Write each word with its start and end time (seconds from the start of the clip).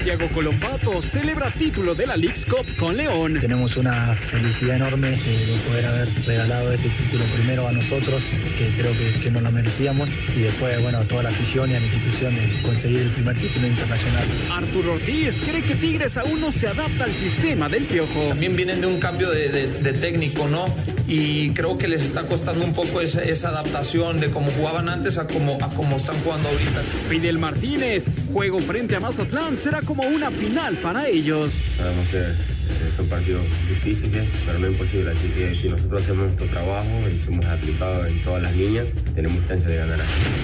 Santiago 0.00 0.28
Colombato 0.32 1.02
celebra 1.02 1.50
título 1.50 1.94
de 1.94 2.06
la 2.06 2.16
League's 2.16 2.46
Cup 2.46 2.64
con 2.78 2.96
León. 2.96 3.36
Tenemos 3.38 3.76
una 3.76 4.14
felicidad 4.14 4.76
enorme 4.76 5.10
de 5.10 5.60
poder 5.68 5.84
haber 5.84 6.08
regalado 6.26 6.72
este 6.72 6.88
título 6.88 7.22
primero 7.34 7.68
a 7.68 7.72
nosotros, 7.72 8.24
que 8.56 8.72
creo 8.78 8.92
que, 8.96 9.20
que 9.20 9.30
nos 9.30 9.42
lo 9.42 9.52
merecíamos, 9.52 10.08
y 10.34 10.40
después, 10.40 10.80
bueno, 10.80 10.96
a 10.96 11.04
toda 11.04 11.24
la 11.24 11.28
afición 11.28 11.70
y 11.70 11.74
a 11.74 11.80
la 11.80 11.84
institución 11.84 12.34
de 12.34 12.62
conseguir 12.62 13.00
el 13.00 13.10
primer 13.10 13.36
título 13.36 13.66
internacional. 13.66 14.24
Arturo 14.50 14.94
Ortiz 14.94 15.42
cree 15.46 15.60
que 15.60 15.74
Tigres 15.74 16.16
aún 16.16 16.40
no 16.40 16.50
se 16.50 16.68
adapta 16.68 17.04
al 17.04 17.12
sistema 17.12 17.68
del 17.68 17.84
Piojo. 17.84 18.22
También 18.28 18.56
vienen 18.56 18.80
de 18.80 18.86
un 18.86 18.98
cambio 19.00 19.28
de, 19.30 19.50
de, 19.50 19.66
de 19.66 19.92
técnico, 19.92 20.48
¿no? 20.48 20.74
Y 21.06 21.50
creo 21.50 21.76
que 21.76 21.88
les 21.88 22.02
está 22.02 22.22
costando 22.22 22.64
un 22.64 22.72
poco 22.72 23.00
esa, 23.00 23.20
esa 23.22 23.48
adaptación 23.48 24.20
de 24.20 24.30
cómo 24.30 24.50
jugaban 24.52 24.88
antes 24.88 25.18
a 25.18 25.26
cómo, 25.26 25.58
a 25.60 25.68
cómo 25.68 25.96
están 25.96 26.16
jugando 26.20 26.48
ahorita. 26.48 26.80
Fidel 27.08 27.38
Martínez, 27.38 28.04
juego 28.32 28.60
frente 28.60 28.94
a 28.94 29.00
Mazatlán 29.00 29.56
será 29.56 29.82
como 29.82 29.99
una 30.08 30.30
final 30.30 30.76
para 30.78 31.08
ellos. 31.08 31.52
Sabemos 31.76 32.08
que 32.08 32.18
eh, 32.18 32.92
son 32.96 33.06
partidos 33.08 33.42
difíciles, 33.68 34.28
pero 34.46 34.58
no 34.58 34.68
imposibles. 34.68 35.16
Así 35.16 35.28
que 35.28 35.54
si 35.54 35.68
nosotros 35.68 36.02
hacemos 36.02 36.24
nuestro 36.24 36.46
trabajo 36.46 36.88
y 37.08 37.24
somos 37.24 37.44
aplicados 37.46 38.06
en 38.08 38.22
todas 38.22 38.42
las 38.42 38.56
líneas, 38.56 38.88
tenemos 39.14 39.46
chance 39.48 39.66
de 39.66 39.76
ganar. 39.76 39.98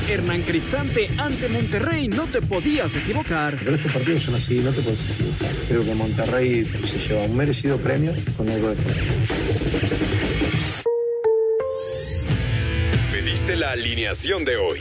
Hernán 0.08 0.42
Cristante 0.42 1.08
ante 1.18 1.48
Monterrey, 1.48 2.08
no 2.08 2.26
te 2.26 2.42
podías 2.42 2.94
equivocar. 2.96 3.56
Pero 3.58 3.76
estos 3.76 3.92
partidos 3.92 4.22
son 4.24 4.34
así, 4.34 4.60
no 4.60 4.72
te 4.72 4.82
puedes 4.82 5.00
equivocar. 5.10 5.50
Creo 5.68 5.84
que 5.84 5.94
Monterrey 5.94 6.64
se 6.84 6.98
lleva 6.98 7.22
un 7.22 7.36
merecido 7.36 7.78
premio 7.78 8.12
con 8.36 8.48
algo 8.48 8.70
de 8.70 8.76
fe. 8.76 8.90
Pediste 13.12 13.56
la 13.56 13.70
alineación 13.70 14.44
de 14.44 14.56
hoy. 14.56 14.80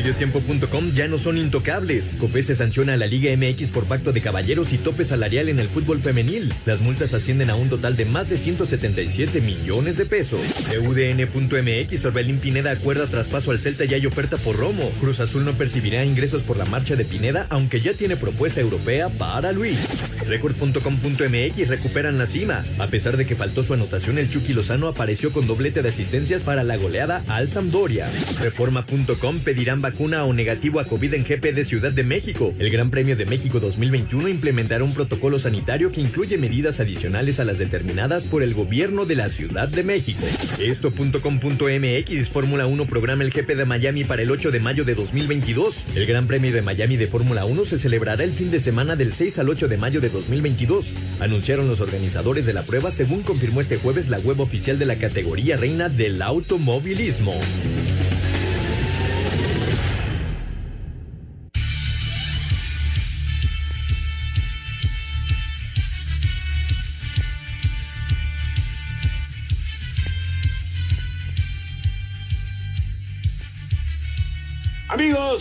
Mediotiempo.com 0.00 0.94
ya 0.94 1.08
no 1.08 1.18
son 1.18 1.36
intocables. 1.36 2.14
COFESE 2.18 2.54
sanciona 2.54 2.94
a 2.94 2.96
la 2.96 3.04
Liga 3.04 3.36
MX 3.36 3.68
por 3.68 3.84
pacto 3.84 4.12
de 4.12 4.22
caballeros 4.22 4.72
y 4.72 4.78
tope 4.78 5.04
salarial 5.04 5.50
en 5.50 5.58
el 5.58 5.68
fútbol 5.68 6.00
femenil. 6.00 6.50
Las 6.64 6.80
multas 6.80 7.12
ascienden 7.12 7.50
a 7.50 7.54
un 7.54 7.68
total 7.68 7.98
de 7.98 8.06
más 8.06 8.30
de 8.30 8.38
177 8.38 9.42
millones 9.42 9.98
de 9.98 10.06
pesos. 10.06 10.40
EUDN.mx, 10.72 12.02
Orbelín 12.06 12.38
Pineda 12.38 12.70
acuerda 12.70 13.08
traspaso 13.08 13.50
al 13.50 13.60
Celta 13.60 13.84
y 13.84 13.92
hay 13.92 14.06
oferta 14.06 14.38
por 14.38 14.56
Romo. 14.56 14.90
Cruz 15.00 15.20
Azul 15.20 15.44
no 15.44 15.52
percibirá 15.52 16.02
ingresos 16.02 16.44
por 16.44 16.56
la 16.56 16.64
marcha 16.64 16.96
de 16.96 17.04
Pineda, 17.04 17.46
aunque 17.50 17.82
ya 17.82 17.92
tiene 17.92 18.16
propuesta 18.16 18.62
europea 18.62 19.10
para 19.10 19.52
Luis. 19.52 19.86
Record.com.mx 20.26 21.68
recuperan 21.68 22.16
la 22.16 22.26
cima. 22.26 22.64
A 22.78 22.86
pesar 22.86 23.18
de 23.18 23.26
que 23.26 23.36
faltó 23.36 23.62
su 23.62 23.74
anotación, 23.74 24.16
el 24.16 24.30
Chucky 24.30 24.54
Lozano 24.54 24.88
apareció 24.88 25.30
con 25.30 25.46
doblete 25.46 25.82
de 25.82 25.90
asistencias 25.90 26.42
para 26.42 26.64
la 26.64 26.78
goleada 26.78 27.22
al 27.28 27.50
Sampdoria. 27.50 28.08
Reforma.com 28.40 29.40
pedirán 29.40 29.82
vacuna 29.90 30.24
o 30.24 30.32
negativo 30.32 30.78
a 30.78 30.84
COVID 30.84 31.14
en 31.14 31.24
GP 31.24 31.52
de 31.52 31.64
Ciudad 31.64 31.90
de 31.90 32.04
México. 32.04 32.54
El 32.60 32.70
Gran 32.70 32.90
Premio 32.90 33.16
de 33.16 33.26
México 33.26 33.58
2021 33.58 34.28
implementará 34.28 34.84
un 34.84 34.94
protocolo 34.94 35.40
sanitario 35.40 35.90
que 35.90 36.00
incluye 36.00 36.38
medidas 36.38 36.78
adicionales 36.78 37.40
a 37.40 37.44
las 37.44 37.58
determinadas 37.58 38.24
por 38.24 38.44
el 38.44 38.54
gobierno 38.54 39.04
de 39.04 39.16
la 39.16 39.28
Ciudad 39.28 39.68
de 39.68 39.82
México. 39.82 40.24
Esto.com.mx 40.60 42.30
Fórmula 42.30 42.66
1 42.66 42.86
programa 42.86 43.24
el 43.24 43.30
GP 43.30 43.56
de 43.56 43.64
Miami 43.64 44.04
para 44.04 44.22
el 44.22 44.30
8 44.30 44.52
de 44.52 44.60
mayo 44.60 44.84
de 44.84 44.94
2022. 44.94 45.96
El 45.96 46.06
Gran 46.06 46.28
Premio 46.28 46.52
de 46.52 46.62
Miami 46.62 46.96
de 46.96 47.08
Fórmula 47.08 47.44
1 47.44 47.64
se 47.64 47.78
celebrará 47.78 48.22
el 48.22 48.32
fin 48.32 48.52
de 48.52 48.60
semana 48.60 48.94
del 48.94 49.12
6 49.12 49.40
al 49.40 49.48
8 49.48 49.66
de 49.66 49.76
mayo 49.76 50.00
de 50.00 50.08
2022, 50.08 50.94
anunciaron 51.18 51.66
los 51.66 51.80
organizadores 51.80 52.46
de 52.46 52.52
la 52.52 52.62
prueba 52.62 52.92
según 52.92 53.22
confirmó 53.22 53.60
este 53.60 53.78
jueves 53.78 54.08
la 54.08 54.20
web 54.20 54.38
oficial 54.38 54.78
de 54.78 54.86
la 54.86 54.96
categoría 54.96 55.56
reina 55.56 55.88
del 55.88 56.22
automovilismo. 56.22 57.34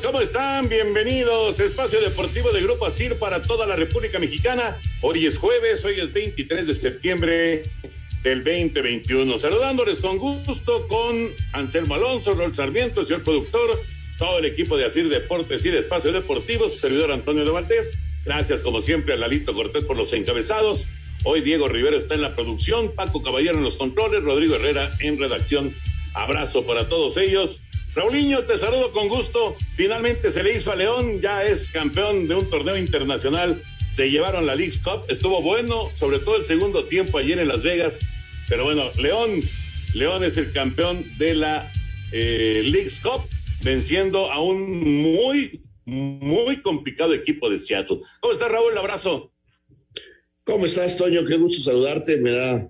¿Cómo 0.01 0.21
están? 0.21 0.69
Bienvenidos. 0.69 1.59
Espacio 1.59 1.99
Deportivo 1.99 2.51
de 2.51 2.61
Grupo 2.61 2.85
ASIR 2.85 3.15
para 3.15 3.41
toda 3.41 3.65
la 3.65 3.75
República 3.75 4.19
Mexicana. 4.19 4.77
Hoy 5.01 5.25
es 5.25 5.37
jueves, 5.37 5.83
hoy 5.83 5.99
es 5.99 6.13
23 6.13 6.67
de 6.67 6.75
septiembre 6.75 7.63
del 8.23 8.43
2021. 8.43 9.39
Saludándoles 9.39 9.99
con 9.99 10.17
gusto 10.17 10.88
con 10.88 11.29
Anselmo 11.53 11.95
Alonso, 11.95 12.33
Rol 12.33 12.53
Sarmiento, 12.53 13.03
señor 13.03 13.23
productor, 13.23 13.79
todo 14.17 14.39
el 14.39 14.45
equipo 14.45 14.77
de 14.77 14.85
ASIR 14.85 15.09
Deportes 15.09 15.65
y 15.65 15.69
de 15.69 15.79
Espacio 15.79 16.11
Deportivo, 16.11 16.69
su 16.69 16.77
servidor 16.77 17.11
Antonio 17.11 17.43
de 17.43 17.51
Valdés. 17.51 17.97
Gracias, 18.25 18.61
como 18.61 18.81
siempre, 18.81 19.15
a 19.15 19.17
Lalito 19.17 19.53
Cortés 19.53 19.83
por 19.83 19.97
los 19.97 20.13
encabezados. 20.13 20.88
Hoy 21.23 21.41
Diego 21.41 21.67
Rivero 21.67 21.97
está 21.97 22.13
en 22.13 22.21
la 22.21 22.35
producción, 22.35 22.93
Paco 22.95 23.21
Caballero 23.21 23.57
en 23.57 23.63
los 23.63 23.75
controles, 23.75 24.23
Rodrigo 24.23 24.55
Herrera 24.55 24.91
en 24.99 25.19
redacción. 25.19 25.73
Abrazo 26.13 26.65
para 26.65 26.88
todos 26.88 27.17
ellos. 27.17 27.61
Raulinho, 27.99 28.45
te 28.45 28.57
saludo 28.57 28.93
con 28.93 29.09
gusto. 29.09 29.57
Finalmente 29.75 30.31
se 30.31 30.41
le 30.41 30.55
hizo 30.55 30.71
a 30.71 30.75
León, 30.77 31.19
ya 31.19 31.43
es 31.43 31.69
campeón 31.69 32.29
de 32.29 32.35
un 32.35 32.49
torneo 32.49 32.77
internacional. 32.77 33.61
Se 33.93 34.09
llevaron 34.09 34.45
la 34.45 34.55
League 34.55 34.79
Cup, 34.81 35.03
estuvo 35.09 35.41
bueno, 35.41 35.89
sobre 35.97 36.19
todo 36.19 36.38
el 36.38 36.45
segundo 36.45 36.85
tiempo 36.85 37.17
ayer 37.17 37.39
en 37.39 37.49
Las 37.49 37.61
Vegas. 37.61 37.99
Pero 38.47 38.63
bueno, 38.63 38.85
León, 39.01 39.41
León 39.95 40.23
es 40.23 40.38
el 40.38 40.53
campeón 40.53 41.03
de 41.17 41.33
la 41.33 41.69
eh, 42.13 42.61
League 42.63 42.89
Cup, 43.03 43.27
venciendo 43.63 44.31
a 44.31 44.41
un 44.41 45.03
muy, 45.03 45.61
muy 45.83 46.61
complicado 46.61 47.13
equipo 47.13 47.49
de 47.49 47.59
Seattle. 47.59 47.99
¿Cómo 48.21 48.31
estás, 48.31 48.49
Raúl? 48.49 48.71
Un 48.71 48.77
abrazo. 48.77 49.33
¿Cómo 50.45 50.67
estás, 50.67 50.95
Toño? 50.95 51.25
Qué 51.25 51.35
gusto 51.35 51.63
saludarte. 51.63 52.15
Me 52.15 52.31
da 52.31 52.65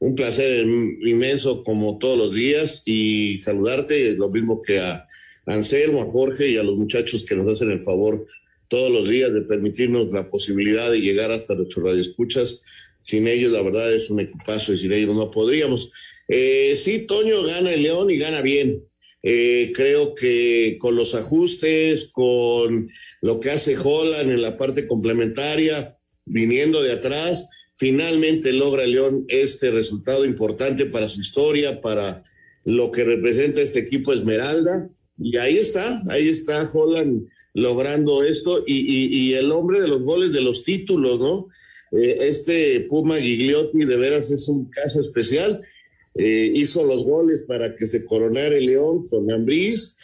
un 0.00 0.14
placer 0.14 0.64
inmenso 0.64 1.64
como 1.64 1.98
todos 1.98 2.16
los 2.16 2.34
días 2.34 2.82
y 2.86 3.38
saludarte, 3.38 4.12
lo 4.16 4.28
mismo 4.28 4.62
que 4.62 4.80
a 4.80 5.06
Anselmo, 5.46 6.02
a 6.02 6.10
Jorge 6.10 6.50
y 6.50 6.58
a 6.58 6.62
los 6.62 6.76
muchachos 6.76 7.24
que 7.24 7.34
nos 7.34 7.48
hacen 7.48 7.70
el 7.70 7.80
favor 7.80 8.26
todos 8.68 8.92
los 8.92 9.08
días 9.08 9.32
de 9.32 9.40
permitirnos 9.42 10.12
la 10.12 10.30
posibilidad 10.30 10.90
de 10.90 11.00
llegar 11.00 11.32
hasta 11.32 11.54
nuestros 11.54 11.84
radioescuchas. 11.84 12.62
Sin 13.00 13.26
ellos, 13.26 13.52
la 13.52 13.62
verdad, 13.62 13.92
es 13.92 14.10
un 14.10 14.20
equipazo 14.20 14.72
y 14.72 14.76
sin 14.76 14.92
ellos 14.92 15.16
no 15.16 15.30
podríamos. 15.30 15.92
Eh, 16.28 16.74
sí, 16.76 17.06
Toño 17.06 17.42
gana 17.42 17.72
el 17.72 17.82
León 17.82 18.10
y 18.10 18.18
gana 18.18 18.42
bien. 18.42 18.84
Eh, 19.22 19.72
creo 19.74 20.14
que 20.14 20.76
con 20.78 20.94
los 20.94 21.14
ajustes, 21.14 22.10
con 22.12 22.90
lo 23.22 23.40
que 23.40 23.50
hace 23.50 23.76
Holland 23.76 24.30
en 24.30 24.42
la 24.42 24.56
parte 24.56 24.86
complementaria, 24.86 25.96
viniendo 26.26 26.82
de 26.82 26.92
atrás, 26.92 27.48
finalmente 27.78 28.52
logra 28.52 28.86
León 28.86 29.24
este 29.28 29.70
resultado 29.70 30.24
importante 30.24 30.86
para 30.86 31.08
su 31.08 31.20
historia, 31.20 31.80
para 31.80 32.22
lo 32.64 32.90
que 32.90 33.04
representa 33.04 33.60
este 33.60 33.80
equipo 33.80 34.12
Esmeralda. 34.12 34.90
Y 35.18 35.36
ahí 35.36 35.58
está, 35.58 36.02
ahí 36.08 36.28
está 36.28 36.68
Holland 36.70 37.26
logrando 37.54 38.22
esto 38.22 38.62
y, 38.66 39.32
el 39.32 39.50
hombre 39.50 39.80
de 39.80 39.88
los 39.88 40.02
goles 40.02 40.32
de 40.32 40.42
los 40.42 40.62
títulos, 40.62 41.18
¿no? 41.18 41.48
Eh, 41.90 42.18
este 42.20 42.86
Puma 42.88 43.16
Gigliotti 43.16 43.84
de 43.84 43.96
veras 43.96 44.30
es 44.30 44.48
un 44.48 44.68
caso 44.70 45.00
especial 45.00 45.62
eh, 46.20 46.50
hizo 46.52 46.84
los 46.84 47.04
goles 47.04 47.44
para 47.44 47.76
que 47.76 47.86
se 47.86 48.04
coronara 48.04 48.56
el 48.56 48.66
León 48.66 49.06
con 49.08 49.30
Ambriz, 49.30 49.96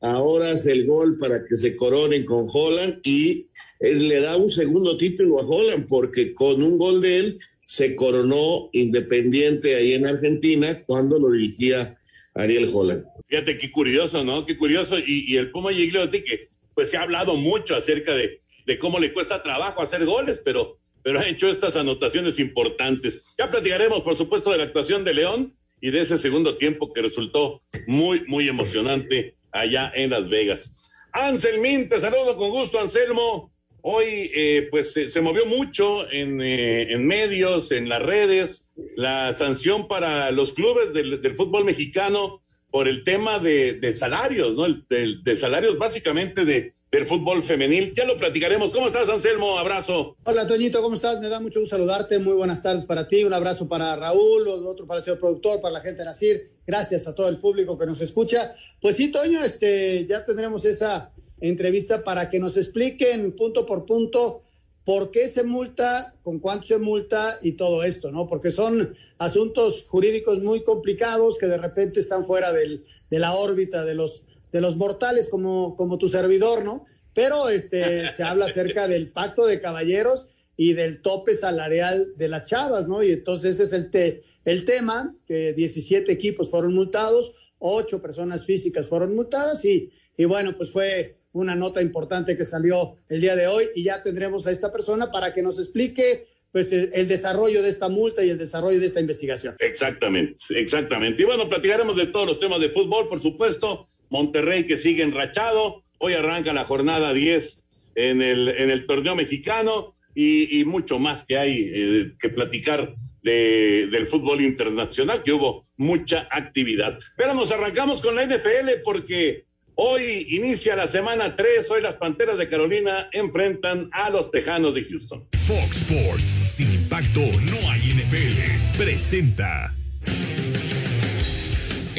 ahora 0.00 0.52
hace 0.52 0.72
el 0.72 0.86
gol 0.86 1.18
para 1.18 1.44
que 1.44 1.54
se 1.54 1.76
coronen 1.76 2.24
con 2.24 2.46
Holland 2.50 3.00
y 3.04 3.48
le 3.80 4.20
da 4.20 4.36
un 4.36 4.50
segundo 4.50 4.96
título 4.96 5.40
a 5.40 5.46
Holland 5.46 5.86
porque 5.88 6.34
con 6.34 6.62
un 6.62 6.78
gol 6.78 7.00
de 7.00 7.18
él 7.18 7.38
se 7.64 7.96
coronó 7.96 8.68
Independiente 8.72 9.74
ahí 9.76 9.94
en 9.94 10.06
Argentina 10.06 10.82
cuando 10.86 11.18
lo 11.18 11.30
dirigía 11.30 11.96
Ariel 12.34 12.70
Holland. 12.72 13.04
Fíjate 13.28 13.56
qué 13.58 13.70
curioso, 13.70 14.22
¿no? 14.24 14.44
Qué 14.44 14.56
curioso. 14.56 14.96
Y, 14.98 15.36
el 15.36 15.50
Puma 15.50 15.72
Gigliotti, 15.72 16.22
que 16.22 16.48
pues 16.74 16.90
se 16.90 16.96
ha 16.96 17.02
hablado 17.02 17.36
mucho 17.36 17.74
acerca 17.74 18.14
de, 18.14 18.40
de 18.66 18.78
cómo 18.78 18.98
le 18.98 19.12
cuesta 19.12 19.42
trabajo 19.42 19.82
hacer 19.82 20.04
goles, 20.04 20.40
pero 20.44 20.80
pero 21.02 21.20
ha 21.20 21.28
hecho 21.28 21.48
estas 21.48 21.76
anotaciones 21.76 22.38
importantes. 22.38 23.34
Ya 23.38 23.48
platicaremos, 23.48 24.02
por 24.02 24.16
supuesto, 24.16 24.50
de 24.50 24.58
la 24.58 24.64
actuación 24.64 25.04
de 25.04 25.14
León 25.14 25.54
y 25.80 25.90
de 25.90 26.02
ese 26.02 26.18
segundo 26.18 26.56
tiempo 26.56 26.92
que 26.92 27.02
resultó 27.02 27.62
muy, 27.86 28.20
muy 28.28 28.48
emocionante 28.48 29.36
allá 29.52 29.90
en 29.94 30.10
Las 30.10 30.28
Vegas. 30.28 30.90
Anselmín, 31.12 31.88
te 31.88 31.98
saludo 31.98 32.36
con 32.36 32.50
gusto, 32.50 32.78
Anselmo. 32.78 33.50
Hoy, 33.82 34.30
eh, 34.34 34.68
pues, 34.70 34.92
se, 34.92 35.20
movió 35.20 35.46
mucho 35.46 36.10
en, 36.10 36.40
eh, 36.40 36.92
en, 36.92 37.06
medios, 37.06 37.72
en 37.72 37.88
las 37.88 38.02
redes, 38.02 38.68
la 38.96 39.32
sanción 39.34 39.88
para 39.88 40.30
los 40.30 40.52
clubes 40.52 40.92
del, 40.92 41.34
fútbol 41.36 41.64
mexicano 41.64 42.42
por 42.70 42.88
el 42.88 43.04
tema 43.04 43.38
de, 43.38 43.94
salarios, 43.96 44.54
¿no? 44.54 44.66
de 44.88 45.36
salarios 45.36 45.76
básicamente 45.78 46.44
de, 46.44 46.74
del 46.90 47.06
fútbol 47.06 47.42
femenil. 47.42 47.92
Ya 47.94 48.04
lo 48.04 48.16
platicaremos. 48.16 48.72
¿Cómo 48.72 48.88
estás, 48.88 49.08
Anselmo? 49.08 49.58
Abrazo. 49.58 50.16
Hola, 50.24 50.46
Toñito, 50.46 50.82
¿cómo 50.82 50.94
estás? 50.94 51.20
Me 51.20 51.28
da 51.28 51.40
mucho 51.40 51.60
gusto 51.60 51.76
saludarte. 51.76 52.18
Muy 52.18 52.34
buenas 52.34 52.62
tardes 52.62 52.84
para 52.84 53.06
ti. 53.06 53.24
Un 53.24 53.32
abrazo 53.32 53.68
para 53.68 53.94
Raúl, 53.96 54.48
otro 54.48 54.86
para 54.86 54.98
el 54.98 55.04
señor 55.04 55.20
productor, 55.20 55.60
para 55.60 55.74
la 55.74 55.80
gente 55.80 55.98
de 55.98 56.04
Nacir. 56.04 56.50
Gracias 56.66 57.06
a 57.06 57.14
todo 57.14 57.28
el 57.28 57.38
público 57.38 57.78
que 57.78 57.86
nos 57.86 58.00
escucha. 58.00 58.54
Pues 58.80 58.96
sí, 58.96 59.10
Toño, 59.10 59.42
este, 59.42 60.06
ya 60.06 60.24
tendremos 60.24 60.64
esa 60.64 61.12
entrevista 61.40 62.04
para 62.04 62.28
que 62.28 62.40
nos 62.40 62.56
expliquen 62.56 63.32
punto 63.32 63.66
por 63.66 63.86
punto 63.86 64.42
por 64.84 65.10
qué 65.10 65.28
se 65.28 65.42
multa, 65.42 66.14
con 66.22 66.38
cuánto 66.38 66.66
se 66.66 66.78
multa 66.78 67.38
y 67.42 67.52
todo 67.52 67.84
esto, 67.84 68.10
¿no? 68.10 68.26
Porque 68.26 68.50
son 68.50 68.94
asuntos 69.18 69.84
jurídicos 69.86 70.40
muy 70.42 70.62
complicados 70.62 71.38
que 71.38 71.46
de 71.46 71.58
repente 71.58 72.00
están 72.00 72.26
fuera 72.26 72.52
del, 72.52 72.84
de 73.10 73.18
la 73.18 73.34
órbita 73.34 73.84
de 73.84 73.94
los 73.94 74.24
de 74.52 74.60
los 74.60 74.76
mortales 74.76 75.28
como, 75.28 75.76
como 75.76 75.98
tu 75.98 76.08
servidor, 76.08 76.64
¿no? 76.64 76.86
Pero 77.14 77.48
este, 77.48 78.10
se 78.16 78.22
habla 78.22 78.46
acerca 78.46 78.88
del 78.88 79.10
pacto 79.10 79.46
de 79.46 79.60
caballeros 79.60 80.28
y 80.56 80.74
del 80.74 81.00
tope 81.00 81.34
salarial 81.34 82.12
de 82.16 82.28
las 82.28 82.44
chavas, 82.46 82.86
¿no? 82.88 83.02
Y 83.02 83.12
entonces 83.12 83.54
ese 83.54 83.62
es 83.64 83.72
el, 83.72 83.90
te, 83.90 84.22
el 84.44 84.64
tema, 84.64 85.16
que 85.26 85.52
17 85.52 86.10
equipos 86.12 86.50
fueron 86.50 86.74
multados, 86.74 87.32
8 87.58 88.02
personas 88.02 88.44
físicas 88.44 88.86
fueron 88.86 89.14
multadas 89.14 89.64
y, 89.64 89.90
y 90.16 90.24
bueno, 90.24 90.56
pues 90.56 90.70
fue 90.70 91.19
una 91.32 91.54
nota 91.54 91.82
importante 91.82 92.36
que 92.36 92.44
salió 92.44 92.96
el 93.08 93.20
día 93.20 93.36
de 93.36 93.46
hoy 93.46 93.64
y 93.74 93.84
ya 93.84 94.02
tendremos 94.02 94.46
a 94.46 94.50
esta 94.50 94.72
persona 94.72 95.10
para 95.10 95.32
que 95.32 95.42
nos 95.42 95.58
explique 95.58 96.26
pues 96.52 96.72
el, 96.72 97.06
desarrollo 97.06 97.62
de 97.62 97.68
esta 97.68 97.88
multa 97.88 98.24
y 98.24 98.30
el 98.30 98.38
desarrollo 98.38 98.80
de 98.80 98.86
esta 98.86 99.00
investigación. 99.00 99.54
Exactamente, 99.60 100.40
exactamente. 100.50 101.22
Y 101.22 101.24
bueno, 101.24 101.48
platicaremos 101.48 101.96
de 101.96 102.06
todos 102.06 102.26
los 102.26 102.40
temas 102.40 102.60
de 102.60 102.70
fútbol, 102.70 103.08
por 103.08 103.20
supuesto, 103.20 103.86
Monterrey 104.08 104.66
que 104.66 104.76
sigue 104.76 105.04
enrachado. 105.04 105.84
Hoy 105.98 106.14
arranca 106.14 106.52
la 106.52 106.64
jornada 106.64 107.12
10 107.12 107.62
en 107.94 108.22
el, 108.22 108.48
en 108.48 108.70
el 108.70 108.86
torneo 108.86 109.14
mexicano 109.14 109.94
y, 110.14 110.64
mucho 110.64 110.98
más 110.98 111.24
que 111.24 111.38
hay 111.38 111.70
eh, 111.72 112.08
que 112.20 112.30
platicar 112.30 112.94
de, 113.22 113.88
del 113.90 114.08
fútbol 114.08 114.40
internacional, 114.40 115.22
que 115.22 115.32
hubo 115.32 115.64
mucha 115.76 116.26
actividad. 116.30 116.98
Pero 117.16 117.34
nos 117.34 117.52
arrancamos 117.52 118.02
con 118.02 118.16
la 118.16 118.26
NFL 118.26 118.82
porque 118.84 119.46
hoy 119.82 120.26
inicia 120.28 120.76
la 120.76 120.86
semana 120.86 121.36
3. 121.36 121.70
Hoy 121.70 121.80
las 121.80 121.94
Panteras 121.94 122.36
de 122.36 122.48
Carolina 122.48 123.08
enfrentan 123.12 123.88
a 123.92 124.10
los 124.10 124.30
Tejanos 124.30 124.74
de 124.74 124.84
Houston. 124.84 125.26
Fox 125.46 125.82
Sports, 125.82 126.42
sin 126.46 126.70
impacto 126.72 127.20
no 127.20 127.70
hay 127.70 127.80
NFL. 127.94 128.76
Presenta. 128.76 129.74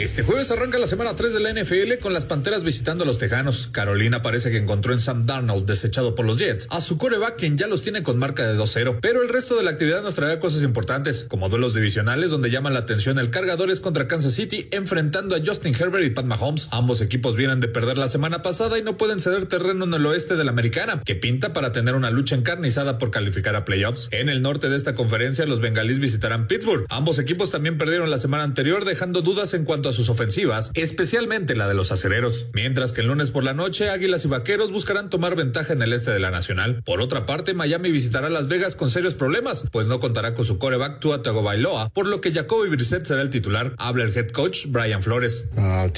Este 0.01 0.23
jueves 0.23 0.49
arranca 0.49 0.79
la 0.79 0.87
semana 0.87 1.15
3 1.15 1.31
de 1.31 1.39
la 1.39 1.53
NFL 1.53 2.01
con 2.01 2.11
las 2.11 2.25
Panteras 2.25 2.63
visitando 2.63 3.03
a 3.03 3.07
los 3.07 3.19
Tejanos. 3.19 3.69
Carolina 3.71 4.23
parece 4.23 4.49
que 4.49 4.57
encontró 4.57 4.93
en 4.93 4.99
Sam 4.99 5.27
Darnold, 5.27 5.67
desechado 5.67 6.15
por 6.15 6.25
los 6.25 6.39
Jets, 6.39 6.65
a 6.71 6.81
su 6.81 6.97
coreback 6.97 7.37
quien 7.37 7.55
ya 7.55 7.67
los 7.67 7.83
tiene 7.83 8.01
con 8.01 8.17
marca 8.17 8.47
de 8.47 8.57
2-0. 8.57 8.97
Pero 8.99 9.21
el 9.21 9.29
resto 9.29 9.55
de 9.55 9.61
la 9.61 9.69
actividad 9.69 10.01
nos 10.01 10.15
traerá 10.15 10.39
cosas 10.39 10.63
importantes, 10.63 11.27
como 11.29 11.49
duelos 11.49 11.75
divisionales 11.75 12.31
donde 12.31 12.49
llaman 12.49 12.73
la 12.73 12.79
atención 12.79 13.19
el 13.19 13.29
Cargadores 13.29 13.79
contra 13.79 14.07
Kansas 14.07 14.33
City 14.33 14.67
enfrentando 14.71 15.35
a 15.35 15.39
Justin 15.45 15.75
Herbert 15.79 16.03
y 16.03 16.09
Pat 16.09 16.25
Mahomes. 16.25 16.69
Ambos 16.71 17.01
equipos 17.01 17.35
vienen 17.35 17.59
de 17.59 17.67
perder 17.67 17.99
la 17.99 18.09
semana 18.09 18.41
pasada 18.41 18.79
y 18.79 18.83
no 18.83 18.97
pueden 18.97 19.19
ceder 19.19 19.45
terreno 19.45 19.85
en 19.85 19.93
el 19.93 20.05
oeste 20.07 20.35
de 20.35 20.43
la 20.43 20.49
americana, 20.49 20.99
que 21.05 21.13
pinta 21.13 21.53
para 21.53 21.73
tener 21.73 21.93
una 21.93 22.09
lucha 22.09 22.33
encarnizada 22.33 22.97
por 22.97 23.11
calificar 23.11 23.55
a 23.55 23.65
playoffs. 23.65 24.07
En 24.09 24.29
el 24.29 24.41
norte 24.41 24.67
de 24.67 24.77
esta 24.77 24.95
conferencia 24.95 25.45
los 25.45 25.61
bengalíes 25.61 25.99
visitarán 25.99 26.47
Pittsburgh. 26.47 26.87
Ambos 26.89 27.19
equipos 27.19 27.51
también 27.51 27.77
perdieron 27.77 28.09
la 28.09 28.17
semana 28.17 28.43
anterior 28.43 28.83
dejando 28.83 29.21
dudas 29.21 29.53
en 29.53 29.63
cuanto 29.63 29.89
a 29.89 29.90
sus 29.91 30.09
ofensivas, 30.09 30.71
especialmente 30.73 31.55
la 31.55 31.67
de 31.67 31.73
los 31.73 31.91
acereros. 31.91 32.47
Mientras 32.53 32.91
que 32.91 33.01
el 33.01 33.07
lunes 33.07 33.31
por 33.31 33.43
la 33.43 33.53
noche, 33.53 33.89
Águilas 33.89 34.25
y 34.25 34.27
Vaqueros 34.27 34.71
buscarán 34.71 35.09
tomar 35.09 35.35
ventaja 35.35 35.73
en 35.73 35.81
el 35.81 35.93
este 35.93 36.11
de 36.11 36.19
la 36.19 36.31
Nacional. 36.31 36.81
Por 36.83 37.01
otra 37.01 37.25
parte, 37.25 37.53
Miami 37.53 37.91
visitará 37.91 38.29
Las 38.29 38.47
Vegas 38.47 38.75
con 38.75 38.89
serios 38.89 39.13
problemas, 39.13 39.65
pues 39.71 39.87
no 39.87 39.99
contará 39.99 40.33
con 40.33 40.45
su 40.45 40.57
coreback 40.57 40.99
Tua 40.99 41.23
Tagovailoa, 41.23 41.89
por 41.89 42.07
lo 42.07 42.21
que 42.21 42.31
Jacoby 42.31 42.69
Brissett 42.69 43.05
será 43.05 43.21
el 43.21 43.29
titular. 43.29 43.75
Habla 43.77 44.05
el 44.05 44.17
head 44.17 44.29
coach 44.29 44.67
Brian 44.67 45.01
Flores. 45.01 45.45
Uh, 45.55 45.89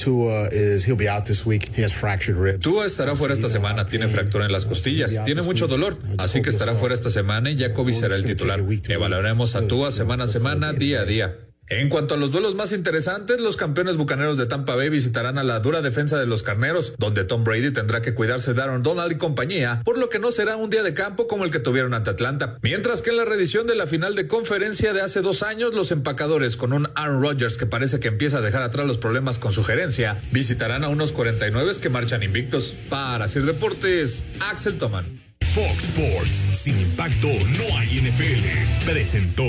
Tua, 2.58 2.86
estará 2.86 3.16
fuera 3.16 3.34
esta 3.34 3.48
semana, 3.48 3.86
tiene 3.86 4.08
fractura 4.08 4.46
en 4.46 4.52
las 4.52 4.64
costillas, 4.64 5.24
tiene 5.24 5.42
mucho 5.42 5.66
dolor, 5.66 5.98
así 6.18 6.42
que 6.42 6.50
estará 6.50 6.74
fuera 6.74 6.94
esta 6.94 7.10
semana 7.10 7.50
y 7.50 7.58
Jacoby 7.58 7.94
será 7.94 8.16
el 8.16 8.24
titular. 8.24 8.62
Evaluaremos 8.88 9.54
a 9.54 9.66
Tua 9.66 9.90
semana 9.90 10.24
a 10.24 10.26
semana, 10.26 10.72
día 10.72 11.00
a 11.00 11.04
día. 11.04 11.38
En 11.68 11.88
cuanto 11.88 12.14
a 12.14 12.16
los 12.18 12.30
duelos 12.30 12.54
más 12.54 12.72
interesantes, 12.72 13.40
los 13.40 13.56
campeones 13.56 13.96
bucaneros 13.96 14.36
de 14.36 14.44
Tampa 14.46 14.76
Bay 14.76 14.90
visitarán 14.90 15.38
a 15.38 15.44
la 15.44 15.60
dura 15.60 15.80
defensa 15.80 16.18
de 16.18 16.26
los 16.26 16.42
carneros, 16.42 16.92
donde 16.98 17.24
Tom 17.24 17.42
Brady 17.42 17.70
tendrá 17.70 18.02
que 18.02 18.12
cuidarse 18.12 18.52
de 18.52 18.62
Aaron 18.62 18.82
Donald 18.82 19.12
y 19.12 19.16
compañía, 19.16 19.80
por 19.84 19.96
lo 19.96 20.10
que 20.10 20.18
no 20.18 20.30
será 20.30 20.56
un 20.56 20.68
día 20.68 20.82
de 20.82 20.92
campo 20.92 21.26
como 21.26 21.44
el 21.44 21.50
que 21.50 21.60
tuvieron 21.60 21.94
ante 21.94 22.10
Atlanta. 22.10 22.58
Mientras 22.62 23.00
que 23.00 23.10
en 23.10 23.16
la 23.16 23.24
reedición 23.24 23.66
de 23.66 23.76
la 23.76 23.86
final 23.86 24.14
de 24.14 24.28
conferencia 24.28 24.92
de 24.92 25.00
hace 25.00 25.22
dos 25.22 25.42
años, 25.42 25.74
los 25.74 25.90
empacadores, 25.90 26.56
con 26.56 26.74
un 26.74 26.90
Aaron 26.94 27.22
Rodgers 27.22 27.56
que 27.56 27.66
parece 27.66 27.98
que 27.98 28.08
empieza 28.08 28.38
a 28.38 28.42
dejar 28.42 28.62
atrás 28.62 28.86
los 28.86 28.98
problemas 28.98 29.38
con 29.38 29.52
su 29.52 29.64
gerencia, 29.64 30.20
visitarán 30.32 30.84
a 30.84 30.88
unos 30.88 31.12
49 31.12 31.64
que 31.80 31.88
marchan 31.88 32.22
invictos. 32.22 32.74
Para 32.90 33.26
Sir 33.26 33.44
Deportes, 33.46 34.24
Axel 34.40 34.76
Toman. 34.76 35.22
Fox 35.54 35.84
Sports, 35.84 36.48
sin 36.52 36.78
impacto 36.78 37.28
no 37.28 37.78
hay 37.78 38.00
NFL, 38.00 38.84
presentó. 38.90 39.44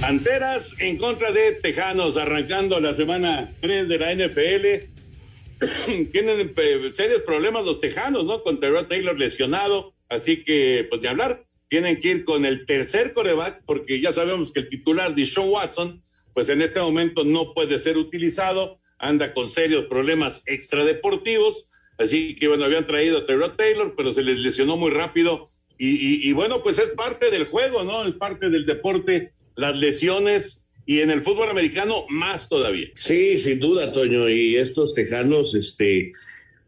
Panteras 0.00 0.76
en 0.78 0.96
contra 0.96 1.32
de 1.32 1.52
Tejanos, 1.52 2.16
arrancando 2.16 2.78
la 2.78 2.94
semana 2.94 3.52
3 3.60 3.88
de 3.88 3.98
la 3.98 4.14
NFL. 4.14 6.06
Tienen 6.12 6.52
eh, 6.56 6.90
serios 6.94 7.22
problemas 7.22 7.64
los 7.64 7.80
Tejanos, 7.80 8.24
¿no? 8.24 8.42
Con 8.44 8.60
Terrell 8.60 8.86
Taylor 8.86 9.18
lesionado, 9.18 9.94
así 10.08 10.44
que, 10.44 10.86
pues 10.88 11.02
de 11.02 11.08
hablar, 11.08 11.44
tienen 11.68 11.98
que 11.98 12.08
ir 12.08 12.24
con 12.24 12.46
el 12.46 12.64
tercer 12.64 13.12
coreback, 13.12 13.62
porque 13.66 14.00
ya 14.00 14.12
sabemos 14.12 14.52
que 14.52 14.60
el 14.60 14.68
titular 14.68 15.14
de 15.16 15.26
Sean 15.26 15.48
Watson, 15.48 16.00
pues 16.32 16.48
en 16.48 16.62
este 16.62 16.80
momento 16.80 17.24
no 17.24 17.52
puede 17.52 17.78
ser 17.80 17.96
utilizado, 17.96 18.78
anda 18.98 19.34
con 19.34 19.48
serios 19.48 19.86
problemas 19.86 20.44
extradeportivos, 20.46 21.70
así 21.98 22.36
que 22.36 22.46
bueno, 22.46 22.64
habían 22.64 22.86
traído 22.86 23.18
a 23.18 23.26
Terrell 23.26 23.56
Taylor, 23.56 23.94
pero 23.96 24.12
se 24.12 24.22
les 24.22 24.38
lesionó 24.38 24.76
muy 24.76 24.92
rápido, 24.92 25.48
y, 25.76 26.28
y 26.28 26.32
bueno, 26.32 26.62
pues 26.62 26.78
es 26.78 26.88
parte 26.90 27.30
del 27.30 27.46
juego, 27.46 27.82
¿no? 27.82 28.04
Es 28.04 28.14
parte 28.14 28.48
del 28.48 28.64
deporte 28.64 29.32
las 29.58 29.76
lesiones 29.76 30.64
y 30.86 31.00
en 31.00 31.10
el 31.10 31.22
fútbol 31.22 31.50
americano 31.50 32.06
más 32.08 32.48
todavía. 32.48 32.88
Sí, 32.94 33.38
sin 33.38 33.58
duda, 33.58 33.92
Toño, 33.92 34.28
y 34.28 34.56
estos 34.56 34.94
tejanos, 34.94 35.54
este, 35.54 36.12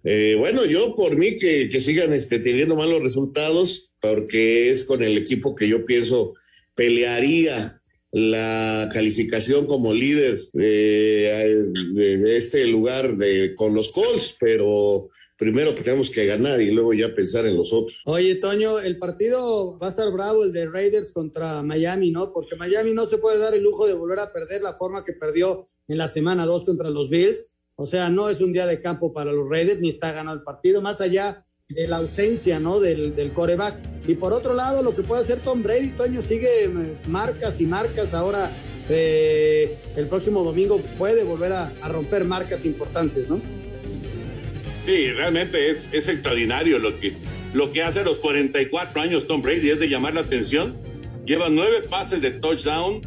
eh, 0.05 0.35
bueno, 0.37 0.67
yo 0.67 0.95
por 0.95 1.17
mí 1.17 1.37
que, 1.37 1.69
que, 1.69 1.81
sigan 1.81 2.13
este, 2.13 2.41
teniendo 2.41 2.75
malos 2.77 3.03
resultados, 3.03 3.93
porque 4.01 4.71
es 4.71 4.85
con 4.85 5.03
el 5.03 5.17
equipo 5.17 5.55
que 5.55 5.69
yo 5.69 5.87
pienso 5.87 6.35
pelearía 6.75 7.81
la 8.13 8.89
calificación 8.93 9.67
como 9.67 9.95
líder 9.95 10.41
de, 10.53 11.71
de 11.95 12.37
este 12.37 12.67
lugar 12.67 13.17
de, 13.17 13.55
con 13.55 13.73
los 13.73 13.93
Colts, 13.93 14.37
pero 14.41 15.11
primero 15.41 15.73
tenemos 15.73 16.11
que 16.11 16.27
ganar 16.27 16.61
y 16.61 16.71
luego 16.71 16.93
ya 16.93 17.15
pensar 17.15 17.47
en 17.47 17.57
los 17.57 17.73
otros. 17.73 18.03
Oye, 18.05 18.35
Toño, 18.35 18.79
el 18.79 18.99
partido 18.99 19.79
va 19.79 19.87
a 19.87 19.91
estar 19.91 20.13
bravo, 20.13 20.45
el 20.45 20.53
de 20.53 20.69
Raiders 20.69 21.13
contra 21.13 21.63
Miami, 21.63 22.11
¿no? 22.11 22.31
Porque 22.35 22.57
Miami 22.57 22.93
no 22.93 23.07
se 23.07 23.17
puede 23.17 23.39
dar 23.39 23.55
el 23.55 23.63
lujo 23.63 23.87
de 23.87 23.95
volver 23.95 24.19
a 24.19 24.33
perder 24.35 24.61
la 24.61 24.75
forma 24.75 25.03
que 25.03 25.15
perdió 25.15 25.71
en 25.89 25.97
la 25.97 26.09
semana 26.09 26.45
2 26.45 26.65
contra 26.67 26.91
los 26.91 27.09
Bills. 27.09 27.47
O 27.75 27.87
sea, 27.87 28.11
no 28.11 28.29
es 28.29 28.43
un 28.43 28.53
día 28.53 28.67
de 28.67 28.83
campo 28.83 29.15
para 29.15 29.33
los 29.33 29.49
Raiders, 29.49 29.81
ni 29.81 29.89
está 29.89 30.13
ganado 30.13 30.37
el 30.37 30.45
partido, 30.45 30.83
más 30.83 31.01
allá 31.01 31.47
de 31.71 31.87
la 31.87 31.97
ausencia, 31.97 32.61
¿no? 32.61 32.79
Del, 32.79 33.15
del 33.15 33.33
coreback. 33.33 33.81
Y 34.07 34.17
por 34.17 34.35
otro 34.35 34.53
lado, 34.53 34.83
lo 34.83 34.95
que 34.95 35.03
puede 35.03 35.23
hacer 35.23 35.41
Tom 35.41 35.63
Brady, 35.63 35.93
Toño 35.93 36.21
sigue 36.21 36.65
eh, 36.65 36.69
marcas 37.09 37.59
y 37.63 37.65
marcas. 37.65 38.13
Ahora, 38.13 38.51
eh, 38.93 39.79
el 39.97 40.09
próximo 40.09 40.43
domingo 40.43 40.79
puede 40.99 41.23
volver 41.23 41.53
a, 41.53 41.73
romper 41.89 42.25
marcas 42.25 42.65
importantes, 42.65 43.29
¿no? 43.29 43.41
Sí, 44.87 45.11
realmente 45.13 45.71
es, 45.71 45.89
es 45.93 46.09
extraordinario 46.09 46.79
lo 46.79 46.99
que, 46.99 47.13
lo 47.53 47.73
que 47.73 47.83
hace 47.83 48.01
a 48.01 48.05
los 48.05 48.19
44 48.19 49.01
años 49.01 49.27
Tom 49.27 49.43
Brady, 49.43 49.71
es 49.71 49.81
de 49.81 49.89
llamar 49.89 50.15
la 50.15 50.23
atención. 50.23 50.75
Lleva 51.27 51.49
nueve 51.49 51.83
pases 51.89 52.23
de 52.23 52.31
touchdown, 52.31 53.01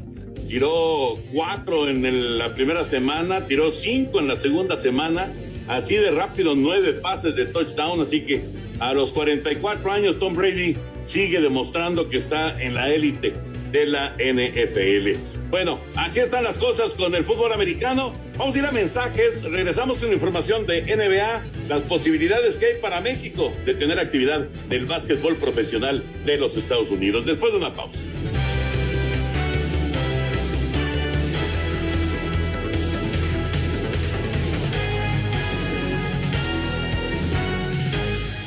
tiró 0.47 1.17
cuatro 1.33 1.89
en 1.89 2.37
la 2.37 2.53
primera 2.53 2.85
semana, 2.85 3.45
tiró 3.47 3.71
cinco 3.71 4.19
en 4.19 4.27
la 4.27 4.35
segunda 4.35 4.77
semana, 4.77 5.27
así 5.67 5.95
de 5.95 6.11
rápido, 6.11 6.55
nueve 6.55 6.93
pases 6.93 7.35
de 7.35 7.47
touchdown, 7.47 8.01
así 8.01 8.21
que 8.21 8.41
a 8.79 8.93
los 8.93 9.11
44 9.11 9.91
años 9.91 10.19
Tom 10.19 10.35
Brady 10.35 10.75
sigue 11.05 11.41
demostrando 11.41 12.09
que 12.09 12.17
está 12.17 12.61
en 12.61 12.75
la 12.75 12.93
élite 12.93 13.33
de 13.71 13.85
la 13.85 14.13
NFL. 14.17 15.32
Bueno, 15.53 15.77
así 15.95 16.19
están 16.19 16.43
las 16.43 16.57
cosas 16.57 16.95
con 16.95 17.13
el 17.13 17.23
fútbol 17.25 17.53
americano. 17.53 18.11
Vamos 18.37 18.55
a 18.55 18.57
ir 18.57 18.65
a 18.65 18.71
mensajes, 18.71 19.43
regresamos 19.43 19.99
con 19.99 20.11
información 20.11 20.65
de 20.65 20.81
NBA, 20.81 21.43
las 21.69 21.81
posibilidades 21.83 22.55
que 22.55 22.65
hay 22.65 22.77
para 22.81 23.01
México 23.01 23.53
de 23.63 23.75
tener 23.75 23.99
actividad 23.99 24.47
del 24.67 24.87
básquetbol 24.87 25.35
profesional 25.35 26.03
de 26.25 26.37
los 26.39 26.57
Estados 26.57 26.89
Unidos. 26.89 27.27
Después 27.27 27.51
de 27.51 27.59
una 27.59 27.71
pausa. 27.71 27.99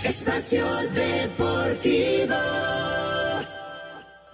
Espacio 0.02 0.66
Deportivo. 0.92 2.34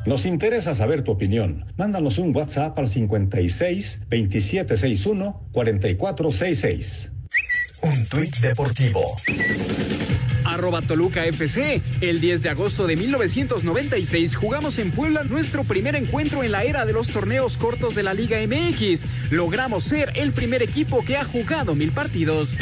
Nos 0.04 0.26
interesa 0.26 0.74
saber 0.74 1.02
tu 1.02 1.12
opinión. 1.12 1.66
Mándanos 1.76 2.18
un 2.18 2.34
WhatsApp 2.34 2.78
al 2.78 2.88
56 2.88 4.00
2761 4.10 5.48
4466. 5.52 7.10
Un 7.82 8.06
tuit 8.06 8.36
deportivo. 8.38 9.16
Arroba 10.44 10.82
Toluca 10.82 11.24
FC. 11.24 11.80
El 12.00 12.20
10 12.20 12.42
de 12.42 12.48
agosto 12.50 12.86
de 12.86 12.96
1996 12.96 14.36
jugamos 14.36 14.78
en 14.78 14.90
Puebla 14.90 15.22
nuestro 15.24 15.64
primer 15.64 15.94
encuentro 15.96 16.42
en 16.42 16.52
la 16.52 16.64
era 16.64 16.84
de 16.84 16.92
los 16.92 17.08
torneos 17.08 17.56
cortos 17.56 17.94
de 17.94 18.02
la 18.02 18.12
Liga 18.12 18.38
MX. 18.46 19.30
Logramos 19.30 19.84
ser 19.84 20.12
el 20.16 20.32
primer 20.32 20.62
equipo 20.62 21.04
que 21.04 21.16
ha 21.16 21.24
jugado 21.24 21.74
mil 21.74 21.92
partidos. 21.92 22.56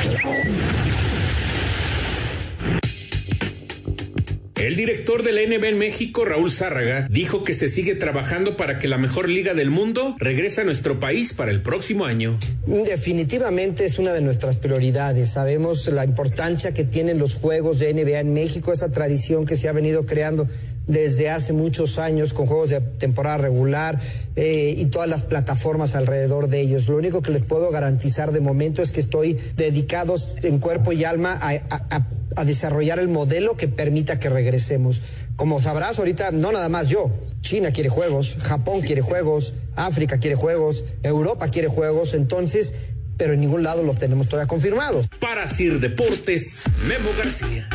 El 4.60 4.76
director 4.76 5.22
de 5.22 5.32
la 5.32 5.40
NBA 5.40 5.68
en 5.68 5.78
México, 5.78 6.26
Raúl 6.26 6.50
Zárraga, 6.50 7.06
dijo 7.08 7.44
que 7.44 7.54
se 7.54 7.66
sigue 7.66 7.94
trabajando 7.94 8.58
para 8.58 8.78
que 8.78 8.88
la 8.88 8.98
mejor 8.98 9.26
liga 9.26 9.54
del 9.54 9.70
mundo 9.70 10.16
regrese 10.18 10.60
a 10.60 10.64
nuestro 10.64 11.00
país 11.00 11.32
para 11.32 11.50
el 11.50 11.62
próximo 11.62 12.04
año. 12.04 12.38
Definitivamente 12.66 13.86
es 13.86 13.98
una 13.98 14.12
de 14.12 14.20
nuestras 14.20 14.56
prioridades. 14.56 15.30
Sabemos 15.30 15.88
la 15.88 16.04
importancia 16.04 16.74
que 16.74 16.84
tienen 16.84 17.18
los 17.18 17.36
juegos 17.36 17.78
de 17.78 17.94
NBA 17.94 18.20
en 18.20 18.34
México, 18.34 18.70
esa 18.70 18.92
tradición 18.92 19.46
que 19.46 19.56
se 19.56 19.66
ha 19.66 19.72
venido 19.72 20.04
creando 20.04 20.46
desde 20.90 21.30
hace 21.30 21.52
muchos 21.52 21.98
años 21.98 22.34
con 22.34 22.46
juegos 22.46 22.70
de 22.70 22.80
temporada 22.80 23.38
regular 23.38 24.00
eh, 24.36 24.74
y 24.76 24.86
todas 24.86 25.08
las 25.08 25.22
plataformas 25.22 25.94
alrededor 25.94 26.48
de 26.48 26.60
ellos. 26.60 26.88
Lo 26.88 26.96
único 26.96 27.22
que 27.22 27.30
les 27.30 27.42
puedo 27.42 27.70
garantizar 27.70 28.32
de 28.32 28.40
momento 28.40 28.82
es 28.82 28.90
que 28.90 29.00
estoy 29.00 29.38
dedicado 29.56 30.16
en 30.42 30.58
cuerpo 30.58 30.92
y 30.92 31.04
alma 31.04 31.38
a, 31.40 32.04
a, 32.36 32.44
desarrollar 32.44 32.98
el 32.98 33.08
modelo 33.08 33.56
que 33.56 33.68
permita 33.68 34.18
que 34.18 34.30
regresemos. 34.30 35.02
Como 35.36 35.60
sabrás, 35.60 35.98
ahorita 35.98 36.32
no 36.32 36.52
nada 36.52 36.68
más 36.68 36.88
yo. 36.88 37.10
China 37.42 37.70
quiere 37.70 37.88
juegos, 37.88 38.36
Japón 38.40 38.80
quiere 38.80 39.00
juegos, 39.00 39.54
África 39.76 40.18
quiere 40.18 40.36
juegos, 40.36 40.84
Europa 41.02 41.48
quiere 41.48 41.68
juegos, 41.68 42.14
entonces, 42.14 42.74
pero 43.16 43.34
en 43.34 43.40
ningún 43.40 43.62
lado 43.62 43.82
los 43.82 43.98
tenemos 43.98 44.28
todavía 44.28 44.48
confirmados. 44.48 45.08
Para 45.20 45.46
Sir 45.46 45.80
Deportes, 45.80 46.64
Memo 46.86 47.10
García. 47.16 47.68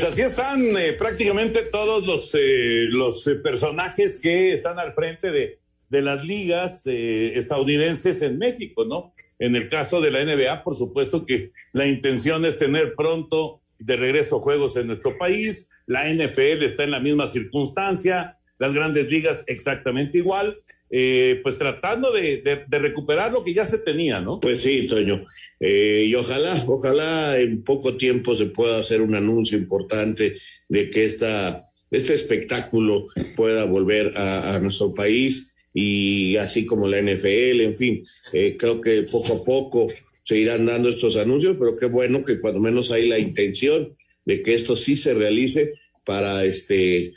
Pues 0.00 0.14
así 0.14 0.22
están 0.22 0.62
eh, 0.78 0.94
prácticamente 0.94 1.60
todos 1.60 2.06
los, 2.06 2.34
eh, 2.34 2.86
los 2.88 3.26
eh, 3.26 3.34
personajes 3.34 4.16
que 4.16 4.54
están 4.54 4.78
al 4.78 4.94
frente 4.94 5.30
de, 5.30 5.58
de 5.90 6.00
las 6.00 6.24
ligas 6.24 6.86
estadounidenses 6.86 8.22
en 8.22 8.38
México, 8.38 8.86
¿no? 8.86 9.12
En 9.38 9.56
el 9.56 9.66
caso 9.66 10.00
de 10.00 10.10
la 10.10 10.24
NBA, 10.24 10.64
por 10.64 10.74
supuesto 10.74 11.26
que 11.26 11.50
la 11.74 11.86
intención 11.86 12.46
es 12.46 12.56
tener 12.56 12.94
pronto 12.94 13.60
de 13.78 13.96
regreso 13.96 14.40
juegos 14.40 14.74
en 14.76 14.86
nuestro 14.86 15.18
país. 15.18 15.68
La 15.84 16.08
NFL 16.10 16.62
está 16.62 16.84
en 16.84 16.92
la 16.92 17.00
misma 17.00 17.26
circunstancia, 17.26 18.38
las 18.58 18.72
grandes 18.72 19.10
ligas 19.10 19.44
exactamente 19.48 20.16
igual, 20.16 20.56
eh, 20.90 21.40
pues 21.42 21.56
tratando 21.56 22.12
de, 22.12 22.42
de, 22.42 22.78
recuperar 22.78 23.32
lo 23.32 23.42
que 23.42 23.54
ya 23.54 23.64
se 23.64 23.78
tenía, 23.78 24.20
¿no? 24.20 24.40
Pues 24.40 24.62
sí, 24.62 24.86
Toño. 24.86 25.24
Eh, 25.60 26.06
y 26.08 26.14
ojalá, 26.16 26.62
ojalá 26.66 27.38
en 27.38 27.62
poco 27.62 27.96
tiempo 27.96 28.34
se 28.34 28.46
pueda 28.46 28.78
hacer 28.78 29.00
un 29.00 29.14
anuncio 29.14 29.56
importante 29.56 30.38
de 30.68 30.90
que 30.90 31.04
esta, 31.04 31.62
este 31.90 32.14
espectáculo 32.14 33.06
pueda 33.36 33.64
volver 33.64 34.12
a, 34.16 34.56
a 34.56 34.58
nuestro 34.58 34.92
país 34.92 35.54
y 35.72 36.36
así 36.36 36.66
como 36.66 36.88
la 36.88 37.00
NFL, 37.00 37.60
en 37.60 37.74
fin, 37.74 38.06
eh, 38.32 38.56
creo 38.58 38.80
que 38.80 39.02
poco 39.02 39.34
a 39.34 39.44
poco 39.44 39.88
se 40.22 40.38
irán 40.38 40.66
dando 40.66 40.88
estos 40.88 41.16
anuncios, 41.16 41.56
pero 41.58 41.76
qué 41.76 41.86
bueno 41.86 42.24
que 42.24 42.40
cuando 42.40 42.60
menos 42.60 42.90
hay 42.90 43.08
la 43.08 43.18
intención 43.18 43.96
de 44.24 44.42
que 44.42 44.54
esto 44.54 44.76
sí 44.76 44.96
se 44.96 45.14
realice 45.14 45.74
para 46.04 46.44
este 46.44 47.12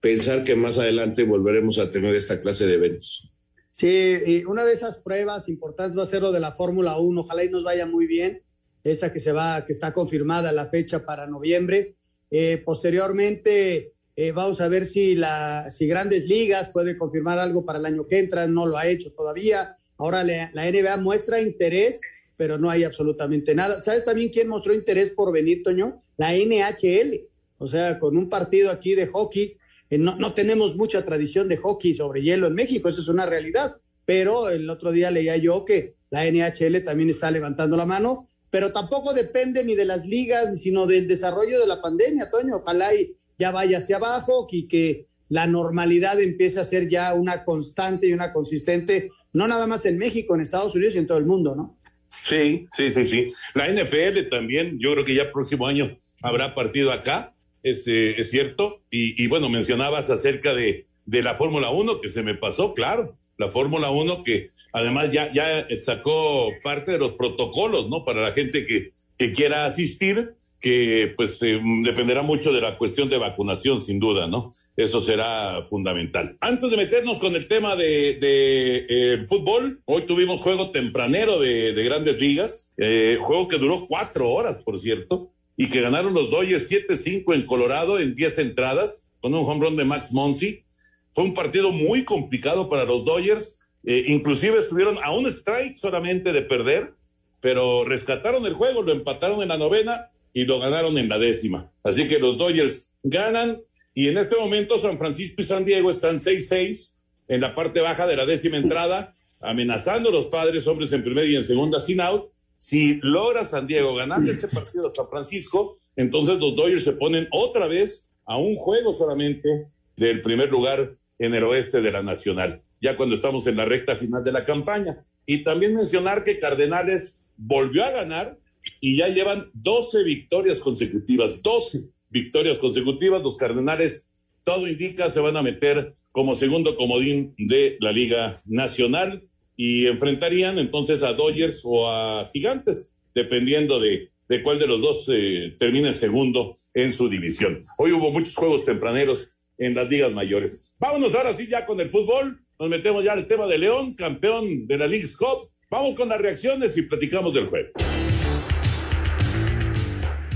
pensar 0.00 0.44
que 0.44 0.56
más 0.56 0.78
adelante 0.78 1.24
volveremos 1.24 1.78
a 1.78 1.90
tener 1.90 2.14
esta 2.14 2.40
clase 2.40 2.66
de 2.66 2.74
eventos. 2.74 3.32
Sí, 3.72 4.44
una 4.46 4.64
de 4.64 4.72
esas 4.72 4.98
pruebas 4.98 5.48
importantes 5.48 5.96
va 5.96 6.02
a 6.02 6.06
ser 6.06 6.22
lo 6.22 6.32
de 6.32 6.40
la 6.40 6.52
Fórmula 6.52 6.98
1, 6.98 7.20
ojalá 7.20 7.44
y 7.44 7.50
nos 7.50 7.64
vaya 7.64 7.86
muy 7.86 8.06
bien, 8.06 8.42
esta 8.84 9.12
que 9.12 9.20
se 9.20 9.32
va, 9.32 9.64
que 9.64 9.72
está 9.72 9.92
confirmada 9.92 10.52
la 10.52 10.66
fecha 10.66 11.04
para 11.04 11.26
noviembre. 11.26 11.96
Eh, 12.30 12.62
posteriormente, 12.64 13.94
eh, 14.16 14.32
vamos 14.32 14.60
a 14.60 14.68
ver 14.68 14.84
si, 14.84 15.14
la, 15.14 15.70
si 15.70 15.86
Grandes 15.86 16.26
Ligas 16.26 16.68
puede 16.68 16.96
confirmar 16.96 17.38
algo 17.38 17.64
para 17.64 17.78
el 17.78 17.86
año 17.86 18.06
que 18.06 18.18
entra, 18.18 18.46
no 18.46 18.66
lo 18.66 18.76
ha 18.76 18.86
hecho 18.86 19.12
todavía. 19.12 19.74
Ahora 19.96 20.24
la, 20.24 20.50
la 20.52 20.70
NBA 20.70 20.96
muestra 20.98 21.40
interés, 21.40 22.00
pero 22.36 22.58
no 22.58 22.70
hay 22.70 22.84
absolutamente 22.84 23.54
nada. 23.54 23.80
¿Sabes 23.80 24.04
también 24.04 24.30
quién 24.30 24.48
mostró 24.48 24.74
interés 24.74 25.10
por 25.10 25.32
venir, 25.32 25.62
Toño? 25.62 25.98
La 26.16 26.34
NHL. 26.34 27.28
O 27.58 27.66
sea, 27.66 27.98
con 27.98 28.16
un 28.16 28.28
partido 28.28 28.70
aquí 28.70 28.94
de 28.94 29.06
hockey. 29.06 29.58
Eh, 29.90 29.98
no, 29.98 30.16
no 30.16 30.32
tenemos 30.32 30.76
mucha 30.76 31.04
tradición 31.04 31.48
de 31.48 31.56
hockey 31.56 31.94
sobre 31.94 32.22
hielo 32.22 32.46
en 32.46 32.54
México, 32.54 32.88
eso 32.88 33.00
es 33.00 33.08
una 33.08 33.26
realidad. 33.26 33.76
Pero 34.06 34.48
el 34.48 34.68
otro 34.70 34.92
día 34.92 35.10
leía 35.10 35.36
yo 35.36 35.64
que 35.64 35.94
la 36.10 36.24
NHL 36.24 36.84
también 36.84 37.10
está 37.10 37.30
levantando 37.30 37.76
la 37.76 37.86
mano, 37.86 38.26
pero 38.50 38.72
tampoco 38.72 39.12
depende 39.14 39.64
ni 39.64 39.74
de 39.74 39.84
las 39.84 40.04
ligas, 40.04 40.60
sino 40.60 40.86
del 40.86 41.06
desarrollo 41.06 41.60
de 41.60 41.66
la 41.66 41.80
pandemia, 41.80 42.30
Toño. 42.30 42.56
Ojalá 42.56 42.94
y 42.94 43.16
ya 43.38 43.52
vaya 43.52 43.78
hacia 43.78 43.96
abajo 43.96 44.46
y 44.50 44.66
que 44.66 45.06
la 45.28 45.46
normalidad 45.46 46.20
empiece 46.20 46.58
a 46.58 46.64
ser 46.64 46.88
ya 46.88 47.14
una 47.14 47.44
constante 47.44 48.08
y 48.08 48.12
una 48.12 48.32
consistente, 48.32 49.10
no 49.32 49.46
nada 49.46 49.66
más 49.66 49.86
en 49.86 49.96
México, 49.96 50.34
en 50.34 50.40
Estados 50.40 50.74
Unidos 50.74 50.96
y 50.96 50.98
en 50.98 51.06
todo 51.06 51.18
el 51.18 51.26
mundo, 51.26 51.54
¿no? 51.54 51.78
Sí, 52.24 52.66
sí, 52.72 52.90
sí, 52.90 53.04
sí. 53.06 53.28
La 53.54 53.68
NFL 53.68 54.28
también, 54.28 54.78
yo 54.80 54.92
creo 54.92 55.04
que 55.04 55.14
ya 55.14 55.32
próximo 55.32 55.68
año 55.68 55.96
habrá 56.20 56.54
partido 56.54 56.90
acá, 56.90 57.32
es, 57.62 57.86
eh, 57.86 58.16
es 58.18 58.30
cierto. 58.30 58.82
Y, 58.90 59.22
y, 59.22 59.26
bueno, 59.26 59.48
mencionabas 59.48 60.10
acerca 60.10 60.54
de, 60.54 60.86
la 61.06 61.34
Fórmula 61.34 61.70
1, 61.70 62.00
que 62.00 62.10
se 62.10 62.22
me 62.22 62.34
pasó, 62.34 62.72
claro, 62.74 63.16
la 63.36 63.50
Fórmula 63.50 63.90
1 63.90 64.22
que 64.22 64.50
además 64.72 65.10
ya, 65.10 65.66
sacó 65.82 66.48
parte 66.62 66.92
de 66.92 66.98
los 66.98 67.12
protocolos, 67.12 67.88
¿no? 67.88 68.04
Para 68.04 68.22
la 68.22 68.32
gente 68.32 68.64
que, 68.64 68.92
quiera 69.34 69.66
asistir 69.66 70.34
que 70.60 71.12
pues 71.16 71.42
eh, 71.42 71.58
dependerá 71.82 72.22
mucho 72.22 72.52
de 72.52 72.60
la 72.60 72.76
cuestión 72.76 73.08
de 73.08 73.18
vacunación, 73.18 73.78
sin 73.78 73.98
duda, 73.98 74.26
¿no? 74.28 74.50
Eso 74.76 75.00
será 75.00 75.66
fundamental. 75.68 76.36
Antes 76.40 76.70
de 76.70 76.76
meternos 76.76 77.18
con 77.18 77.34
el 77.34 77.48
tema 77.48 77.76
de, 77.76 78.14
de 78.14 78.86
eh, 78.88 79.26
fútbol, 79.26 79.80
hoy 79.86 80.02
tuvimos 80.02 80.40
juego 80.40 80.70
tempranero 80.70 81.40
de, 81.40 81.72
de 81.72 81.84
grandes 81.84 82.18
ligas, 82.18 82.72
eh, 82.76 83.18
juego 83.22 83.48
que 83.48 83.58
duró 83.58 83.86
cuatro 83.86 84.30
horas, 84.30 84.60
por 84.60 84.78
cierto, 84.78 85.32
y 85.60 85.68
que 85.68 85.82
ganaron 85.82 86.14
los 86.14 86.30
Dodgers 86.30 86.70
7-5 86.70 87.34
en 87.34 87.42
Colorado 87.44 88.00
en 88.00 88.14
10 88.14 88.38
entradas, 88.38 89.10
con 89.20 89.34
un 89.34 89.46
home 89.46 89.66
run 89.66 89.76
de 89.76 89.84
Max 89.84 90.10
Monsi. 90.10 90.64
Fue 91.12 91.22
un 91.22 91.34
partido 91.34 91.70
muy 91.70 92.02
complicado 92.02 92.70
para 92.70 92.86
los 92.86 93.04
Dodgers, 93.04 93.58
inclusive 93.84 94.58
estuvieron 94.58 94.96
a 95.04 95.12
un 95.12 95.26
strike 95.26 95.76
solamente 95.76 96.32
de 96.32 96.40
perder, 96.40 96.94
pero 97.42 97.84
rescataron 97.84 98.46
el 98.46 98.54
juego, 98.54 98.80
lo 98.80 98.90
empataron 98.90 99.42
en 99.42 99.48
la 99.48 99.58
novena 99.58 100.10
y 100.32 100.46
lo 100.46 100.58
ganaron 100.60 100.96
en 100.96 101.10
la 101.10 101.18
décima. 101.18 101.70
Así 101.82 102.08
que 102.08 102.18
los 102.18 102.38
Dodgers 102.38 102.90
ganan 103.02 103.60
y 103.92 104.08
en 104.08 104.16
este 104.16 104.36
momento 104.36 104.78
San 104.78 104.96
Francisco 104.96 105.42
y 105.42 105.44
San 105.44 105.66
Diego 105.66 105.90
están 105.90 106.16
6-6 106.16 106.94
en 107.28 107.42
la 107.42 107.52
parte 107.52 107.82
baja 107.82 108.06
de 108.06 108.16
la 108.16 108.24
décima 108.24 108.56
entrada, 108.56 109.14
amenazando 109.40 110.08
a 110.08 110.12
los 110.12 110.28
padres, 110.28 110.66
hombres 110.66 110.90
en 110.92 111.04
primera 111.04 111.26
y 111.26 111.36
en 111.36 111.44
segunda 111.44 111.80
sin 111.80 112.00
out. 112.00 112.30
Si 112.60 113.00
logra 113.00 113.42
San 113.42 113.66
Diego 113.66 113.94
ganar 113.94 114.20
ese 114.28 114.46
partido 114.46 114.90
a 114.90 114.94
San 114.94 115.08
Francisco, 115.08 115.78
entonces 115.96 116.38
los 116.38 116.54
Dodgers 116.54 116.84
se 116.84 116.92
ponen 116.92 117.26
otra 117.30 117.66
vez 117.66 118.06
a 118.26 118.36
un 118.36 118.56
juego 118.56 118.92
solamente 118.92 119.68
del 119.96 120.20
primer 120.20 120.50
lugar 120.50 120.94
en 121.18 121.34
el 121.34 121.42
oeste 121.44 121.80
de 121.80 121.90
la 121.90 122.02
Nacional, 122.02 122.62
ya 122.78 122.98
cuando 122.98 123.14
estamos 123.14 123.46
en 123.46 123.56
la 123.56 123.64
recta 123.64 123.96
final 123.96 124.22
de 124.24 124.32
la 124.32 124.44
campaña. 124.44 125.06
Y 125.24 125.42
también 125.42 125.72
mencionar 125.72 126.22
que 126.22 126.38
Cardenales 126.38 127.18
volvió 127.38 127.82
a 127.82 127.92
ganar 127.92 128.38
y 128.78 128.98
ya 128.98 129.08
llevan 129.08 129.50
12 129.54 130.04
victorias 130.04 130.60
consecutivas, 130.60 131.40
12 131.40 131.88
victorias 132.10 132.58
consecutivas. 132.58 133.22
Los 133.22 133.38
Cardenales, 133.38 134.06
todo 134.44 134.68
indica, 134.68 135.08
se 135.08 135.20
van 135.20 135.38
a 135.38 135.42
meter 135.42 135.94
como 136.12 136.34
segundo 136.34 136.76
comodín 136.76 137.34
de 137.38 137.78
la 137.80 137.90
Liga 137.90 138.34
Nacional 138.44 139.29
y 139.62 139.86
enfrentarían 139.86 140.58
entonces 140.58 141.02
a 141.02 141.12
Dodgers 141.12 141.60
o 141.64 141.86
a 141.86 142.26
Gigantes, 142.32 142.94
dependiendo 143.14 143.78
de, 143.78 144.08
de 144.26 144.42
cuál 144.42 144.58
de 144.58 144.66
los 144.66 144.80
dos 144.80 145.06
eh, 145.12 145.54
termine 145.58 145.92
segundo 145.92 146.56
en 146.72 146.92
su 146.92 147.10
división. 147.10 147.60
Hoy 147.76 147.92
hubo 147.92 148.10
muchos 148.10 148.34
juegos 148.34 148.64
tempraneros 148.64 149.34
en 149.58 149.74
las 149.74 149.86
ligas 149.90 150.12
mayores. 150.12 150.74
Vámonos 150.78 151.14
ahora 151.14 151.34
sí 151.34 151.46
ya 151.46 151.66
con 151.66 151.78
el 151.78 151.90
fútbol. 151.90 152.42
Nos 152.58 152.70
metemos 152.70 153.04
ya 153.04 153.12
al 153.12 153.26
tema 153.26 153.46
de 153.46 153.58
León, 153.58 153.92
campeón 153.92 154.66
de 154.66 154.78
la 154.78 154.86
League 154.86 155.08
Cup. 155.18 155.50
Vamos 155.70 155.94
con 155.94 156.08
las 156.08 156.22
reacciones 156.22 156.74
y 156.78 156.82
platicamos 156.82 157.34
del 157.34 157.44
juego. 157.44 157.68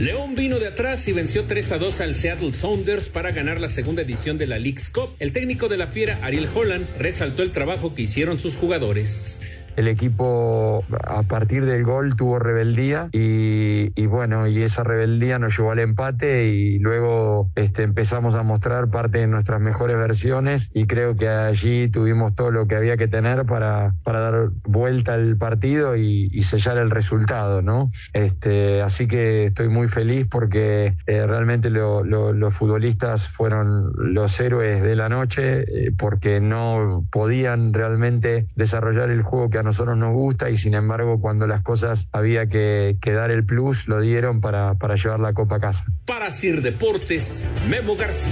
León 0.01 0.35
vino 0.35 0.59
de 0.59 0.67
atrás 0.67 1.07
y 1.07 1.13
venció 1.13 1.45
3 1.45 1.71
a 1.73 1.79
2 1.79 2.01
al 2.01 2.15
Seattle 2.17 2.53
Sounders 2.53 3.09
para 3.09 3.31
ganar 3.31 3.61
la 3.61 3.69
segunda 3.69 4.03
edición 4.03 4.39
de 4.39 4.49
la 4.49 4.59
League's 4.59 4.89
Cup. 4.91 5.11
El 5.21 5.33
técnico 5.33 5.69
de 5.69 5.77
la 5.77 5.87
Fiera, 5.87 6.19
Ariel 6.21 6.49
Holland, 6.53 6.85
resaltó 6.99 7.45
el 7.45 7.53
trabajo 7.53 7.95
que 7.95 8.03
hicieron 8.03 8.41
sus 8.41 8.57
jugadores 8.57 9.41
el 9.77 9.89
equipo 9.89 10.85
a 11.05 11.23
partir 11.23 11.65
del 11.65 11.85
gol 11.85 12.17
tuvo 12.17 12.39
rebeldía 12.39 13.09
y, 13.13 14.07
bueno, 14.07 14.47
y 14.47 14.63
esa 14.63 14.85
rebeldía 14.85 15.39
nos 15.39 15.57
llevó 15.57 15.73
al 15.73 15.79
empate 15.79 16.47
y 16.47 16.79
luego 16.79 17.51
este, 17.55 17.83
empezamos 17.83 18.35
a 18.35 18.43
mostrar 18.43 18.89
parte 18.89 19.19
de 19.19 19.27
nuestras 19.27 19.61
mejores 19.61 19.97
versiones 19.97 20.71
y 20.75 20.87
creo 20.87 21.17
que 21.17 21.29
allí 21.29 21.89
tuvimos 21.89 22.35
todo 22.35 22.51
lo 22.51 22.67
que 22.67 22.77
había 22.77 22.97
que 22.97 23.09
tener 23.09 23.45
para, 23.47 23.95
para 24.05 24.21
dar 24.21 24.51
vuelta 24.65 25.15
al 25.15 25.37
partido 25.37 25.97
y, 25.97 26.31
sellar 26.45 26.77
el 26.77 26.91
resultado, 26.91 27.63
¿no? 27.63 27.91
Este, 28.13 28.83
así 28.83 29.09
que 29.09 29.47
estoy 29.47 29.69
muy 29.69 29.89
feliz 29.89 30.27
porque 30.31 30.95
eh, 31.07 31.27
realmente 31.27 31.71
los 31.71 32.55
futbolistas 32.55 33.29
fueron 33.29 33.93
los 33.97 34.39
héroes 34.41 34.83
de 34.83 34.95
la 34.95 35.09
noche 35.09 35.63
eh, 35.63 35.93
porque 35.97 36.41
no 36.41 37.07
podían 37.11 37.73
realmente 37.73 38.47
desarrollar 38.57 39.11
el 39.11 39.23
juego 39.23 39.49
que 39.49 39.59
nosotros 39.65 39.97
nos 39.97 40.13
gusta 40.13 40.51
y 40.51 40.57
sin 40.57 40.75
embargo 40.75 41.21
cuando 41.21 41.47
las 41.47 41.63
cosas 41.63 42.09
había 42.13 42.49
que, 42.49 42.97
dar 43.05 43.31
el 43.31 43.45
plus 43.45 43.89
lo 43.89 44.01
dieron 44.01 44.41
para, 44.41 44.75
para 44.75 44.95
llevar 44.97 45.21
la 45.21 45.33
copa 45.33 45.57
a 45.57 45.61
casa. 45.61 45.85
Para 46.07 46.31
Sir 46.31 46.63
Deportes, 46.63 47.51
Memo 47.69 47.97
García. 47.97 48.31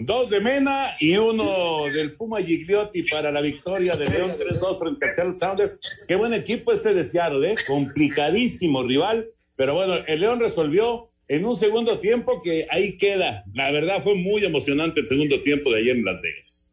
Dos 0.00 0.30
de 0.30 0.40
Mena 0.40 0.86
y 1.00 1.16
uno 1.16 1.84
del 1.92 2.12
Puma 2.12 2.40
Gigliotti 2.40 3.02
para 3.02 3.30
la 3.30 3.42
victoria 3.42 3.92
de 3.92 4.08
León 4.08 4.30
3-2 4.30 4.78
frente 4.78 5.10
a 5.10 5.14
Seattle 5.14 5.34
Sounders. 5.34 5.78
Qué 6.06 6.16
buen 6.16 6.32
equipo 6.32 6.72
este 6.72 6.94
de 6.94 7.02
Seattle, 7.02 7.52
¿eh? 7.52 7.56
complicadísimo 7.66 8.82
rival, 8.84 9.28
pero 9.56 9.74
bueno, 9.74 9.94
el 10.06 10.20
León 10.20 10.40
resolvió 10.40 11.10
en 11.28 11.44
un 11.44 11.54
segundo 11.54 11.98
tiempo 11.98 12.40
que 12.42 12.66
ahí 12.70 12.96
queda. 12.96 13.44
La 13.52 13.70
verdad 13.70 14.02
fue 14.02 14.14
muy 14.14 14.42
emocionante 14.44 15.00
el 15.00 15.06
segundo 15.06 15.42
tiempo 15.42 15.70
de 15.70 15.80
ayer 15.80 15.96
en 15.96 16.04
Las 16.04 16.22
Vegas. 16.22 16.67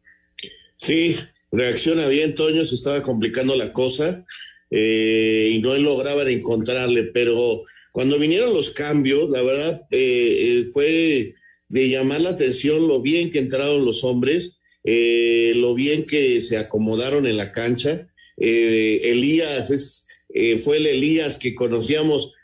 Sí, 0.86 1.16
reacciona 1.50 2.06
bien, 2.06 2.36
Toño, 2.36 2.64
se 2.64 2.76
estaba 2.76 3.02
complicando 3.02 3.56
la 3.56 3.72
cosa 3.72 4.24
eh, 4.70 5.50
y 5.54 5.58
no 5.58 5.76
lograban 5.78 6.28
encontrarle, 6.28 7.10
pero 7.12 7.64
cuando 7.90 8.20
vinieron 8.20 8.54
los 8.54 8.70
cambios, 8.70 9.28
la 9.30 9.42
verdad 9.42 9.82
eh, 9.90 10.60
eh, 10.60 10.64
fue 10.72 11.34
de 11.68 11.88
llamar 11.88 12.20
la 12.20 12.30
atención 12.30 12.86
lo 12.86 13.02
bien 13.02 13.32
que 13.32 13.40
entraron 13.40 13.84
los 13.84 14.04
hombres, 14.04 14.58
lo 14.84 15.74
bien 15.74 16.04
que 16.04 16.40
se 16.40 16.56
acomodaron 16.56 17.26
en 17.26 17.36
la 17.36 17.50
cancha. 17.50 18.08
Elías 18.36 19.70
es, 19.72 20.06
fue 20.62 20.76
el 20.76 20.86
Elías 20.86 21.36
que 21.36 21.56
conocíamos 21.56 22.36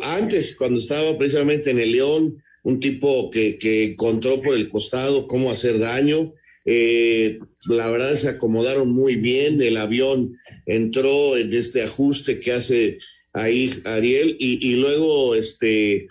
antes, 0.00 0.56
cuando 0.56 0.80
estaba 0.80 1.18
precisamente 1.18 1.70
en 1.70 1.80
el 1.80 1.92
León, 1.92 2.42
un 2.62 2.80
tipo 2.80 3.30
que, 3.30 3.58
que 3.58 3.84
encontró 3.84 4.40
por 4.40 4.54
el 4.54 4.70
costado 4.70 5.28
cómo 5.28 5.50
hacer 5.50 5.78
daño. 5.78 6.32
Eh, 6.70 7.38
la 7.66 7.90
verdad 7.90 8.14
se 8.14 8.28
acomodaron 8.28 8.92
muy 8.92 9.16
bien, 9.16 9.60
el 9.60 9.76
avión 9.76 10.38
entró 10.66 11.36
en 11.36 11.52
este 11.52 11.82
ajuste 11.82 12.40
que 12.40 12.52
hace 12.52 12.98
ahí 13.32 13.70
Ariel 13.84 14.36
y, 14.38 14.76
luego 14.76 15.34
este 15.34 16.08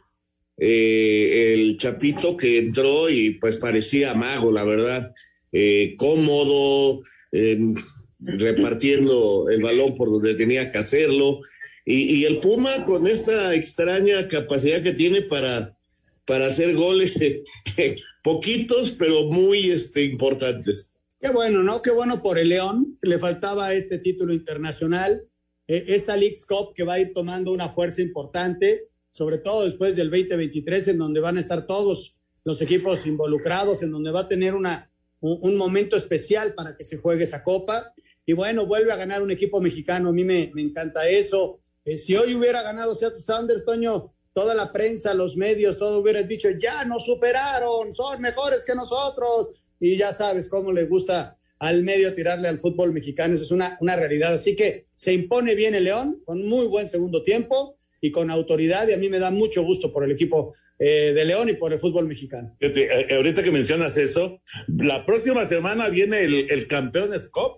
eh, 0.58 1.54
el 1.54 1.78
chapito 1.78 2.36
que 2.36 2.60
entró 2.60 3.10
y 3.10 3.32
pues 3.36 3.58
parecía 3.58 4.14
mago, 4.14 4.52
la 4.52 4.64
verdad, 4.64 5.14
eh, 5.52 5.96
cómodo, 5.98 7.02
em, 7.32 7.76
repartiendo 8.20 9.50
el 9.50 9.62
balón 9.62 9.96
por 9.96 10.10
donde 10.10 10.36
tenía 10.36 10.72
que 10.72 10.80
hacerlo. 10.80 11.42
y, 11.86 12.26
el 12.26 12.40
Puma 12.40 12.84
con 12.86 13.08
esta 13.08 13.56
extraña 13.56 14.28
capacidad 14.28 14.84
que 14.84 14.92
tiene 14.94 15.22
para 15.22 15.78
para 16.28 16.48
hacer 16.48 16.76
goles, 16.76 17.20
eh, 17.78 17.96
poquitos, 18.22 18.92
pero 18.92 19.24
muy 19.24 19.72
este, 19.72 20.04
importantes. 20.04 20.94
Qué 21.20 21.30
bueno, 21.30 21.64
¿no? 21.64 21.82
Qué 21.82 21.90
bueno 21.90 22.22
por 22.22 22.38
el 22.38 22.50
León. 22.50 23.00
Le 23.02 23.18
faltaba 23.18 23.74
este 23.74 23.98
título 23.98 24.34
internacional, 24.34 25.28
eh, 25.68 25.86
esta 25.88 26.16
League's 26.16 26.46
Cup 26.46 26.74
que 26.76 26.84
va 26.84 26.94
a 26.94 27.00
ir 27.00 27.12
tomando 27.14 27.52
una 27.52 27.70
fuerza 27.70 28.04
importante, 28.04 28.90
sobre 29.10 29.40
todo 29.40 29.66
después 29.66 29.96
del 29.96 30.12
2023, 30.12 30.90
en 30.90 31.00
donde 31.00 31.20
van 31.20 31.38
a 31.38 31.40
estar 31.40 31.66
todos 31.66 32.16
los 32.44 32.62
equipos 32.62 33.08
involucrados, 33.08 33.82
en 33.82 33.92
donde 33.92 34.12
va 34.12 34.22
a 34.22 34.28
tener 34.28 34.54
una, 34.54 34.92
un, 35.20 35.58
momento 35.58 35.98
especial 35.98 36.54
para 36.54 36.78
que 36.78 36.84
se 36.84 36.98
juegue 36.98 37.24
esa 37.24 37.44
copa. 37.44 37.94
Y 38.24 38.34
bueno, 38.34 38.68
vuelve 38.68 38.92
a 38.92 38.96
ganar 38.96 39.24
un 39.24 39.32
equipo 39.32 39.60
mexicano, 39.60 40.10
a 40.10 40.14
mí 40.14 40.24
me, 40.24 40.52
me 40.54 40.62
encanta 40.62 41.10
eso. 41.10 41.60
Eh, 41.84 41.98
si 41.98 42.16
hoy 42.16 42.36
hubiera 42.36 42.62
ganado 42.62 42.94
Seattle 42.94 43.20
Sanders, 43.20 43.66
Toño, 43.66 44.14
toda 44.34 44.54
la 44.54 44.72
prensa, 44.72 45.16
los 45.16 45.36
medios, 45.36 45.80
todo 45.80 46.00
hubiera 46.00 46.22
dicho, 46.22 46.50
ya 46.62 46.86
nos 46.86 47.06
superaron, 47.06 47.92
son 47.92 48.22
mejores 48.22 48.64
que 48.64 48.76
nosotros. 48.76 49.50
Y 49.80 49.98
ya 49.98 50.14
sabes 50.14 50.50
cómo 50.50 50.72
le 50.72 50.86
gusta 50.86 51.38
al 51.60 51.84
medio 51.84 52.14
tirarle 52.14 52.48
al 52.48 52.60
fútbol 52.60 52.94
mexicano, 52.94 53.34
eso 53.36 53.44
es 53.44 53.52
una, 53.52 53.78
una 53.82 53.96
realidad. 53.96 54.34
Así 54.34 54.56
que 54.56 54.86
se 54.96 55.14
impone 55.14 55.56
bien 55.56 55.76
el 55.76 55.86
León, 55.86 56.22
con 56.26 56.46
muy 56.46 56.68
buen 56.68 56.88
segundo 56.88 57.24
tiempo 57.24 57.78
y 58.00 58.12
con 58.12 58.30
autoridad, 58.30 58.88
y 58.88 58.94
a 58.94 58.98
mí 58.98 59.10
me 59.10 59.20
da 59.20 59.32
mucho 59.32 59.64
gusto 59.64 59.92
por 59.92 60.04
el 60.04 60.12
equipo 60.12 60.54
eh, 60.80 61.14
de 61.16 61.26
León 61.26 61.50
y 61.50 61.54
por 61.54 61.74
el 61.74 61.80
fútbol 61.80 62.08
mexicano. 62.08 62.56
Eh, 62.60 63.08
ahorita 63.12 63.42
que 63.42 63.50
mencionas 63.50 63.98
eso, 63.98 64.40
la 64.68 65.06
próxima 65.06 65.46
semana 65.46 65.90
viene 65.90 66.22
el, 66.22 66.52
el 66.52 66.68
campeón 66.68 67.10
Cup, 67.32 67.58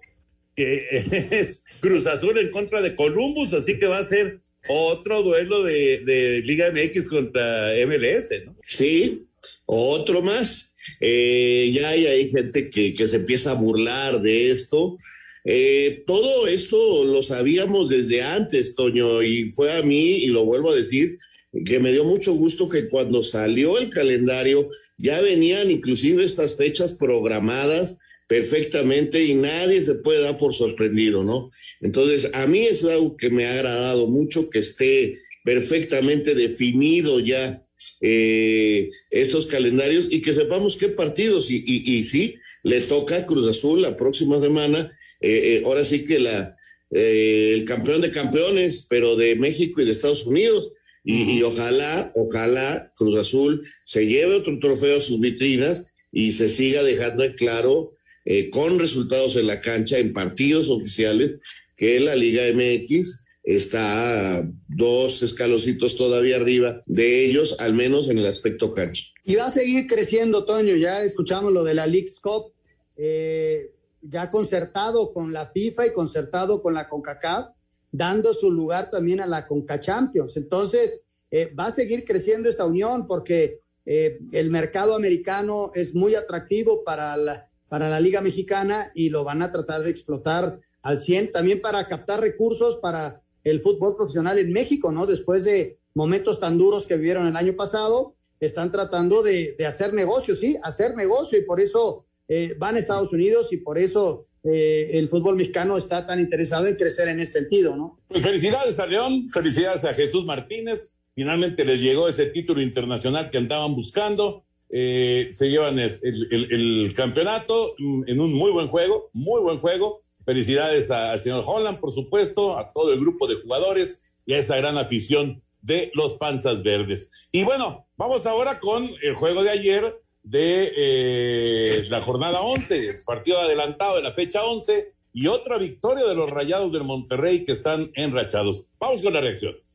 que 0.55 0.87
es 1.31 1.63
Cruz 1.81 2.05
Azul 2.07 2.37
en 2.37 2.49
contra 2.51 2.81
de 2.81 2.95
Columbus, 2.95 3.53
así 3.53 3.77
que 3.77 3.87
va 3.87 3.97
a 3.97 4.03
ser 4.03 4.39
otro 4.67 5.23
duelo 5.23 5.63
de, 5.63 6.41
Liga 6.45 6.71
MX 6.71 7.07
contra 7.07 7.73
MLS, 7.85 8.29
¿no? 8.45 8.55
Sí, 8.65 9.27
otro 9.65 10.21
más. 10.21 10.75
Eh, 10.99 11.71
ya 11.73 11.89
hay, 11.89 12.29
gente 12.29 12.69
que, 12.69 13.07
se 13.07 13.17
empieza 13.17 13.51
a 13.51 13.55
burlar 13.55 14.21
de 14.21 14.51
esto. 14.51 14.97
Eh, 15.45 16.03
todo 16.05 16.47
esto 16.47 17.05
lo 17.05 17.21
sabíamos 17.21 17.89
desde 17.89 18.21
antes, 18.21 18.75
Toño, 18.75 19.23
y 19.23 19.49
fue 19.49 19.71
a 19.71 19.81
mí, 19.81 20.17
y 20.17 20.27
lo 20.27 20.45
vuelvo 20.45 20.71
a 20.71 20.75
decir, 20.75 21.17
que 21.65 21.79
me 21.79 21.91
dio 21.91 22.03
mucho 22.03 22.33
gusto 22.33 22.69
que 22.69 22.87
cuando 22.89 23.23
salió 23.23 23.77
el 23.77 23.89
calendario 23.89 24.69
ya 24.97 25.19
venían 25.21 25.71
inclusive 25.71 26.23
estas 26.23 26.57
fechas 26.57 26.93
programadas 26.93 27.99
perfectamente 28.27 29.23
y 29.23 29.33
nadie 29.33 29.81
se 29.81 29.95
puede 29.95 30.21
dar 30.21 30.37
por 30.37 30.53
sorprendido, 30.53 31.23
¿no? 31.23 31.49
Entonces, 31.81 32.29
a 32.33 32.45
mí 32.45 32.59
es 32.59 32.83
algo 32.83 33.17
que 33.17 33.31
me 33.31 33.45
ha 33.45 33.53
agradado 33.53 34.07
mucho, 34.07 34.51
que 34.51 34.59
esté 34.59 35.19
perfectamente 35.43 36.35
definido 36.35 37.19
ya 37.19 37.65
eh, 38.01 38.89
estos 39.09 39.45
calendarios 39.45 40.07
y 40.09 40.21
que 40.21 40.33
sepamos 40.33 40.75
qué 40.75 40.89
partidos. 40.89 41.49
Y, 41.51 41.63
y, 41.65 42.03
sí, 42.03 42.35
le 42.63 42.79
toca 42.81 43.25
Cruz 43.25 43.47
Azul 43.47 43.81
la 43.81 43.97
próxima 43.97 44.39
semana. 44.39 44.91
Eh, 45.21 45.57
eh, 45.59 45.61
ahora 45.65 45.85
sí 45.85 46.05
que 46.05 46.19
la, 46.19 46.55
el 46.91 47.65
campeón 47.65 48.01
de 48.01 48.11
campeones, 48.11 48.87
pero 48.89 49.15
de 49.15 49.35
México 49.35 49.81
y 49.81 49.85
de 49.85 49.91
Estados 49.91 50.25
Unidos. 50.25 50.71
Y, 51.03 51.37
y, 51.37 51.43
ojalá, 51.43 52.11
ojalá 52.15 52.91
Cruz 52.95 53.15
Azul 53.15 53.63
se 53.85 54.05
lleve 54.05 54.35
otro 54.35 54.59
trofeo 54.59 54.97
a 54.97 55.01
sus 55.01 55.19
vitrinas 55.19 55.87
y 56.11 56.33
se 56.33 56.49
siga 56.49 56.83
dejando 56.83 57.23
en 57.23 57.33
claro 57.33 57.95
eh, 58.25 58.49
con 58.49 58.77
resultados 58.79 59.35
en 59.37 59.47
la 59.47 59.61
cancha, 59.61 59.97
en 59.97 60.13
partidos 60.13 60.69
oficiales, 60.69 61.39
que 61.77 61.99
la 61.99 62.15
Liga 62.15 62.43
MX 62.53 63.25
está 63.55 64.47
dos 64.67 65.23
escalocitos 65.23 65.95
todavía 65.95 66.35
arriba 66.35 66.81
de 66.85 67.25
ellos, 67.25 67.59
al 67.59 67.73
menos 67.73 68.09
en 68.09 68.19
el 68.19 68.27
aspecto 68.27 68.71
cancha. 68.71 69.05
Y 69.23 69.35
va 69.35 69.45
a 69.45 69.51
seguir 69.51 69.87
creciendo, 69.87 70.45
Toño. 70.45 70.75
Ya 70.75 71.03
escuchamos 71.03 71.51
lo 71.51 71.63
de 71.63 71.73
la 71.73 71.87
League's 71.87 72.19
Cup. 72.19 72.53
Eh, 72.95 73.71
ya 74.01 74.29
concertado 74.29 75.13
con 75.13 75.33
la 75.33 75.47
FIFA 75.47 75.87
y 75.87 75.93
concertado 75.93 76.61
con 76.61 76.73
la 76.73 76.87
CONCACAF, 76.87 77.49
dando 77.91 78.33
su 78.33 78.51
lugar 78.51 78.89
también 78.91 79.19
a 79.19 79.27
la 79.27 79.47
CONCACHAMPIONS. 79.47 80.37
Entonces, 80.37 81.01
eh, 81.31 81.51
va 81.53 81.67
a 81.67 81.71
seguir 81.71 82.05
creciendo 82.05 82.49
esta 82.49 82.65
unión 82.65 83.07
porque 83.07 83.61
eh, 83.85 84.19
el 84.31 84.51
mercado 84.51 84.95
americano 84.95 85.71
es 85.73 85.95
muy 85.95 86.15
atractivo 86.15 86.83
para 86.83 87.17
la, 87.17 87.49
para 87.67 87.89
la 87.89 87.99
Liga 87.99 88.21
Mexicana 88.21 88.91
y 88.93 89.09
lo 89.09 89.23
van 89.23 89.41
a 89.41 89.51
tratar 89.51 89.83
de 89.83 89.89
explotar 89.89 90.59
al 90.81 90.99
100, 90.99 91.31
también 91.31 91.61
para 91.61 91.87
captar 91.87 92.21
recursos 92.21 92.77
para 92.77 93.21
el 93.43 93.61
fútbol 93.61 93.95
profesional 93.95 94.37
en 94.37 94.51
México, 94.51 94.91
¿no? 94.91 95.05
Después 95.05 95.43
de 95.43 95.79
momentos 95.93 96.39
tan 96.39 96.57
duros 96.57 96.87
que 96.87 96.97
vivieron 96.97 97.27
el 97.27 97.35
año 97.35 97.55
pasado, 97.55 98.15
están 98.39 98.71
tratando 98.71 99.21
de, 99.21 99.55
hacer 99.67 99.93
negocio, 99.93 100.35
sí, 100.35 100.57
hacer 100.63 100.95
negocio 100.95 101.37
y 101.37 101.43
por 101.43 101.59
eso 101.59 102.05
eh, 102.27 102.55
van 102.57 102.75
a 102.75 102.79
Estados 102.79 103.11
Unidos 103.11 103.51
y 103.51 103.57
por 103.57 103.77
eso 103.77 104.27
eh, 104.43 104.91
el 104.93 105.09
fútbol 105.09 105.35
mexicano 105.35 105.77
está 105.77 106.05
tan 106.05 106.19
interesado 106.19 106.67
en 106.67 106.75
crecer 106.75 107.09
en 107.09 107.19
ese 107.19 107.39
sentido, 107.39 107.75
¿no? 107.75 107.99
Pues 108.07 108.21
felicidades 108.21 108.79
a 108.79 108.85
León, 108.85 109.29
felicidades 109.29 109.83
a 109.83 109.93
Jesús 109.93 110.23
Martínez, 110.25 110.93
finalmente 111.13 111.65
les 111.65 111.81
llegó 111.81 112.07
ese 112.07 112.27
título 112.27 112.61
internacional 112.61 113.29
que 113.29 113.37
andaban 113.37 113.75
buscando. 113.75 114.45
Eh, 114.71 115.29
se 115.31 115.49
llevan 115.49 115.79
el, 115.79 116.93
campeonato 116.95 117.73
en 118.05 118.21
un 118.21 118.33
muy 118.33 118.51
buen 118.51 118.67
juego, 118.67 119.09
muy 119.13 119.41
buen 119.41 119.57
juego. 119.57 120.01
Felicidades 120.29 120.91
al 120.91 121.19
señor 121.19 121.43
Holland, 121.43 121.79
por 121.79 121.89
supuesto, 121.89 122.55
a 122.55 122.71
todo 122.71 122.93
el 122.93 122.99
grupo 122.99 123.25
de 123.25 123.33
jugadores 123.33 124.03
y 124.27 124.33
a 124.33 124.37
esa 124.37 124.57
gran 124.57 124.77
afición 124.77 125.41
de 125.63 125.89
los 125.95 126.13
Panzas 126.13 126.61
Verdes. 126.61 127.09
Y 127.31 127.43
bueno, 127.43 127.87
vamos 127.97 128.27
ahora 128.27 128.59
con 128.59 128.87
el 129.01 129.15
juego 129.15 129.41
de 129.41 129.49
ayer 129.49 129.99
de 130.21 130.71
eh, 130.77 131.83
la 131.89 132.01
jornada 132.01 132.41
11, 132.41 132.99
partido 133.07 133.39
adelantado 133.39 133.95
de 133.95 134.03
la 134.03 134.11
fecha 134.11 134.45
11 134.45 134.93
y 135.13 135.25
otra 135.25 135.57
victoria 135.57 136.05
de 136.05 136.13
los 136.13 136.29
Rayados 136.29 136.71
del 136.73 136.83
Monterrey 136.83 137.43
que 137.43 137.53
están 137.53 137.89
enrachados. 137.95 138.65
Vamos 138.79 139.01
con 139.01 139.13
las 139.13 139.23
reacciones. 139.23 139.68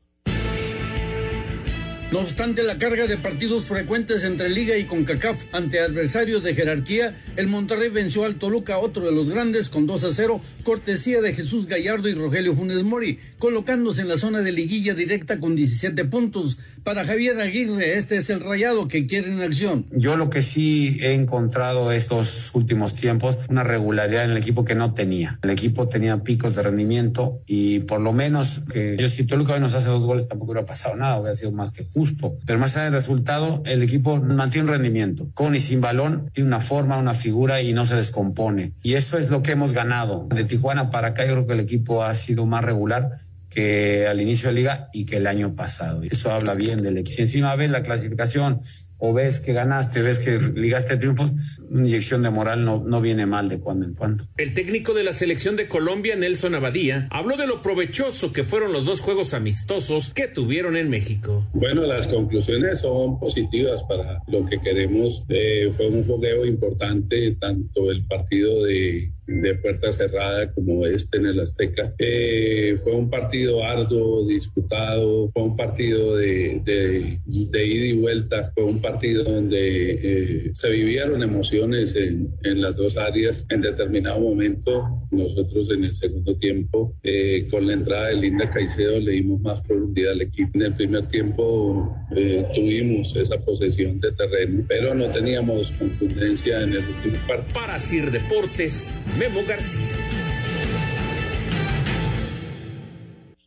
No 2.15 2.21
obstante 2.21 2.63
la 2.63 2.77
carga 2.77 3.07
de 3.07 3.17
partidos 3.17 3.65
frecuentes 3.65 4.23
entre 4.23 4.47
Liga 4.47 4.77
y 4.77 4.85
CONCACAF 4.85 5.35
ante 5.51 5.81
adversarios 5.81 6.41
de 6.45 6.55
jerarquía, 6.55 7.13
el 7.35 7.47
Monterrey 7.47 7.89
venció 7.89 8.23
al 8.23 8.35
Toluca, 8.35 8.77
otro 8.77 9.05
de 9.05 9.11
los 9.11 9.29
grandes, 9.29 9.67
con 9.67 9.85
2 9.85 10.05
a 10.05 10.11
0, 10.11 10.39
cortesía 10.63 11.19
de 11.19 11.33
Jesús 11.33 11.67
Gallardo 11.67 12.07
y 12.07 12.13
Rogelio 12.13 12.55
Funes 12.55 12.83
Mori, 12.83 13.19
colocándose 13.37 13.99
en 13.99 14.07
la 14.07 14.17
zona 14.17 14.43
de 14.43 14.53
liguilla 14.53 14.93
directa 14.93 15.41
con 15.41 15.57
17 15.57 16.05
puntos. 16.05 16.57
Para 16.85 17.03
Javier 17.03 17.37
Aguirre, 17.41 17.97
este 17.97 18.15
es 18.15 18.29
el 18.29 18.39
rayado 18.39 18.87
que 18.87 19.05
quiere 19.07 19.29
en 19.29 19.41
acción. 19.41 19.85
Yo 19.91 20.15
lo 20.15 20.29
que 20.29 20.41
sí 20.41 20.97
he 21.01 21.15
encontrado 21.15 21.91
estos 21.91 22.51
últimos 22.53 22.95
tiempos, 22.95 23.39
una 23.49 23.63
regularidad 23.63 24.23
en 24.23 24.31
el 24.31 24.37
equipo 24.37 24.63
que 24.63 24.75
no 24.75 24.93
tenía. 24.93 25.37
El 25.43 25.49
equipo 25.49 25.89
tenía 25.89 26.23
picos 26.23 26.55
de 26.55 26.63
rendimiento 26.63 27.41
y 27.45 27.79
por 27.81 27.99
lo 27.99 28.13
menos 28.13 28.61
que 28.71 28.95
yo 28.97 29.09
si 29.09 29.25
Toluca 29.25 29.59
nos 29.59 29.73
hace 29.73 29.89
dos 29.89 30.05
goles 30.05 30.27
tampoco 30.27 30.53
hubiera 30.53 30.65
pasado 30.65 30.95
nada, 30.95 31.19
hubiera 31.19 31.35
sido 31.35 31.51
más 31.51 31.71
que 31.71 31.83
justo 31.83 32.04
pero 32.45 32.59
más 32.59 32.75
allá 32.75 32.85
del 32.85 32.93
resultado, 32.93 33.61
el 33.65 33.83
equipo 33.83 34.17
mantiene 34.17 34.67
un 34.67 34.73
rendimiento. 34.73 35.29
Con 35.33 35.55
y 35.55 35.59
sin 35.59 35.81
balón, 35.81 36.29
tiene 36.33 36.47
una 36.47 36.61
forma, 36.61 36.97
una 36.97 37.13
figura 37.13 37.61
y 37.61 37.73
no 37.73 37.85
se 37.85 37.95
descompone. 37.95 38.73
Y 38.83 38.93
eso 38.93 39.17
es 39.17 39.29
lo 39.29 39.41
que 39.41 39.53
hemos 39.53 39.73
ganado. 39.73 40.27
De 40.29 40.43
Tijuana 40.43 40.89
para 40.89 41.09
acá, 41.09 41.25
yo 41.25 41.33
creo 41.33 41.47
que 41.47 41.53
el 41.53 41.59
equipo 41.59 42.03
ha 42.03 42.13
sido 42.15 42.45
más 42.45 42.63
regular 42.63 43.11
que 43.49 44.05
al 44.05 44.19
inicio 44.19 44.49
de 44.49 44.55
liga 44.55 44.89
y 44.91 45.05
que 45.05 45.17
el 45.17 45.27
año 45.27 45.55
pasado. 45.55 46.03
Eso 46.03 46.31
habla 46.31 46.53
bien 46.53 46.81
del 46.81 46.97
equipo. 46.97 47.15
Si 47.15 47.21
encima 47.21 47.55
ves 47.55 47.71
la 47.71 47.81
clasificación 47.81 48.59
o 48.97 49.13
ves 49.13 49.39
que 49.39 49.53
ganaste, 49.53 50.01
ves 50.01 50.19
que 50.19 50.39
ligaste 50.39 50.97
triunfos, 50.97 51.59
una 51.69 51.87
inyección 51.87 52.23
de 52.23 52.29
moral 52.29 52.63
no, 52.65 52.83
no 52.83 53.01
viene 53.01 53.25
mal 53.25 53.49
de 53.49 53.59
cuando 53.59 53.85
en 53.85 53.93
cuando. 53.93 54.25
El 54.37 54.53
técnico 54.53 54.93
de 54.93 55.03
la 55.03 55.13
selección 55.13 55.55
de 55.55 55.67
Colombia, 55.67 56.15
Nelson 56.15 56.55
Abadía, 56.55 57.07
habló 57.11 57.37
de 57.37 57.47
lo 57.47 57.61
provechoso 57.61 58.31
que 58.31 58.43
fueron 58.43 58.71
los 58.71 58.85
dos 58.85 59.01
juegos 59.01 59.33
amistosos 59.33 60.11
que 60.13 60.27
tuvieron 60.27 60.77
en 60.77 60.89
México. 60.89 61.45
Bueno, 61.53 61.81
las 61.83 62.07
conclusiones 62.07 62.79
son 62.79 63.19
positivas 63.19 63.83
para 63.83 64.21
lo 64.27 64.45
que 64.45 64.59
queremos. 64.59 65.23
Eh, 65.29 65.71
fue 65.75 65.87
un 65.87 66.03
fogueo 66.03 66.45
importante, 66.45 67.31
tanto 67.39 67.91
el 67.91 68.05
partido 68.05 68.63
de 68.63 69.11
de 69.27 69.55
puerta 69.55 69.91
cerrada 69.91 70.51
como 70.51 70.85
este 70.85 71.17
en 71.17 71.27
el 71.27 71.39
Azteca. 71.39 71.93
Eh, 71.97 72.77
fue 72.83 72.93
un 72.93 73.09
partido 73.09 73.63
arduo, 73.63 74.25
disputado, 74.25 75.31
fue 75.31 75.43
un 75.43 75.55
partido 75.55 76.15
de, 76.15 76.61
de, 76.63 77.19
de 77.25 77.67
ida 77.67 77.85
y 77.85 77.93
vuelta, 77.93 78.51
fue 78.53 78.63
un 78.63 78.79
partido 78.79 79.23
donde 79.23 79.91
eh, 79.91 80.51
se 80.53 80.69
vivieron 80.69 81.23
emociones 81.23 81.95
en, 81.95 82.33
en, 82.43 82.61
las 82.61 82.75
dos 82.75 82.97
áreas. 82.97 83.45
En 83.49 83.61
determinado 83.61 84.19
momento, 84.19 85.07
nosotros 85.11 85.71
en 85.71 85.85
el 85.85 85.95
segundo 85.95 86.35
tiempo, 86.37 86.95
eh, 87.03 87.47
con 87.49 87.67
la 87.67 87.73
entrada 87.73 88.07
de 88.09 88.15
Linda 88.15 88.49
Caicedo, 88.49 88.99
le 88.99 89.13
dimos 89.13 89.41
más 89.41 89.61
profundidad 89.61 90.13
al 90.13 90.21
equipo. 90.21 90.51
En 90.55 90.61
el 90.61 90.73
primer 90.73 91.07
tiempo 91.07 91.95
eh, 92.15 92.45
tuvimos 92.55 93.15
esa 93.15 93.37
posesión 93.39 93.99
de 93.99 94.11
terreno, 94.13 94.63
pero 94.67 94.93
no 94.95 95.07
teníamos 95.11 95.71
contundencia 95.71 96.61
en 96.61 96.73
el 96.73 96.85
último 96.87 97.17
partido. 97.27 97.53
Para 97.53 97.77
Sir 97.77 98.09
Deportes, 98.11 98.99
Memo 99.17 99.41
García. 99.47 99.81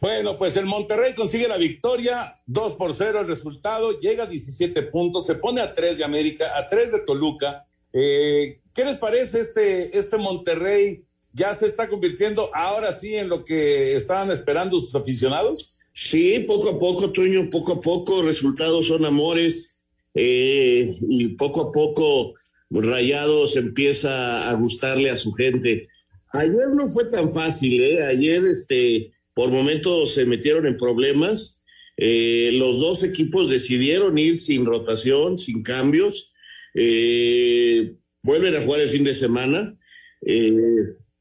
Bueno, 0.01 0.39
pues 0.39 0.57
el 0.57 0.67
Monterrey 0.67 1.15
consigue 1.15 1.49
la 1.49 1.57
victoria, 1.57 2.41
2 2.47 2.75
por 2.75 2.95
0 2.95 3.21
el 3.21 3.27
resultado, 3.27 3.99
llega 3.99 4.25
a 4.25 4.27
17 4.27 4.83
puntos, 4.83 5.27
se 5.27 5.35
pone 5.35 5.61
a 5.61 5.75
3 5.75 5.99
de 5.99 6.05
América, 6.05 6.45
a 6.57 6.69
3 6.69 6.93
de 6.93 6.99
Toluca. 7.01 7.67
Eh, 7.93 8.61
¿Qué 8.73 8.85
les 8.85 8.97
parece 8.97 9.41
este, 9.41 9.99
este 9.99 10.19
Monterrey? 10.19 11.05
¿Ya 11.33 11.53
se 11.55 11.67
está 11.67 11.89
convirtiendo 11.89 12.49
ahora 12.55 12.93
sí 12.93 13.17
en 13.17 13.29
lo 13.29 13.45
que 13.45 13.97
estaban 13.97 14.31
esperando 14.31 14.79
sus 14.79 14.95
aficionados? 14.95 15.78
Sí, 16.01 16.45
poco 16.47 16.69
a 16.69 16.79
poco, 16.79 17.11
Toño, 17.11 17.51
poco 17.51 17.73
a 17.73 17.81
poco, 17.81 18.23
resultados 18.23 18.87
son 18.87 19.05
amores 19.05 19.81
eh, 20.15 20.89
y 21.09 21.27
poco 21.31 21.61
a 21.63 21.73
poco 21.73 22.35
Rayados 22.71 23.57
empieza 23.57 24.49
a 24.49 24.55
gustarle 24.55 25.11
a 25.11 25.17
su 25.17 25.33
gente. 25.33 25.89
Ayer 26.33 26.69
no 26.73 26.87
fue 26.87 27.07
tan 27.07 27.33
fácil, 27.33 27.83
¿eh? 27.83 28.05
Ayer, 28.05 28.47
este, 28.47 29.11
por 29.35 29.51
momentos 29.51 30.15
se 30.15 30.25
metieron 30.25 30.67
en 30.67 30.77
problemas. 30.77 31.65
Eh, 31.97 32.53
los 32.55 32.79
dos 32.79 33.03
equipos 33.03 33.51
decidieron 33.51 34.17
ir 34.19 34.39
sin 34.39 34.67
rotación, 34.67 35.37
sin 35.37 35.65
cambios. 35.65 36.33
Eh, 36.75 37.97
vuelven 38.23 38.55
a 38.55 38.61
jugar 38.61 38.83
el 38.83 38.89
fin 38.89 39.03
de 39.03 39.15
semana. 39.15 39.77
Eh, 40.25 40.55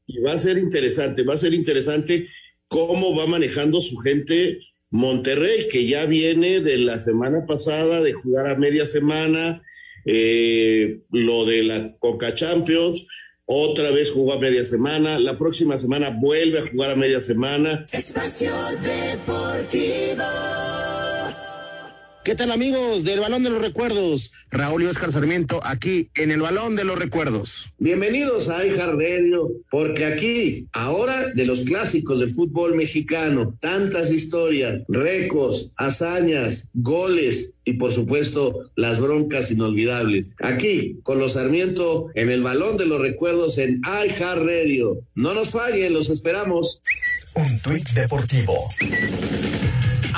y 0.06 0.20
va 0.20 0.34
a 0.34 0.38
ser 0.38 0.56
interesante, 0.56 1.24
va 1.24 1.34
a 1.34 1.38
ser 1.38 1.52
interesante 1.52 2.28
cómo 2.68 3.16
va 3.16 3.26
manejando 3.26 3.80
su 3.80 3.96
gente 3.96 4.60
Monterrey, 4.90 5.68
que 5.70 5.86
ya 5.86 6.06
viene 6.06 6.60
de 6.60 6.78
la 6.78 6.98
semana 6.98 7.44
pasada 7.46 8.02
de 8.02 8.12
jugar 8.12 8.46
a 8.46 8.56
media 8.56 8.86
semana, 8.86 9.62
eh, 10.06 11.00
lo 11.10 11.44
de 11.44 11.62
la 11.62 11.96
Coca 11.98 12.34
Champions, 12.34 13.06
otra 13.44 13.90
vez 13.90 14.10
jugó 14.10 14.34
a 14.34 14.38
media 14.38 14.64
semana, 14.64 15.18
la 15.18 15.38
próxima 15.38 15.78
semana 15.78 16.10
vuelve 16.20 16.58
a 16.58 16.66
jugar 16.66 16.90
a 16.90 16.96
media 16.96 17.20
semana. 17.20 17.86
¿Qué 22.28 22.34
tal 22.34 22.52
amigos 22.52 23.04
del 23.04 23.20
Balón 23.20 23.42
de 23.42 23.48
los 23.48 23.62
Recuerdos? 23.62 24.32
Raúl 24.50 24.82
y 24.82 24.86
Oscar 24.86 25.10
Sarmiento 25.10 25.60
aquí 25.64 26.10
en 26.14 26.30
el 26.30 26.42
Balón 26.42 26.76
de 26.76 26.84
los 26.84 26.98
Recuerdos. 26.98 27.72
Bienvenidos 27.78 28.50
a 28.50 28.66
iHeart 28.66 29.00
Radio, 29.00 29.50
porque 29.70 30.04
aquí, 30.04 30.66
ahora 30.74 31.28
de 31.34 31.46
los 31.46 31.62
clásicos 31.62 32.20
del 32.20 32.28
fútbol 32.28 32.74
mexicano, 32.74 33.56
tantas 33.60 34.10
historias, 34.10 34.82
récords, 34.88 35.70
hazañas, 35.78 36.68
goles 36.74 37.54
y 37.64 37.78
por 37.78 37.94
supuesto 37.94 38.70
las 38.76 39.00
broncas 39.00 39.50
inolvidables. 39.50 40.30
Aquí, 40.42 40.98
con 41.04 41.18
los 41.18 41.32
Sarmiento 41.32 42.10
en 42.14 42.28
el 42.28 42.42
Balón 42.42 42.76
de 42.76 42.84
los 42.84 43.00
Recuerdos 43.00 43.56
en 43.56 43.80
iHeart 43.80 44.42
Radio. 44.42 44.98
No 45.14 45.32
nos 45.32 45.52
fallen, 45.52 45.94
los 45.94 46.10
esperamos. 46.10 46.82
Un 47.34 47.58
tuit 47.62 47.88
deportivo 47.92 48.68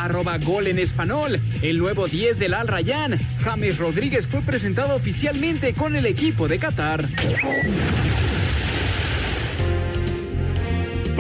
arroba 0.05 0.39
gol 0.39 0.67
en 0.67 0.79
español. 0.79 1.39
El 1.63 1.79
nuevo 1.79 2.09
10 2.09 2.39
del 2.39 2.55
Al 2.55 2.69
Rayán, 2.69 3.19
James 3.43 3.79
Rodríguez, 3.79 4.27
fue 4.27 4.41
presentado 4.41 4.95
oficialmente 4.95 5.75
con 5.75 5.97
el 5.97 6.07
equipo 6.07 6.49
de 6.49 6.59
Qatar. 6.59 7.05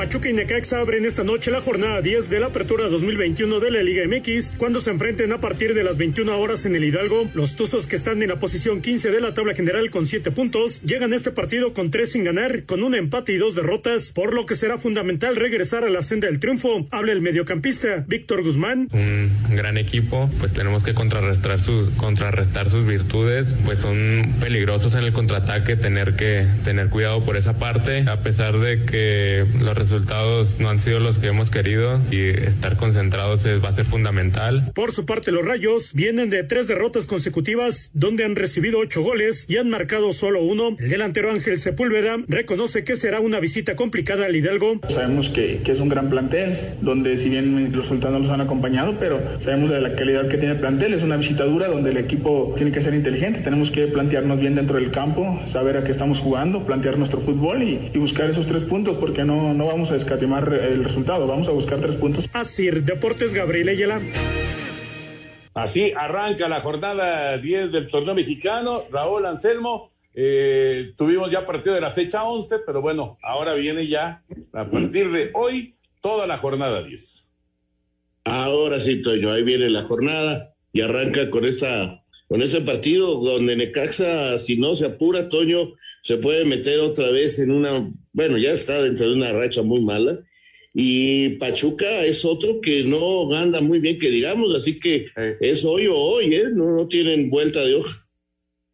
Pachuca 0.01 0.31
y 0.31 0.33
Necaxa 0.33 0.81
abren 0.81 1.05
esta 1.05 1.25
noche 1.25 1.51
la 1.51 1.61
jornada 1.61 2.01
10 2.01 2.31
de 2.31 2.41
la 2.41 2.47
apertura 2.47 2.89
2021 2.89 3.61
de 3.61 3.71
la 3.71 3.83
Liga 3.83 4.03
MX 4.09 4.55
cuando 4.57 4.81
se 4.81 4.91
enfrenten 4.91 5.31
a 5.31 5.41
partir 5.41 5.75
de 5.75 5.85
las 5.85 5.99
21 5.99 6.39
horas 6.39 6.65
en 6.65 6.75
el 6.75 6.85
Hidalgo. 6.85 7.29
Los 7.35 7.55
Tuzos 7.55 7.87
que 7.87 7.97
están 7.97 8.23
en 8.23 8.31
la 8.31 8.39
posición 8.39 8.81
15 8.81 9.11
de 9.11 9.21
la 9.21 9.35
tabla 9.35 9.55
general 9.55 9.91
con 9.91 10.07
7 10.07 10.31
puntos 10.31 10.81
llegan 10.85 11.13
a 11.13 11.17
este 11.17 11.33
partido 11.33 11.75
con 11.75 11.91
3 11.91 12.13
sin 12.13 12.25
ganar, 12.25 12.65
con 12.65 12.83
un 12.83 12.95
empate 12.95 13.35
y 13.35 13.37
dos 13.37 13.55
derrotas, 13.55 14.13
por 14.13 14.33
lo 14.33 14.47
que 14.47 14.55
será 14.55 14.79
fundamental 14.79 15.37
regresar 15.37 15.85
a 15.85 15.91
la 15.91 16.01
senda 16.01 16.29
del 16.29 16.41
triunfo. 16.41 16.87
Habla 16.91 17.13
el 17.13 17.21
mediocampista 17.21 18.03
Víctor 18.09 18.43
Guzmán. 18.43 18.89
Un 18.93 19.31
gran 19.51 19.77
equipo, 19.77 20.31
pues 20.39 20.55
tenemos 20.55 20.83
que 20.83 20.95
contrarrestar 20.95 21.61
sus, 21.61 21.91
contrarrestar 21.97 22.71
sus 22.71 22.87
virtudes, 22.87 23.53
pues 23.67 23.81
son 23.81 24.33
peligrosos 24.41 24.95
en 24.95 25.03
el 25.03 25.13
contraataque, 25.13 25.77
tener 25.77 26.17
que 26.17 26.47
tener 26.65 26.89
cuidado 26.89 27.23
por 27.23 27.37
esa 27.37 27.59
parte, 27.59 28.09
a 28.09 28.23
pesar 28.23 28.59
de 28.61 28.87
que 28.87 29.45
los 29.61 29.77
resultados 29.91 30.61
no 30.61 30.71
han 30.71 30.79
sido 30.79 31.01
los 31.01 31.19
que 31.19 31.29
hemos 31.29 31.51
querido 31.51 31.99
y 32.13 32.29
estar 32.29 32.77
concentrados 32.77 33.45
es, 33.45 33.63
va 33.63 33.71
a 33.71 33.73
ser 33.73 33.87
fundamental. 33.87 34.71
Por 34.73 34.93
su 34.93 35.05
parte, 35.05 35.33
los 35.33 35.45
Rayos 35.45 35.93
vienen 35.95 36.31
de 36.31 36.45
tres 36.45 36.69
derrotas 36.69 37.07
consecutivas, 37.07 37.91
donde 37.93 38.25
han 38.25 38.37
recibido 38.37 38.79
ocho 38.79 39.03
goles 39.03 39.47
y 39.49 39.57
han 39.57 39.69
marcado 39.69 40.13
solo 40.13 40.43
uno. 40.43 40.77
El 40.79 40.91
delantero 40.91 41.33
Ángel 41.33 41.59
Sepúlveda 41.59 42.19
reconoce 42.29 42.85
que 42.85 42.95
será 42.95 43.19
una 43.19 43.41
visita 43.41 43.75
complicada 43.75 44.27
al 44.27 44.37
Hidalgo. 44.37 44.81
Sabemos 44.89 45.29
que, 45.31 45.61
que 45.65 45.73
es 45.73 45.81
un 45.81 45.89
gran 45.89 46.09
plantel, 46.09 46.57
donde 46.81 47.17
si 47.19 47.29
bien 47.29 47.73
los 47.73 47.83
resultados 47.83 48.15
no 48.15 48.27
los 48.27 48.33
han 48.33 48.43
acompañado, 48.43 48.97
pero 49.01 49.21
sabemos 49.41 49.71
de 49.71 49.81
la 49.81 49.97
calidad 49.97 50.29
que 50.29 50.39
tiene 50.39 50.55
el 50.55 50.61
plantel. 50.61 50.95
Es 50.95 51.03
una 51.03 51.17
visita 51.17 51.45
dura 51.45 51.67
donde 51.67 51.91
el 51.91 51.97
equipo 51.97 52.55
tiene 52.57 52.71
que 52.71 52.81
ser 52.81 52.95
inteligente. 52.95 53.41
Tenemos 53.41 53.73
que 53.73 53.89
plantearnos 53.89 54.39
bien 54.39 54.55
dentro 54.55 54.77
del 54.77 54.93
campo, 54.93 55.41
saber 55.53 55.79
a 55.79 55.83
qué 55.83 55.91
estamos 55.91 56.21
jugando, 56.21 56.65
plantear 56.65 56.97
nuestro 56.97 57.21
fútbol 57.21 57.65
y, 57.65 57.91
y 57.93 57.99
buscar 57.99 58.31
esos 58.31 58.47
tres 58.47 58.63
puntos, 58.63 58.99
porque 58.99 59.25
no, 59.25 59.53
no 59.53 59.67
vamos 59.67 59.80
a 59.89 59.97
escatimar 59.97 60.53
el 60.53 60.85
resultado, 60.85 61.27
vamos 61.27 61.49
a 61.49 61.53
buscar 61.53 61.81
tres 61.81 61.97
puntos. 61.97 62.27
Así, 62.33 62.69
Deportes 62.71 63.33
Gabriel 63.33 63.71
Ayala. 63.71 64.03
Así 65.55 65.93
arranca 65.97 66.49
la 66.49 66.61
jornada 66.61 67.39
10 67.39 67.73
del 67.73 67.89
torneo 67.89 68.15
mexicano. 68.15 68.85
Raúl 68.91 69.25
Anselmo, 69.25 69.91
eh, 70.15 70.93
tuvimos 70.97 71.31
ya 71.31 71.47
partido 71.47 71.75
de 71.75 71.81
la 71.81 71.91
fecha 71.91 72.25
11, 72.25 72.61
pero 72.67 72.83
bueno, 72.83 73.19
ahora 73.23 73.55
viene 73.55 73.87
ya 73.87 74.23
a 74.53 74.65
partir 74.67 75.11
de 75.11 75.31
hoy 75.35 75.77
toda 76.01 76.27
la 76.27 76.37
jornada 76.37 76.83
10. 76.83 77.27
Ahora 78.25 78.79
sí, 78.79 79.03
Toño, 79.03 79.33
ahí 79.33 79.43
viene 79.43 79.71
la 79.71 79.83
jornada 79.83 80.55
y 80.73 80.83
arranca 80.83 81.31
con 81.31 81.45
esa 81.45 82.01
con 82.29 82.43
ese 82.43 82.61
partido 82.61 83.17
donde 83.17 83.57
Necaxa, 83.57 84.39
si 84.39 84.57
no 84.57 84.77
se 84.77 84.87
apura, 84.87 85.29
Toño, 85.29 85.73
se 86.03 86.17
puede 86.17 86.45
meter 86.45 86.81
otra 86.81 87.11
vez 87.11 87.39
en 87.39 87.51
una, 87.51 87.93
bueno, 88.13 88.39
ya 88.39 88.53
está 88.53 88.83
dentro 88.83 89.09
de 89.09 89.15
una 89.15 89.33
racha 89.33 89.63
muy 89.63 89.83
mala. 89.83 90.19
Y 90.73 91.31
Pachuca 91.31 92.05
es 92.05 92.25
otro 92.25 92.61
que 92.61 92.85
no 92.85 93.35
anda 93.35 93.61
muy 93.61 93.81
bien, 93.81 93.99
que 93.99 94.09
digamos, 94.09 94.55
así 94.55 94.79
que 94.79 95.07
es 95.41 95.65
hoy 95.65 95.89
o 95.89 95.97
hoy, 95.97 96.35
¿eh? 96.35 96.45
No, 96.53 96.77
no 96.77 96.87
tienen 96.87 97.29
vuelta 97.29 97.65
de 97.65 97.75
hoja. 97.75 98.09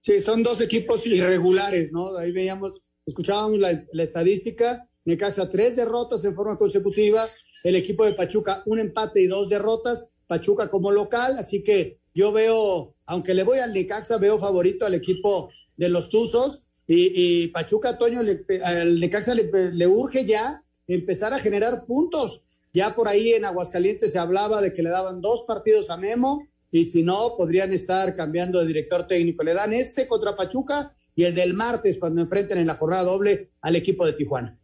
Sí, 0.02 0.20
son 0.20 0.42
dos 0.42 0.60
equipos 0.60 1.06
irregulares, 1.06 1.92
¿no? 1.92 2.16
Ahí 2.16 2.32
veíamos, 2.32 2.82
escuchábamos 3.06 3.58
la, 3.58 3.82
la 3.92 4.02
estadística, 4.02 4.86
Necaxa 5.06 5.50
tres 5.50 5.76
derrotas 5.76 6.24
en 6.24 6.34
forma 6.34 6.58
consecutiva, 6.58 7.30
el 7.64 7.76
equipo 7.76 8.04
de 8.04 8.12
Pachuca 8.12 8.62
un 8.66 8.78
empate 8.78 9.22
y 9.22 9.26
dos 9.26 9.48
derrotas, 9.48 10.08
Pachuca 10.26 10.68
como 10.68 10.90
local, 10.90 11.36
así 11.38 11.62
que 11.62 11.98
yo 12.14 12.30
veo, 12.30 12.94
aunque 13.06 13.32
le 13.32 13.42
voy 13.42 13.58
al 13.58 13.72
Necaxa, 13.72 14.18
veo 14.18 14.38
favorito 14.38 14.84
al 14.84 14.94
equipo 14.94 15.50
de 15.76 15.88
los 15.88 16.10
Tuzos 16.10 16.65
y, 16.86 17.42
y 17.44 17.48
Pachuca, 17.48 17.98
Toño, 17.98 18.22
le, 18.22 18.44
al 18.64 19.00
Necaxa 19.00 19.34
le, 19.34 19.86
urge 19.86 20.24
ya 20.24 20.62
empezar 20.86 21.32
a 21.32 21.40
generar 21.40 21.84
puntos. 21.84 22.42
Ya 22.72 22.94
por 22.94 23.08
ahí 23.08 23.32
en 23.32 23.44
Aguascalientes 23.44 24.12
se 24.12 24.18
hablaba 24.18 24.60
de 24.60 24.72
que 24.72 24.82
le 24.82 24.90
daban 24.90 25.20
dos 25.20 25.44
partidos 25.46 25.90
a 25.90 25.96
Memo 25.96 26.46
y 26.70 26.84
si 26.84 27.02
no, 27.02 27.34
podrían 27.36 27.72
estar 27.72 28.14
cambiando 28.16 28.60
de 28.60 28.66
director 28.66 29.06
técnico. 29.06 29.42
Le 29.42 29.54
dan 29.54 29.72
este 29.72 30.06
contra 30.06 30.36
Pachuca 30.36 30.94
y 31.16 31.24
el 31.24 31.34
del 31.34 31.54
martes 31.54 31.98
cuando 31.98 32.20
enfrenten 32.20 32.58
en 32.58 32.66
la 32.66 32.74
jornada 32.76 33.04
doble 33.04 33.48
al 33.62 33.76
equipo 33.76 34.06
de 34.06 34.12
Tijuana. 34.12 34.58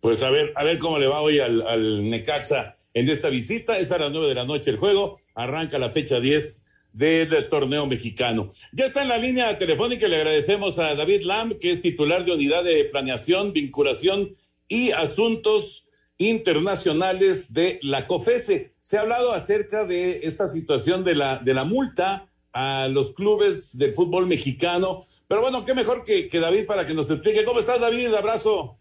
Pues 0.00 0.22
a 0.22 0.30
ver, 0.30 0.52
a 0.56 0.64
ver 0.64 0.78
cómo 0.78 0.98
le 0.98 1.06
va 1.06 1.20
hoy 1.20 1.38
al, 1.38 1.66
al 1.66 2.08
Necaxa 2.08 2.76
en 2.94 3.08
esta 3.08 3.28
visita. 3.28 3.78
Es 3.78 3.90
a 3.90 3.98
las 3.98 4.10
nueve 4.10 4.28
de 4.28 4.34
la 4.34 4.44
noche 4.44 4.70
el 4.70 4.76
juego. 4.76 5.20
Arranca 5.34 5.78
la 5.78 5.90
fecha 5.90 6.20
10 6.20 6.61
del 6.92 7.48
torneo 7.48 7.86
mexicano. 7.86 8.50
Ya 8.72 8.86
está 8.86 9.02
en 9.02 9.08
la 9.08 9.18
línea 9.18 9.56
telefónica 9.56 10.06
y 10.06 10.10
le 10.10 10.16
agradecemos 10.16 10.78
a 10.78 10.94
David 10.94 11.22
Lam, 11.22 11.58
que 11.58 11.72
es 11.72 11.80
titular 11.80 12.24
de 12.24 12.32
unidad 12.32 12.64
de 12.64 12.84
planeación, 12.84 13.52
vinculación 13.52 14.32
y 14.68 14.90
asuntos 14.90 15.88
internacionales 16.18 17.52
de 17.52 17.78
la 17.82 18.06
COFESE. 18.06 18.72
Se 18.82 18.98
ha 18.98 19.02
hablado 19.02 19.32
acerca 19.32 19.84
de 19.84 20.20
esta 20.24 20.46
situación 20.46 21.04
de 21.04 21.14
la, 21.14 21.38
de 21.38 21.54
la 21.54 21.64
multa 21.64 22.28
a 22.52 22.88
los 22.88 23.12
clubes 23.12 23.76
de 23.78 23.92
fútbol 23.92 24.26
mexicano. 24.26 25.04
Pero 25.28 25.40
bueno, 25.40 25.64
qué 25.64 25.74
mejor 25.74 26.04
que, 26.04 26.28
que 26.28 26.40
David 26.40 26.66
para 26.66 26.86
que 26.86 26.94
nos 26.94 27.10
explique. 27.10 27.44
¿Cómo 27.44 27.60
estás, 27.60 27.80
David? 27.80 28.14
Abrazo. 28.14 28.76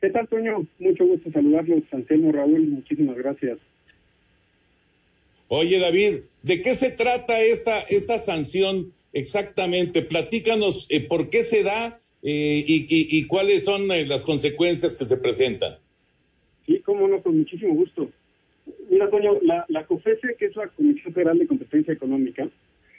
¿Qué 0.00 0.10
tal, 0.10 0.28
Toño? 0.28 0.66
Mucho 0.78 1.06
gusto 1.06 1.30
saludarlos. 1.32 1.82
Anselmo 1.90 2.32
Raúl, 2.32 2.66
muchísimas 2.66 3.16
gracias. 3.16 3.58
Oye, 5.48 5.78
David, 5.78 6.24
¿de 6.42 6.60
qué 6.60 6.74
se 6.74 6.90
trata 6.90 7.40
esta, 7.40 7.80
esta 7.80 8.18
sanción 8.18 8.92
exactamente? 9.12 10.02
Platícanos 10.02 10.86
eh, 10.90 11.06
por 11.06 11.30
qué 11.30 11.42
se 11.42 11.62
da 11.62 12.00
eh, 12.22 12.64
y, 12.66 13.26
cuáles 13.26 13.64
son 13.64 13.90
eh, 13.92 14.04
las 14.06 14.22
consecuencias 14.22 14.96
que 14.96 15.04
se 15.04 15.16
presentan. 15.16 15.76
Sí, 16.66 16.80
cómo 16.80 17.06
no, 17.06 17.22
con 17.22 17.38
muchísimo 17.38 17.74
gusto. 17.74 18.10
Mira, 18.90 19.08
Toño, 19.08 19.38
la, 19.42 19.64
la 19.68 19.86
COFESE, 19.86 20.34
que 20.36 20.46
es 20.46 20.56
la 20.56 20.66
Comisión 20.68 21.14
Federal 21.14 21.38
de 21.38 21.46
Competencia 21.46 21.94
Económica, 21.94 22.48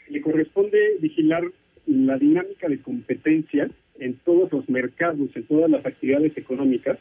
le 0.08 0.22
corresponde 0.22 0.96
vigilar 1.02 1.44
la 1.86 2.18
dinámica 2.18 2.70
de 2.70 2.82
competencia 2.82 3.70
en 4.00 4.14
todos 4.24 4.50
los 4.54 4.70
mercados, 4.70 5.30
en 5.36 5.44
todas 5.44 5.70
las 5.70 5.86
actividades 5.86 6.38
económicas, 6.38 6.98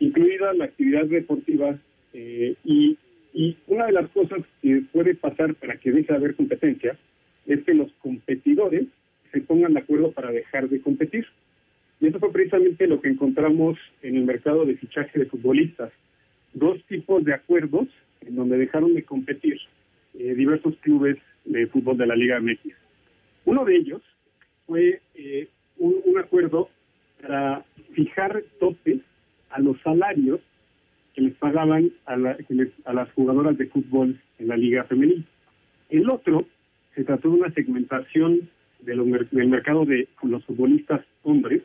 incluida 0.00 0.52
la 0.54 0.64
actividad 0.64 1.04
deportiva. 1.04 1.78
Y, 2.12 2.96
y 3.34 3.56
una 3.66 3.86
de 3.86 3.92
las 3.92 4.08
cosas 4.10 4.42
que 4.62 4.82
puede 4.92 5.16
pasar 5.16 5.54
para 5.56 5.76
que 5.76 5.90
deje 5.90 6.12
de 6.12 6.16
haber 6.16 6.36
competencia 6.36 6.96
es 7.46 7.62
que 7.64 7.74
los 7.74 7.92
competidores 7.94 8.86
se 9.32 9.40
pongan 9.40 9.74
de 9.74 9.80
acuerdo 9.80 10.12
para 10.12 10.30
dejar 10.30 10.68
de 10.68 10.80
competir. 10.80 11.26
Y 12.00 12.06
eso 12.06 12.20
fue 12.20 12.32
precisamente 12.32 12.86
lo 12.86 13.00
que 13.00 13.08
encontramos 13.08 13.76
en 14.02 14.16
el 14.16 14.24
mercado 14.24 14.64
de 14.64 14.76
fichaje 14.76 15.18
de 15.18 15.26
futbolistas. 15.26 15.92
Dos 16.52 16.80
tipos 16.84 17.24
de 17.24 17.34
acuerdos 17.34 17.88
en 18.20 18.36
donde 18.36 18.56
dejaron 18.56 18.94
de 18.94 19.02
competir 19.02 19.58
eh, 20.16 20.34
diversos 20.34 20.76
clubes 20.76 21.16
de 21.44 21.66
fútbol 21.66 21.98
de 21.98 22.06
la 22.06 22.14
Liga 22.14 22.40
MX. 22.40 22.72
Uno 23.46 23.64
de 23.64 23.76
ellos 23.76 24.02
fue 24.64 25.00
eh, 25.16 25.48
un, 25.78 25.96
un, 26.04 26.18
acuerdo 26.18 26.70
para 27.20 27.64
fijar 27.94 28.44
topes 28.60 29.00
a 29.50 29.58
los 29.58 29.80
salarios 29.82 30.40
que 31.14 31.22
les 31.22 31.34
pagaban 31.34 31.90
a, 32.06 32.16
la, 32.16 32.36
a 32.84 32.92
las 32.92 33.12
jugadoras 33.12 33.56
de 33.56 33.66
fútbol 33.66 34.20
en 34.38 34.48
la 34.48 34.56
Liga 34.56 34.84
Femenil. 34.84 35.24
El 35.90 36.10
otro 36.10 36.46
se 36.94 37.04
trató 37.04 37.30
de 37.30 37.40
una 37.40 37.52
segmentación 37.52 38.48
de 38.80 38.96
los, 38.96 39.06
del 39.30 39.48
mercado 39.48 39.84
de 39.84 40.08
los 40.22 40.44
futbolistas 40.44 41.04
hombres 41.22 41.62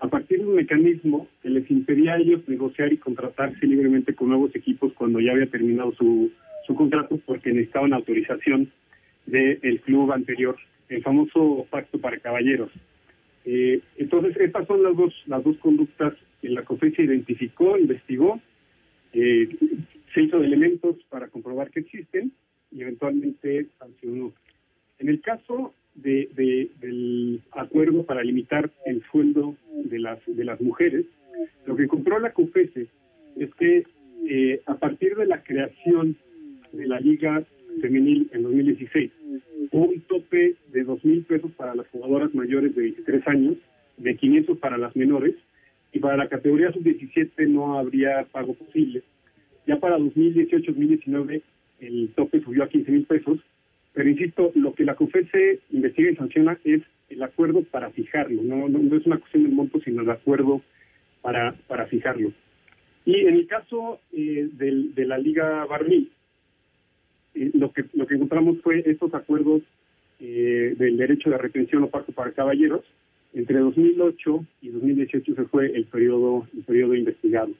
a 0.00 0.08
partir 0.08 0.38
de 0.38 0.46
un 0.46 0.54
mecanismo 0.54 1.28
que 1.42 1.50
les 1.50 1.70
impedía 1.70 2.14
a 2.14 2.18
ellos 2.18 2.40
negociar 2.48 2.92
y 2.92 2.96
contratarse 2.96 3.66
libremente 3.66 4.14
con 4.14 4.28
nuevos 4.28 4.54
equipos 4.56 4.92
cuando 4.94 5.20
ya 5.20 5.32
había 5.32 5.46
terminado 5.46 5.92
su, 5.94 6.30
contrato 6.74 7.18
porque 7.26 7.50
necesitaban 7.50 7.92
autorización 7.92 8.70
del 9.26 9.58
de 9.60 9.80
club 9.84 10.12
anterior, 10.12 10.56
el 10.88 11.02
famoso 11.02 11.66
pacto 11.68 11.98
para 11.98 12.20
caballeros. 12.20 12.70
Eh, 13.44 13.80
entonces, 13.96 14.36
estas 14.36 14.68
son 14.68 14.84
las 14.84 14.96
dos, 14.96 15.12
las 15.26 15.42
dos 15.42 15.56
conductas 15.56 16.14
que 16.40 16.48
la 16.48 16.62
COFESE 16.62 17.02
identificó, 17.02 17.76
investigó, 17.76 18.40
eh, 19.12 19.48
se 20.14 20.22
hizo 20.22 20.38
de 20.38 20.46
elementos 20.46 20.96
para 21.08 21.28
comprobar 21.28 21.70
que 21.70 21.80
existen 21.80 22.32
y 22.70 22.82
eventualmente 22.82 23.66
sancionó. 23.78 24.32
En 24.98 25.08
el 25.08 25.20
caso 25.20 25.72
de, 25.94 26.28
de, 26.34 26.70
del 26.80 27.40
acuerdo 27.52 28.04
para 28.04 28.22
limitar 28.22 28.70
el 28.86 29.02
sueldo 29.10 29.56
de 29.72 29.98
las, 29.98 30.18
de 30.26 30.44
las 30.44 30.60
mujeres, 30.60 31.06
lo 31.66 31.76
que 31.76 31.84
encontró 31.84 32.18
la 32.18 32.32
COFESE 32.32 32.86
es 33.36 33.54
que 33.54 33.84
eh, 34.28 34.62
a 34.66 34.74
partir 34.74 35.16
de 35.16 35.26
la 35.26 35.42
creación 35.42 36.16
de 36.72 36.86
la 36.86 37.00
Liga 37.00 37.42
Femenil 37.80 38.28
en 38.32 38.42
2016, 38.42 39.10
hubo 39.72 39.86
un 39.86 40.00
tope 40.02 40.56
de 40.72 40.84
dos 40.84 41.04
mil 41.04 41.24
pesos 41.24 41.50
para 41.52 41.74
las 41.74 41.86
jugadoras 41.88 42.34
mayores 42.34 42.74
de 42.74 42.82
23 42.82 43.28
años, 43.28 43.56
de 43.96 44.16
500 44.16 44.58
para 44.58 44.78
las 44.78 44.94
menores, 44.96 45.34
y 45.92 45.98
para 45.98 46.16
la 46.16 46.28
categoría 46.28 46.72
sub-17 46.72 47.48
no 47.48 47.78
habría 47.78 48.24
pago 48.30 48.54
posible. 48.54 49.02
Ya 49.66 49.78
para 49.78 49.98
2018-2019 49.98 51.42
el 51.80 52.10
tope 52.14 52.40
subió 52.40 52.64
a 52.64 52.68
15 52.68 52.92
mil 52.92 53.06
pesos, 53.06 53.38
pero 53.92 54.08
insisto, 54.08 54.52
lo 54.54 54.74
que 54.74 54.84
la 54.84 54.94
COFESE 54.94 55.60
investiga 55.70 56.10
y 56.10 56.16
sanciona 56.16 56.58
es 56.64 56.82
el 57.08 57.22
acuerdo 57.22 57.62
para 57.64 57.90
fijarlo, 57.90 58.42
no, 58.42 58.68
no, 58.68 58.78
no 58.78 58.96
es 58.96 59.04
una 59.06 59.18
cuestión 59.18 59.42
del 59.42 59.52
monto, 59.52 59.80
sino 59.80 60.02
el 60.02 60.10
acuerdo 60.10 60.62
para, 61.22 61.54
para 61.66 61.86
fijarlo. 61.86 62.32
Y 63.04 63.26
en 63.26 63.34
el 63.34 63.46
caso 63.46 64.00
eh, 64.12 64.48
de 64.52 65.04
la 65.06 65.18
Liga 65.18 65.64
Barnil, 65.64 66.12
eh, 67.34 67.50
lo 67.54 67.72
que 67.72 67.84
lo 67.94 68.06
que 68.06 68.14
encontramos 68.14 68.58
fue 68.62 68.82
estos 68.86 69.12
acuerdos 69.14 69.62
eh, 70.20 70.74
del 70.76 70.96
derecho 70.96 71.30
de 71.30 71.38
retención 71.38 71.82
o 71.82 71.90
pacto 71.90 72.12
para 72.12 72.32
caballeros. 72.32 72.84
Entre 73.32 73.58
2008 73.58 74.44
y 74.62 74.68
2018 74.70 75.34
se 75.34 75.44
fue 75.44 75.66
el 75.66 75.84
periodo 75.84 76.46
el 76.54 76.64
periodo 76.64 76.94
investigado. 76.94 77.50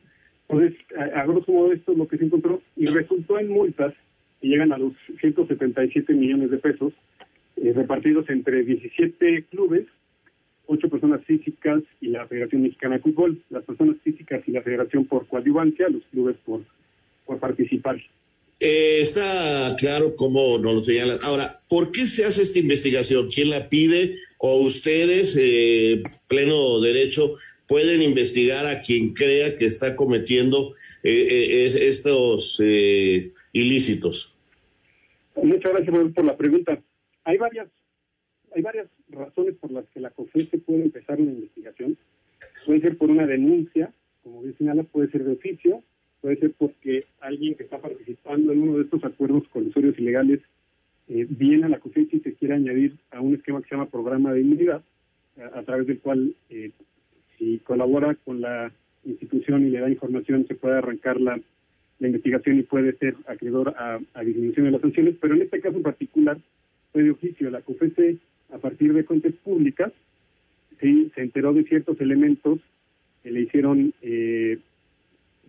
Entonces, 0.48 0.78
a, 0.98 1.20
a 1.20 1.26
grosso 1.26 1.52
modo 1.52 1.72
esto 1.72 1.92
es 1.92 1.98
lo 1.98 2.09
que 2.09 2.18
se 2.18 2.24
encontró 2.24 2.61
y 2.76 2.87
resultó 2.87 3.38
en 3.38 3.48
multas 3.48 3.94
que 4.40 4.48
llegan 4.48 4.72
a 4.72 4.78
los 4.78 4.94
177 5.20 6.12
millones 6.14 6.50
de 6.50 6.59
pesos 6.59 6.92
eh, 7.56 7.72
repartidos 7.74 8.28
entre 8.30 8.64
17 8.64 9.44
clubes, 9.50 9.87
8 10.66 10.88
personas 10.88 11.22
físicas 11.24 11.83
y 12.00 12.09
la 12.09 12.26
Federación 12.26 12.62
Mexicana 12.62 12.96
de 12.96 13.02
Fútbol. 13.02 13.42
Las 13.50 13.64
personas 13.64 13.96
físicas 14.02 14.42
y 14.46 14.52
la 14.52 14.62
Federación 14.62 15.04
por 15.04 15.26
coadyuvancia, 15.26 15.88
los 15.88 16.02
clubes 16.06 16.37
por, 16.44 16.62
por 17.26 17.38
participar. 17.38 18.00
Eh, 18.60 19.00
está 19.00 19.74
claro 19.78 20.14
cómo 20.16 20.58
nos 20.58 20.74
lo 20.74 20.82
señalan. 20.82 21.18
Ahora, 21.22 21.62
¿por 21.68 21.92
qué 21.92 22.06
se 22.06 22.24
hace 22.24 22.42
esta 22.42 22.58
investigación? 22.58 23.28
¿Quién 23.34 23.48
la 23.50 23.68
pide? 23.70 24.16
¿O 24.38 24.56
ustedes, 24.64 25.36
eh, 25.40 26.02
pleno 26.28 26.80
derecho, 26.80 27.36
pueden 27.66 28.02
investigar 28.02 28.66
a 28.66 28.82
quien 28.82 29.14
crea 29.14 29.56
que 29.56 29.64
está 29.64 29.96
cometiendo 29.96 30.74
eh, 31.02 31.26
eh, 31.30 31.64
es- 31.66 31.74
estos 31.76 32.60
eh, 32.62 33.32
ilícitos? 33.52 34.36
Muchas 35.36 35.72
gracias 35.72 35.90
por, 35.90 36.12
por 36.12 36.24
la 36.26 36.36
pregunta. 36.36 36.82
Hay 37.24 37.38
varias, 37.38 37.68
hay 38.54 38.60
varias 38.62 38.88
razones 39.08 39.54
por 39.60 39.70
las 39.72 39.86
que 39.90 40.00
la 40.00 40.10
COFESE 40.10 40.58
puede 40.58 40.82
empezar 40.82 41.18
una 41.20 41.32
investigación. 41.32 41.96
Puede 42.66 42.80
ser 42.80 42.98
por 42.98 43.10
una 43.10 43.26
denuncia, 43.26 43.92
como 44.22 44.42
bien 44.42 44.54
señala, 44.58 44.82
puede 44.82 45.10
ser 45.10 45.24
de 45.24 45.32
oficio, 45.32 45.82
puede 46.20 46.37
ser 46.37 46.52
porque 46.56 47.04
alguien 47.20 47.54
que 47.54 47.64
está 47.64 47.78
participando 47.78 48.52
en 48.52 48.62
uno 48.62 48.76
de 48.76 48.85
estos 48.85 49.04
acuerdos 49.04 49.48
colisorios 49.48 49.98
ilegales 49.98 50.40
eh, 51.09 51.26
viene 51.28 51.66
a 51.66 51.68
la 51.68 51.80
COFESE 51.80 52.16
y 52.16 52.20
se 52.20 52.35
quiere 52.35 52.54
añadir 52.54 52.96
a 53.11 53.20
un 53.20 53.35
esquema 53.35 53.61
que 53.61 53.68
se 53.68 53.74
llama 53.74 53.88
programa 53.90 54.33
de 54.33 54.42
inmunidad, 54.42 54.83
a, 55.40 55.59
a 55.59 55.62
través 55.62 55.87
del 55.87 55.98
cual, 55.98 56.35
eh, 56.50 56.70
si 57.37 57.59
colabora 57.59 58.14
con 58.24 58.40
la 58.40 58.70
institución 59.04 59.66
y 59.66 59.70
le 59.70 59.80
da 59.80 59.88
información, 59.88 60.46
se 60.46 60.54
puede 60.54 60.76
arrancar 60.76 61.20
la, 61.20 61.40
la 61.98 62.06
investigación 62.06 62.59
y 62.59 62.62
puede 62.62 62.92
ser 62.98 63.14
acreedor 63.26 63.74
a, 63.76 63.98
a 64.14 64.22
disminución 64.22 64.66
de 64.66 64.72
las 64.72 64.80
sanciones, 64.83 65.16
pero 65.20 65.35
en 65.35 65.42
este 65.42 65.61
caso 65.61 65.76
en 65.76 65.83
particular 65.83 66.38
fue 66.92 67.02
de 67.02 67.11
oficio. 67.11 67.50
La 67.50 67.62
COFESE, 67.62 68.18
a 68.52 68.59
partir 68.59 68.92
de 68.92 69.04
fuentes 69.04 69.35
públicas, 69.37 69.92
sí, 70.80 71.11
se 71.14 71.22
enteró 71.22 71.52
de 71.52 71.64
ciertos 71.64 72.00
elementos 72.00 72.59
que 73.22 73.30
le 73.30 73.42
hicieron, 73.42 73.92
eh, 74.02 74.59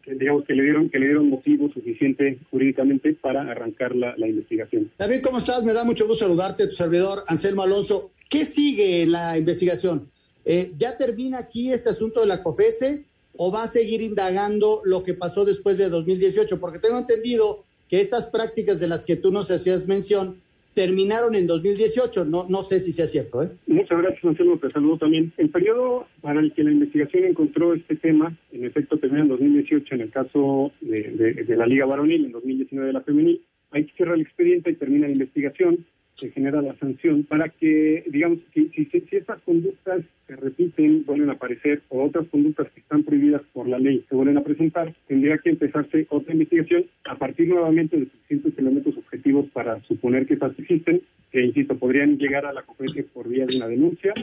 digamos, 0.05 0.45
que 0.45 0.53
le 0.53 0.63
dieron 0.63 0.89
que 0.89 0.99
le 0.99 1.05
dieron 1.07 1.29
motivo 1.29 1.71
suficiente 1.71 2.39
jurídicamente 2.49 3.13
para 3.13 3.41
arrancar 3.41 3.95
la, 3.95 4.15
la 4.17 4.27
investigación. 4.27 4.91
David, 4.97 5.21
¿cómo 5.23 5.37
estás? 5.37 5.63
Me 5.63 5.73
da 5.73 5.83
mucho 5.83 6.07
gusto 6.07 6.25
saludarte, 6.25 6.67
tu 6.67 6.73
servidor 6.73 7.23
Anselmo 7.27 7.63
Alonso. 7.63 8.11
¿Qué 8.29 8.45
sigue 8.45 9.05
la 9.05 9.37
investigación? 9.37 10.09
Eh, 10.45 10.71
¿Ya 10.77 10.97
termina 10.97 11.39
aquí 11.39 11.71
este 11.71 11.89
asunto 11.89 12.21
de 12.21 12.27
la 12.27 12.41
COFESE 12.41 13.05
o 13.37 13.51
va 13.51 13.63
a 13.63 13.67
seguir 13.67 14.01
indagando 14.01 14.81
lo 14.85 15.03
que 15.03 15.13
pasó 15.13 15.45
después 15.45 15.77
de 15.77 15.89
2018? 15.89 16.59
Porque 16.59 16.79
tengo 16.79 16.97
entendido 16.97 17.63
que 17.89 18.01
estas 18.01 18.27
prácticas 18.27 18.79
de 18.79 18.87
las 18.87 19.05
que 19.05 19.17
tú 19.17 19.31
nos 19.31 19.51
hacías 19.51 19.87
mención 19.87 20.41
terminaron 20.73 21.35
en 21.35 21.47
2018. 21.47 22.25
No, 22.25 22.45
no 22.49 22.61
sé 22.63 22.79
si 22.79 22.91
sea 22.91 23.07
cierto, 23.07 23.41
¿eh? 23.43 23.49
Muchas 23.67 23.97
gracias, 24.01 24.23
Anselmo, 24.23 24.57
te 24.57 24.69
saludo 24.69 24.97
también. 24.97 25.33
El 25.37 25.49
periodo 25.49 26.07
para 26.21 26.39
el 26.39 26.53
que 26.53 26.63
la 26.63 26.71
investigación 26.71 27.25
encontró 27.25 27.73
este 27.73 27.95
tema, 27.95 28.37
en 28.51 28.65
efecto, 28.65 28.97
termina 28.97 29.23
en 29.23 29.29
2018 29.29 29.95
en 29.95 30.01
el 30.01 30.09
caso 30.11 30.71
de, 30.81 31.01
de- 31.11 31.43
de 31.43 31.55
la 31.57 31.65
Liga 31.65 31.85
Varonil, 31.85 32.25
en 32.25 32.31
2019 32.31 32.87
de 32.87 32.93
la 32.93 33.01
Femenil. 33.01 33.41
Hay 33.71 33.85
que 33.85 33.93
cerrar 33.97 34.15
el 34.15 34.21
expediente 34.21 34.69
y 34.71 34.75
termina 34.75 35.07
la 35.07 35.13
investigación, 35.13 35.85
se 36.21 36.31
genera 36.31 36.61
la 36.61 36.75
sanción 36.77 37.23
para 37.23 37.49
que, 37.49 38.03
digamos, 38.07 38.37
si, 38.53 38.69
si, 38.69 38.85
si- 38.85 39.03
estas 39.17 39.41
conductas 39.41 40.01
se 40.27 40.35
repiten, 40.35 41.03
vuelven 41.05 41.29
a 41.29 41.33
aparecer, 41.33 41.81
o 41.89 42.03
otras 42.03 42.27
conductas 42.27 42.71
que 42.71 42.79
están 42.81 43.03
prohibidas 43.03 43.41
por 43.53 43.67
la 43.67 43.79
ley 43.79 44.05
se 44.07 44.15
vuelven 44.15 44.37
a 44.37 44.43
presentar, 44.43 44.93
tendría 45.07 45.39
que 45.39 45.49
empezarse 45.49 46.05
otra 46.09 46.33
investigación 46.33 46.85
a 47.05 47.17
partir 47.17 47.47
nuevamente 47.49 47.97
de 47.97 48.05
suficientes 48.05 48.53
elementos 48.57 48.95
objetivos 48.97 49.47
para 49.51 49.81
suponer 49.85 50.27
que 50.27 50.35
estas 50.35 50.57
existen, 50.59 51.01
que, 51.31 51.41
insisto, 51.43 51.75
podrían 51.75 52.17
llegar 52.19 52.45
a 52.45 52.53
la 52.53 52.61
COFESE 52.61 53.03
por 53.05 53.27
vía 53.27 53.45
de 53.47 53.57
una 53.57 53.67
denuncia, 53.67 54.13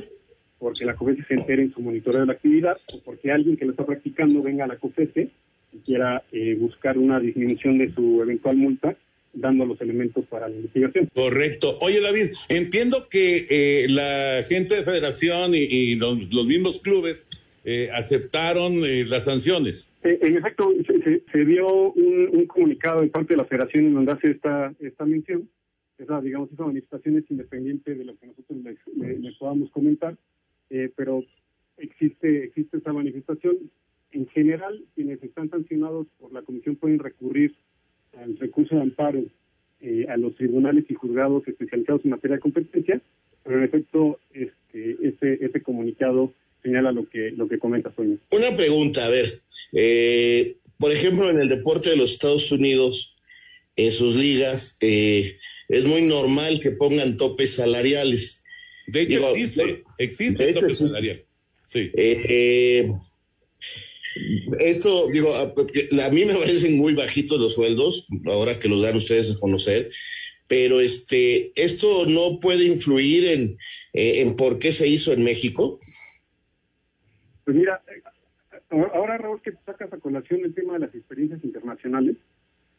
porque 0.60 0.84
la 0.84 0.94
COFESE 0.94 1.24
se 1.24 1.34
entere 1.34 1.62
en 1.62 1.72
su 1.72 1.80
monitoreo 1.80 2.20
de 2.20 2.26
la 2.26 2.32
actividad, 2.34 2.76
o 2.94 3.02
porque 3.04 3.32
alguien 3.32 3.56
que 3.56 3.64
lo 3.64 3.72
está 3.72 3.84
practicando 3.84 4.40
venga 4.42 4.64
a 4.64 4.68
la 4.68 4.76
COFESE 4.76 5.30
y 5.72 5.78
quiera 5.78 6.22
eh, 6.32 6.56
buscar 6.60 6.96
una 6.96 7.18
disminución 7.20 7.76
de 7.78 7.92
su 7.92 8.22
eventual 8.22 8.56
multa, 8.56 8.96
dando 9.32 9.64
los 9.66 9.80
elementos 9.80 10.24
para 10.26 10.48
la 10.48 10.56
investigación. 10.56 11.08
Correcto. 11.14 11.78
Oye, 11.80 12.00
David, 12.00 12.30
entiendo 12.48 13.08
que 13.08 13.46
eh, 13.50 13.86
la 13.88 14.42
gente 14.48 14.76
de 14.76 14.82
federación 14.82 15.54
y, 15.54 15.58
y 15.58 15.94
los, 15.94 16.32
los 16.32 16.46
mismos 16.46 16.78
clubes 16.80 17.26
eh, 17.64 17.88
aceptaron 17.92 18.84
eh, 18.84 19.04
las 19.04 19.24
sanciones. 19.24 19.90
Eh, 20.02 20.18
en 20.22 20.36
efecto, 20.36 20.72
se, 20.86 21.02
se- 21.02 21.22
se 21.30 21.44
dio 21.44 21.92
un, 21.92 22.28
un 22.32 22.46
comunicado 22.46 23.02
de 23.02 23.08
parte 23.08 23.34
de 23.34 23.38
la 23.38 23.44
federación 23.44 23.86
en 23.86 23.94
donde 23.94 24.12
hace 24.12 24.30
esta, 24.30 24.72
esta 24.80 25.04
mención. 25.04 25.48
Esa, 25.98 26.20
digamos, 26.20 26.50
esa 26.52 26.64
manifestación 26.64 27.18
es 27.18 27.24
independiente 27.30 27.94
de 27.94 28.04
lo 28.04 28.16
que 28.16 28.28
nosotros 28.28 28.58
les, 28.62 28.76
le- 28.96 29.18
les 29.18 29.34
podamos 29.34 29.70
comentar, 29.70 30.16
eh, 30.70 30.90
pero 30.96 31.24
existe, 31.76 32.44
existe 32.44 32.78
esa 32.78 32.92
manifestación. 32.92 33.56
En 34.12 34.26
general, 34.28 34.82
quienes 34.94 35.22
están 35.22 35.50
sancionados 35.50 36.06
por 36.18 36.32
la 36.32 36.42
comisión 36.42 36.76
pueden 36.76 36.98
recurrir 36.98 37.54
al 38.16 38.38
recurso 38.38 38.74
de 38.76 38.82
amparo 38.82 39.22
eh, 39.80 40.06
a 40.08 40.16
los 40.16 40.34
tribunales 40.36 40.84
y 40.88 40.94
juzgados 40.94 41.46
especializados 41.46 42.04
en 42.04 42.10
materia 42.10 42.36
de 42.36 42.40
competencia, 42.42 43.00
pero 43.44 43.58
en 43.58 43.64
efecto, 43.64 44.18
este, 44.32 44.96
ese, 45.02 45.44
ese 45.44 45.62
comunicado 45.62 46.32
señala 46.62 46.92
lo 46.92 47.08
que, 47.08 47.30
lo 47.30 47.48
que 47.48 47.58
comenta 47.58 47.92
Sonia. 47.94 48.16
Una 48.30 48.56
pregunta, 48.56 49.06
a 49.06 49.08
ver, 49.08 49.40
eh, 49.72 50.56
por 50.78 50.90
ejemplo, 50.92 51.30
en 51.30 51.40
el 51.40 51.48
deporte 51.48 51.90
de 51.90 51.96
los 51.96 52.12
Estados 52.12 52.50
Unidos, 52.52 53.16
en 53.76 53.92
sus 53.92 54.16
ligas, 54.16 54.76
eh, 54.80 55.36
es 55.68 55.84
muy 55.84 56.02
normal 56.02 56.58
que 56.60 56.72
pongan 56.72 57.16
topes 57.16 57.54
salariales. 57.54 58.44
De 58.88 59.02
hecho, 59.02 59.10
Digo, 59.18 59.28
existe, 59.30 59.84
existe 59.98 60.42
de 60.42 60.44
el 60.44 60.50
hecho, 60.50 60.60
tope 60.60 60.72
existe. 60.72 60.88
salarial. 60.88 61.24
Sí. 61.66 61.90
Eh, 61.94 62.90
esto, 64.58 65.08
digo, 65.10 65.34
a, 65.34 65.54
porque 65.54 65.88
a 66.04 66.10
mí 66.10 66.24
me 66.24 66.34
parecen 66.34 66.76
muy 66.76 66.94
bajitos 66.94 67.38
los 67.40 67.54
sueldos, 67.54 68.08
ahora 68.26 68.58
que 68.58 68.68
los 68.68 68.82
dan 68.82 68.96
ustedes 68.96 69.34
a 69.34 69.38
conocer, 69.38 69.90
pero 70.48 70.80
este, 70.80 71.52
esto 71.54 72.06
no 72.06 72.40
puede 72.40 72.64
influir 72.64 73.26
en, 73.26 73.58
eh, 73.92 74.22
en 74.22 74.36
por 74.36 74.58
qué 74.58 74.72
se 74.72 74.88
hizo 74.88 75.12
en 75.12 75.22
México. 75.22 75.78
Pues 77.44 77.56
mira, 77.56 77.82
ahora, 78.70 79.18
Raúl, 79.18 79.40
que 79.42 79.52
sacas 79.64 79.92
a 79.92 79.98
colación 79.98 80.40
el 80.44 80.54
tema 80.54 80.74
de 80.74 80.80
las 80.80 80.94
experiencias 80.94 81.44
internacionales, 81.44 82.16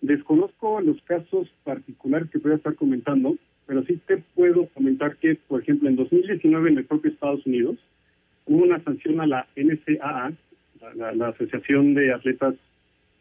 desconozco 0.02 0.82
los 0.82 1.02
casos 1.04 1.48
particulares 1.64 2.30
que 2.32 2.40
voy 2.40 2.54
a 2.54 2.56
estar 2.56 2.76
comentando, 2.76 3.38
pero 3.66 3.84
sí 3.86 4.00
te 4.08 4.18
puedo 4.18 4.68
comentar 4.70 5.18
que, 5.18 5.36
por 5.36 5.62
ejemplo, 5.62 5.90
en 5.90 5.96
2019 5.96 6.72
en 6.72 6.78
el 6.80 6.86
propio 6.86 7.12
Estados 7.12 7.46
Unidos 7.46 7.78
hubo 8.46 8.64
una 8.64 8.84
sanción 8.84 9.22
a 9.22 9.28
la 9.28 9.48
NCAA, 9.56 10.34
la, 10.96 11.28
Asociación 11.28 11.94
de 11.94 12.14
Atletas 12.14 12.56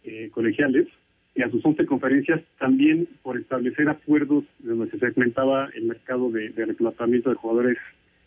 eh, 0.04 0.30
Colegiales, 0.32 0.86
y 1.34 1.42
a 1.42 1.50
sus 1.50 1.64
11 1.64 1.86
conferencias 1.86 2.40
también 2.58 3.08
por 3.22 3.38
establecer 3.38 3.88
acuerdos 3.88 4.44
donde 4.58 4.90
se 4.90 4.98
segmentaba 4.98 5.68
el 5.74 5.84
mercado 5.84 6.30
de, 6.30 6.48
de 6.48 6.66
reclutamiento 6.66 7.30
de 7.30 7.36
jugadores 7.36 7.78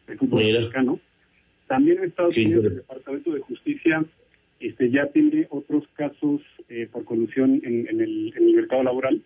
de 0.07 0.15
fútbol 0.15 0.39
Mira. 0.39 0.59
americano. 0.59 0.99
También 1.67 1.97
en 1.97 2.03
Estados 2.05 2.37
Unidos 2.37 2.65
el. 2.65 2.75
Departamento 2.75 3.33
de 3.33 3.41
Justicia 3.41 4.05
este, 4.61 4.91
ya 4.91 5.07
tiene 5.07 5.47
otros 5.49 5.83
casos 5.93 6.41
eh, 6.69 6.87
por 6.89 7.03
colusión 7.03 7.59
en, 7.63 7.87
en 7.89 7.99
el, 7.99 8.33
en 8.35 8.43
el 8.47 8.55
mercado 8.55 8.83
laboral. 8.83 9.21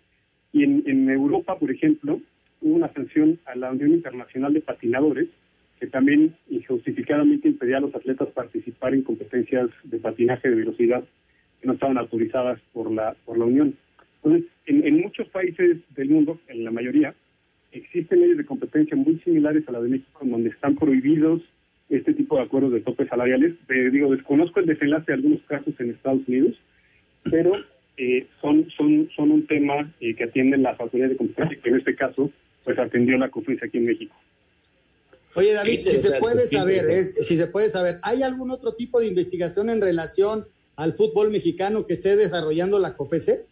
Y 0.51 0.63
en, 0.63 0.83
en 0.87 1.09
Europa, 1.09 1.59
por 1.59 1.69
ejemplo, 1.69 2.21
hubo 2.61 2.75
una 2.75 2.91
sanción 2.93 3.39
a 3.45 3.55
la 3.55 3.71
Unión 3.71 3.91
Internacional 3.91 4.53
de 4.53 4.61
Patinadores 4.61 5.27
que 5.79 5.87
también 5.87 6.35
injustificadamente 6.49 7.47
impedía 7.47 7.77
a 7.77 7.81
los 7.81 7.95
atletas 7.95 8.29
participar 8.29 8.93
en 8.93 9.03
competencias 9.03 9.69
de 9.83 9.97
patinaje 9.99 10.49
de 10.49 10.55
velocidad 10.55 11.03
que 11.59 11.67
no 11.67 11.73
estaban 11.73 11.97
autorizadas 11.97 12.59
por 12.73 12.91
la, 12.91 13.15
por 13.25 13.37
la 13.37 13.45
Unión. 13.45 13.75
Entonces, 14.23 14.49
en, 14.65 14.85
en 14.85 15.01
muchos 15.01 15.27
países 15.29 15.77
del 15.95 16.09
mundo, 16.09 16.39
en 16.47 16.63
la 16.63 16.71
mayoría, 16.71 17.13
existen 17.71 18.21
leyes 18.21 18.37
de 18.37 18.45
competencia 18.45 18.95
muy 18.95 19.19
similares 19.19 19.67
a 19.67 19.71
la 19.71 19.81
de 19.81 19.89
México, 19.89 20.19
en 20.23 20.31
donde 20.31 20.49
están 20.49 20.75
prohibidos 20.75 21.41
este 21.89 22.13
tipo 22.13 22.37
de 22.37 22.43
acuerdos 22.43 22.71
de 22.71 22.81
topes 22.81 23.07
salariales. 23.07 23.53
Digo, 23.91 24.11
desconozco 24.11 24.59
el 24.59 24.65
desenlace 24.65 25.05
de 25.07 25.13
algunos 25.13 25.41
casos 25.43 25.73
en 25.79 25.91
Estados 25.91 26.27
Unidos, 26.27 26.55
pero 27.29 27.51
eh, 27.97 28.25
son, 28.41 28.69
son, 28.71 29.09
son 29.15 29.31
un 29.31 29.45
tema 29.45 29.91
eh, 29.99 30.15
que 30.15 30.23
atienden 30.23 30.63
las 30.63 30.79
autoridades 30.79 31.11
de 31.11 31.17
competencia, 31.17 31.59
que 31.61 31.69
en 31.69 31.75
este 31.75 31.95
caso, 31.95 32.31
pues 32.63 32.79
atendió 32.79 33.17
la 33.17 33.29
COFES 33.29 33.61
aquí 33.63 33.77
en 33.77 33.83
México. 33.83 34.15
Oye, 35.35 35.53
David, 35.53 35.85
si 35.85 35.97
se 35.97 36.19
puede 36.19 36.47
saber, 36.47 36.89
es- 36.89 37.27
si 37.27 37.37
se 37.37 37.47
puede 37.47 37.69
saber, 37.69 37.99
¿hay 38.03 38.23
algún 38.23 38.51
otro 38.51 38.73
tipo 38.73 38.99
de 38.99 39.07
investigación 39.07 39.69
en 39.69 39.81
relación 39.81 40.45
al 40.75 40.93
fútbol 40.93 41.29
mexicano 41.29 41.85
que 41.85 41.93
esté 41.93 42.15
desarrollando 42.15 42.79
la 42.79 42.95
COFESE? 42.95 43.45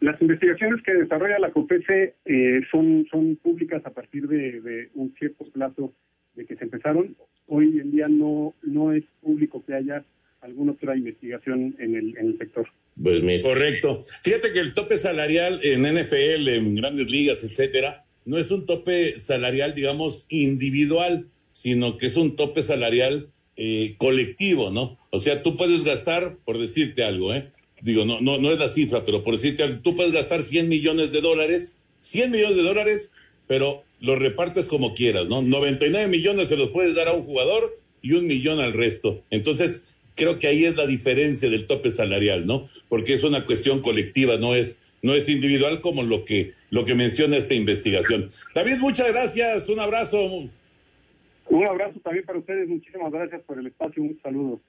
Las 0.00 0.20
investigaciones 0.22 0.82
que 0.82 0.94
desarrolla 0.94 1.38
la 1.38 1.50
COPESE 1.50 2.14
eh, 2.24 2.60
son, 2.70 3.06
son 3.10 3.36
públicas 3.36 3.82
a 3.84 3.90
partir 3.90 4.26
de, 4.28 4.88
un 4.94 5.14
cierto 5.18 5.44
plazo 5.46 5.92
de 6.34 6.46
que 6.46 6.56
se 6.56 6.64
empezaron. 6.64 7.16
Hoy 7.46 7.80
en 7.80 7.90
día 7.90 8.08
no, 8.08 8.54
no 8.62 8.92
es 8.92 9.04
público 9.20 9.62
que 9.66 9.74
haya 9.74 10.04
alguna 10.40 10.72
otra 10.72 10.96
investigación 10.96 11.76
en 11.78 11.96
el, 11.96 12.16
en 12.16 12.28
el 12.28 12.38
sector. 12.38 12.66
Pues 13.02 13.42
Correcto. 13.42 14.04
Fíjate 14.22 14.52
que 14.52 14.60
el 14.60 14.72
tope 14.72 14.96
salarial 14.96 15.60
en 15.62 15.82
NFL, 15.82 16.48
en 16.48 16.74
grandes 16.74 17.10
ligas, 17.10 17.44
etcétera, 17.44 18.02
no 18.24 18.38
es 18.38 18.50
un 18.50 18.66
tope 18.66 19.18
salarial, 19.18 19.74
digamos, 19.74 20.26
individual, 20.28 21.26
sino 21.52 21.96
que 21.96 22.06
es 22.06 22.16
un 22.16 22.36
tope 22.36 22.62
salarial 22.62 23.28
eh, 23.56 23.94
colectivo, 23.98 24.70
¿no? 24.70 24.98
O 25.10 25.18
sea, 25.18 25.42
tú 25.42 25.56
puedes 25.56 25.84
gastar, 25.84 26.36
por 26.44 26.58
decirte 26.58 27.04
algo, 27.04 27.34
¿eh? 27.34 27.50
Digo, 27.82 28.04
no, 28.04 28.20
no, 28.20 28.38
no 28.38 28.52
es 28.52 28.58
la 28.58 28.68
cifra, 28.68 29.04
pero 29.04 29.22
por 29.22 29.34
decirte 29.34 29.62
algo, 29.62 29.80
tú 29.82 29.94
puedes 29.94 30.12
gastar 30.12 30.42
100 30.42 30.68
millones 30.68 31.12
de 31.12 31.20
dólares, 31.20 31.76
100 32.00 32.30
millones 32.30 32.56
de 32.56 32.62
dólares, 32.62 33.10
pero 33.46 33.82
los 34.00 34.18
repartes 34.18 34.66
como 34.66 34.94
quieras, 34.94 35.26
¿no? 35.28 35.42
99 35.42 36.08
millones 36.08 36.48
se 36.48 36.56
los 36.56 36.70
puedes 36.70 36.94
dar 36.94 37.08
a 37.08 37.12
un 37.12 37.22
jugador 37.22 37.78
y 38.02 38.12
un 38.12 38.26
millón 38.26 38.60
al 38.60 38.72
resto. 38.72 39.22
Entonces, 39.30 39.86
creo 40.14 40.38
que 40.38 40.46
ahí 40.46 40.64
es 40.64 40.76
la 40.76 40.86
diferencia 40.86 41.50
del 41.50 41.66
tope 41.66 41.90
salarial, 41.90 42.46
¿no? 42.46 42.68
Porque 42.88 43.14
es 43.14 43.24
una 43.24 43.44
cuestión 43.44 43.80
colectiva, 43.80 44.36
no 44.36 44.54
es, 44.54 44.80
no 45.02 45.14
es 45.14 45.28
individual 45.28 45.80
como 45.80 46.02
lo 46.02 46.24
que, 46.24 46.52
lo 46.70 46.84
que 46.84 46.94
menciona 46.94 47.36
esta 47.36 47.54
investigación. 47.54 48.28
David, 48.54 48.78
muchas 48.78 49.12
gracias, 49.12 49.68
un 49.68 49.80
abrazo. 49.80 50.22
Un 50.22 51.66
abrazo 51.66 51.98
también 52.00 52.24
para 52.24 52.38
ustedes, 52.38 52.68
muchísimas 52.68 53.12
gracias 53.12 53.42
por 53.42 53.58
el 53.58 53.66
espacio, 53.66 54.02
un 54.02 54.18
saludo. 54.22 54.60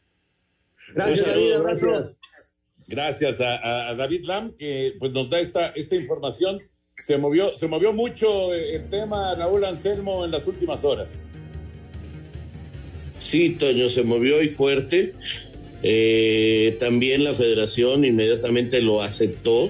Gracias, 0.94 1.28
David, 1.28 1.52
abrazo. 1.54 2.18
Gracias 2.88 3.40
a, 3.40 3.94
David 3.96 4.26
Lam, 4.26 4.52
que 4.58 4.96
pues 5.00 5.12
nos 5.12 5.30
da 5.30 5.40
esta, 5.40 5.68
esta 5.70 5.96
información. 5.96 6.60
Se 6.96 7.18
movió, 7.18 7.50
se 7.56 7.68
movió 7.68 7.94
mucho 7.94 8.54
el 8.54 8.90
tema, 8.90 9.34
Raúl 9.36 9.64
Anselmo, 9.64 10.26
en 10.26 10.32
las 10.32 10.46
últimas 10.46 10.84
horas. 10.84 11.26
Sí, 13.18 13.52
Toño, 13.52 13.88
se 13.88 14.04
movió 14.04 14.42
y 14.42 14.48
fuerte. 14.48 15.14
Eh, 15.84 16.76
también 16.80 17.24
la 17.24 17.34
federación 17.34 18.04
inmediatamente 18.04 18.82
lo 18.82 19.02
aceptó, 19.02 19.70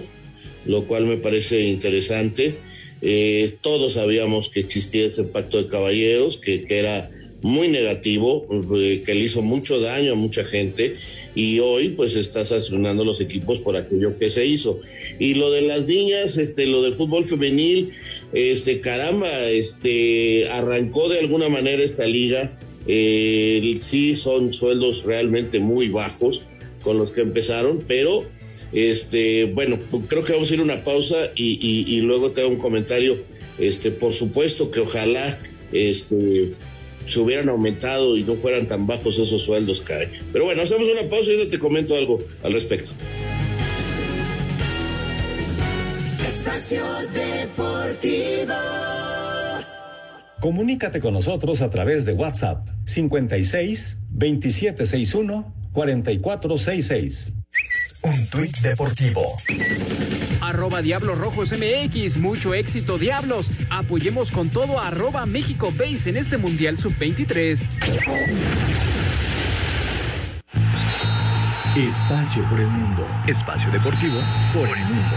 lo 0.66 0.86
cual 0.86 1.05
me 1.05 1.18
parece 1.18 1.62
interesante. 1.62 2.55
Eh, 3.01 3.51
todos 3.62 3.93
sabíamos 3.93 4.49
que 4.49 4.59
existía 4.59 5.05
ese 5.05 5.24
pacto 5.24 5.57
de 5.57 5.68
caballeros, 5.68 6.38
que, 6.38 6.62
que 6.62 6.80
era 6.80 7.09
muy 7.41 7.68
negativo, 7.68 8.47
eh, 8.76 9.01
que 9.05 9.16
le 9.16 9.22
hizo 9.22 9.41
mucho 9.41 9.80
daño 9.80 10.14
a 10.14 10.16
mucha 10.16 10.43
gente 10.43 10.95
y 11.34 11.59
hoy 11.59 11.89
pues 11.89 12.16
está 12.16 12.45
sancionando 12.45 13.05
los 13.05 13.22
equipos 13.22 13.59
por 13.59 13.76
aquello 13.76 14.18
que 14.18 14.30
se 14.30 14.45
hizo. 14.45 14.80
Y 15.18 15.36
lo 15.36 15.51
de 15.51 15.62
las 15.62 15.86
niñas, 15.86 16.38
este, 16.38 16.66
lo 16.66 16.82
del 16.82 16.93
fútbol 16.93 17.24
femenil, 17.24 17.91
este, 18.34 18.80
caramba, 18.80 19.49
este, 19.49 20.47
arrancó 20.49 21.09
de 21.09 21.20
alguna 21.20 21.49
manera 21.49 21.84
esta 21.84 22.05
liga. 22.05 22.51
Eh, 22.88 23.78
sí 23.80 24.16
son 24.16 24.53
sueldos 24.53 25.05
realmente 25.05 25.59
muy 25.59 25.89
bajos 25.89 26.43
con 26.82 26.97
los 26.97 27.12
que 27.12 27.22
empezaron, 27.22 27.84
pero 27.88 28.26
este, 28.74 29.45
bueno, 29.45 29.78
creo 30.07 30.24
que 30.24 30.34
vamos 30.34 30.49
a 30.49 30.53
ir 30.53 30.59
a 30.59 30.63
una 30.63 30.84
pausa 30.84 31.32
y, 31.36 31.59
y, 31.61 31.95
y 31.95 32.01
luego 32.01 32.32
te 32.32 32.41
hago 32.41 32.49
un 32.49 32.57
comentario. 32.57 33.17
Este, 33.59 33.91
por 33.91 34.13
supuesto 34.13 34.72
que 34.72 34.80
ojalá 34.80 35.38
este, 35.72 36.53
se 37.07 37.19
hubieran 37.19 37.49
aumentado 37.49 38.17
y 38.17 38.24
no 38.24 38.36
fueran 38.36 38.67
tan 38.67 38.88
bajos 38.88 39.17
esos 39.19 39.43
sueldos, 39.43 39.82
cae. 39.82 40.09
Pero 40.32 40.45
bueno, 40.45 40.61
hacemos 40.61 40.88
una 40.88 41.09
pausa 41.09 41.32
y 41.32 41.38
yo 41.38 41.47
te 41.47 41.59
comento 41.59 41.95
algo 41.95 42.22
al 42.43 42.53
respecto. 42.53 42.91
Espacio 46.28 46.84
Deportivo. 47.13 48.53
Comunícate 50.39 50.99
con 50.99 51.13
nosotros 51.13 51.61
a 51.61 51.69
través 51.69 52.05
de 52.05 52.13
WhatsApp 52.13 52.67
56 52.86 53.97
2761 54.09 55.53
4466. 55.74 57.34
Un 58.04 58.28
tuit 58.30 58.58
deportivo 58.60 59.38
arroba 60.52 60.82
Diablos 60.82 61.18
Rojos 61.18 61.54
MX. 61.54 62.18
Mucho 62.18 62.54
éxito, 62.54 62.97
Diablos. 62.97 63.52
Apoyemos 63.70 64.32
con 64.32 64.49
todo 64.49 64.80
arroba 64.80 65.26
México 65.26 65.72
Base 65.78 66.10
en 66.10 66.18
este 66.18 66.38
Mundial 66.38 66.78
Sub-23. 66.78 67.68
Espacio 71.78 72.43
por 72.49 72.60
el 72.60 72.68
mundo. 72.68 73.08
Espacio 73.28 73.72
deportivo 73.72 74.20
por 74.54 74.68
el 74.68 74.84
mundo. 74.86 75.16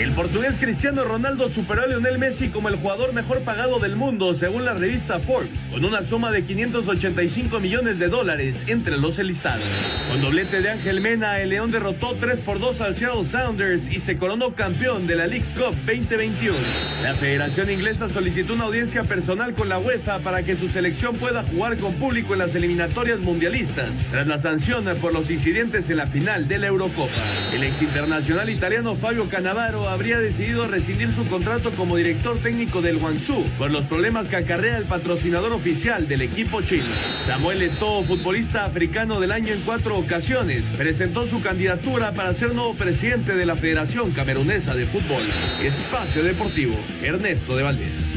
El 0.00 0.12
portugués 0.12 0.56
Cristiano 0.58 1.04
Ronaldo 1.04 1.50
superó 1.50 1.82
a 1.82 1.86
Lionel 1.86 2.16
Messi 2.16 2.48
como 2.48 2.70
el 2.70 2.76
jugador 2.76 3.12
mejor 3.12 3.42
pagado 3.42 3.78
del 3.80 3.96
mundo, 3.96 4.34
según 4.34 4.64
la 4.64 4.72
revista 4.72 5.18
Forbes, 5.18 5.50
con 5.70 5.84
una 5.84 6.02
suma 6.02 6.32
de 6.32 6.42
585 6.42 7.60
millones 7.60 7.98
de 7.98 8.08
dólares 8.08 8.64
entre 8.68 8.96
los 8.96 9.18
enlistados. 9.18 9.62
Con 10.08 10.22
doblete 10.22 10.62
de 10.62 10.70
Ángel 10.70 11.02
Mena, 11.02 11.38
el 11.40 11.50
León 11.50 11.70
derrotó 11.70 12.16
3 12.18 12.40
por 12.40 12.60
2 12.60 12.80
al 12.80 12.96
Seattle 12.96 13.26
Sounders 13.26 13.92
y 13.92 14.00
se 14.00 14.16
coronó 14.16 14.54
campeón 14.54 15.06
de 15.06 15.16
la 15.16 15.26
League's 15.26 15.52
Cup 15.52 15.76
2021. 15.84 16.56
La 17.02 17.14
Federación 17.16 17.70
Inglesa 17.70 18.08
solicitó 18.08 18.54
una 18.54 18.64
audiencia 18.64 19.04
personal 19.04 19.52
con 19.52 19.68
la 19.68 19.78
UEFA 19.78 20.20
para 20.20 20.42
que 20.42 20.56
su 20.56 20.68
selección 20.68 21.14
pueda 21.14 21.42
jugar 21.42 21.76
con 21.76 21.92
público 21.96 22.32
en 22.32 22.38
las 22.38 22.54
eliminatorias 22.54 23.18
mundialistas, 23.18 23.98
tras 24.10 24.26
la 24.26 24.38
sanción 24.38 24.86
por 25.02 25.12
los 25.12 25.30
incidentes 25.30 25.90
en 25.90 25.98
la 25.98 26.06
final 26.06 26.48
de 26.48 26.56
la 26.56 26.68
Eurocopa. 26.68 27.12
El 27.52 27.64
ex 27.64 27.82
internacional 27.82 28.48
italiano 28.48 28.94
Fabio 28.94 29.28
Cannavaro 29.28 29.89
habría 29.90 30.18
decidido 30.18 30.66
rescindir 30.66 31.12
su 31.12 31.24
contrato 31.24 31.70
como 31.72 31.96
director 31.96 32.38
técnico 32.38 32.80
del 32.80 32.98
Guangzhou 32.98 33.44
por 33.58 33.70
los 33.70 33.84
problemas 33.84 34.28
que 34.28 34.36
acarrea 34.36 34.78
el 34.78 34.84
patrocinador 34.84 35.52
oficial 35.52 36.06
del 36.08 36.22
equipo 36.22 36.62
chino. 36.62 36.84
Samuel 37.26 37.62
Eto'o, 37.62 38.04
futbolista 38.04 38.64
africano 38.64 39.20
del 39.20 39.32
año 39.32 39.52
en 39.52 39.60
cuatro 39.62 39.98
ocasiones, 39.98 40.72
presentó 40.76 41.26
su 41.26 41.42
candidatura 41.42 42.12
para 42.12 42.34
ser 42.34 42.54
nuevo 42.54 42.74
presidente 42.74 43.34
de 43.34 43.46
la 43.46 43.56
Federación 43.56 44.12
Camerunesa 44.12 44.74
de 44.74 44.86
Fútbol. 44.86 45.22
Espacio 45.62 46.22
Deportivo, 46.22 46.76
Ernesto 47.02 47.56
de 47.56 47.62
Valdés. 47.62 48.09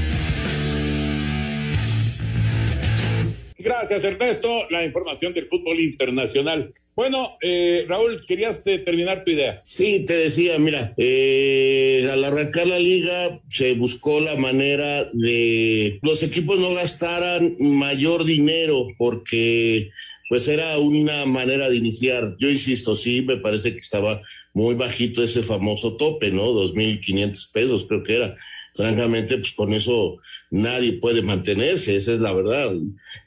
Gracias, 3.64 4.03
Ernesto. 4.03 4.49
La 4.70 4.84
información 4.84 5.34
del 5.34 5.47
fútbol 5.47 5.80
internacional. 5.80 6.74
Bueno, 6.95 7.38
eh, 7.41 7.86
Raúl, 7.88 8.26
querías 8.28 8.68
eh, 8.68 8.78
terminar 8.78 9.24
tu 9.24 9.32
idea. 9.32 9.61
Sí, 9.64 10.03
te 10.05 10.16
decía, 10.16 10.59
mira, 10.59 10.93
eh, 10.97 12.07
al 12.11 12.24
arrancar 12.26 12.68
la 12.68 12.78
liga 12.78 13.41
se 13.49 13.74
buscó 13.74 14.20
la 14.20 14.36
manera 14.36 15.05
de 15.14 15.99
los 16.03 16.22
equipos 16.22 16.59
no 16.59 16.74
gastaran 16.74 17.55
mayor 17.59 18.26
dinero 18.26 18.88
porque 18.97 19.89
pues 20.30 20.47
era 20.47 20.78
una 20.78 21.26
manera 21.26 21.70
de 21.70 21.78
iniciar. 21.78 22.36
Yo 22.39 22.49
insisto, 22.49 22.95
sí, 22.95 23.22
me 23.22 23.38
parece 23.38 23.72
que 23.72 23.80
estaba 23.80 24.22
muy 24.53 24.76
bajito 24.76 25.24
ese 25.24 25.41
famoso 25.41 25.95
tope, 25.95 26.32
¿no? 26.32 26.51
Dos 26.51 26.74
mil 26.74 26.99
quinientos 26.99 27.49
pesos 27.53 27.86
creo 27.86 28.03
que 28.03 28.16
era 28.16 28.36
francamente, 28.74 29.38
pues 29.38 29.52
con 29.52 29.74
eso 29.74 30.18
nadie 30.52 30.94
puede 30.94 31.22
mantenerse, 31.22 31.96
esa 31.96 32.14
es 32.14 32.20
la 32.20 32.34
verdad, 32.34 32.72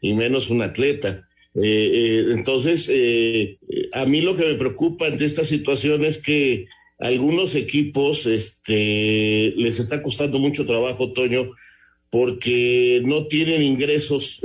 y 0.00 0.12
menos 0.12 0.50
un 0.50 0.62
atleta. 0.62 1.26
Eh, 1.54 1.62
eh, 1.62 2.24
entonces, 2.32 2.90
eh, 2.92 3.58
a 3.92 4.04
mí 4.04 4.20
lo 4.20 4.34
que 4.34 4.44
me 4.44 4.54
preocupa 4.56 5.06
ante 5.06 5.24
esta 5.24 5.44
situación 5.44 6.04
es 6.04 6.20
que 6.20 6.66
algunos 6.98 7.54
equipos 7.54 8.26
este, 8.26 9.54
les 9.56 9.78
está 9.78 10.02
costando 10.02 10.38
mucho 10.38 10.66
trabajo, 10.66 11.12
Toño, 11.12 11.50
porque 12.10 13.00
no 13.04 13.26
tienen 13.26 13.62
ingresos 13.62 14.40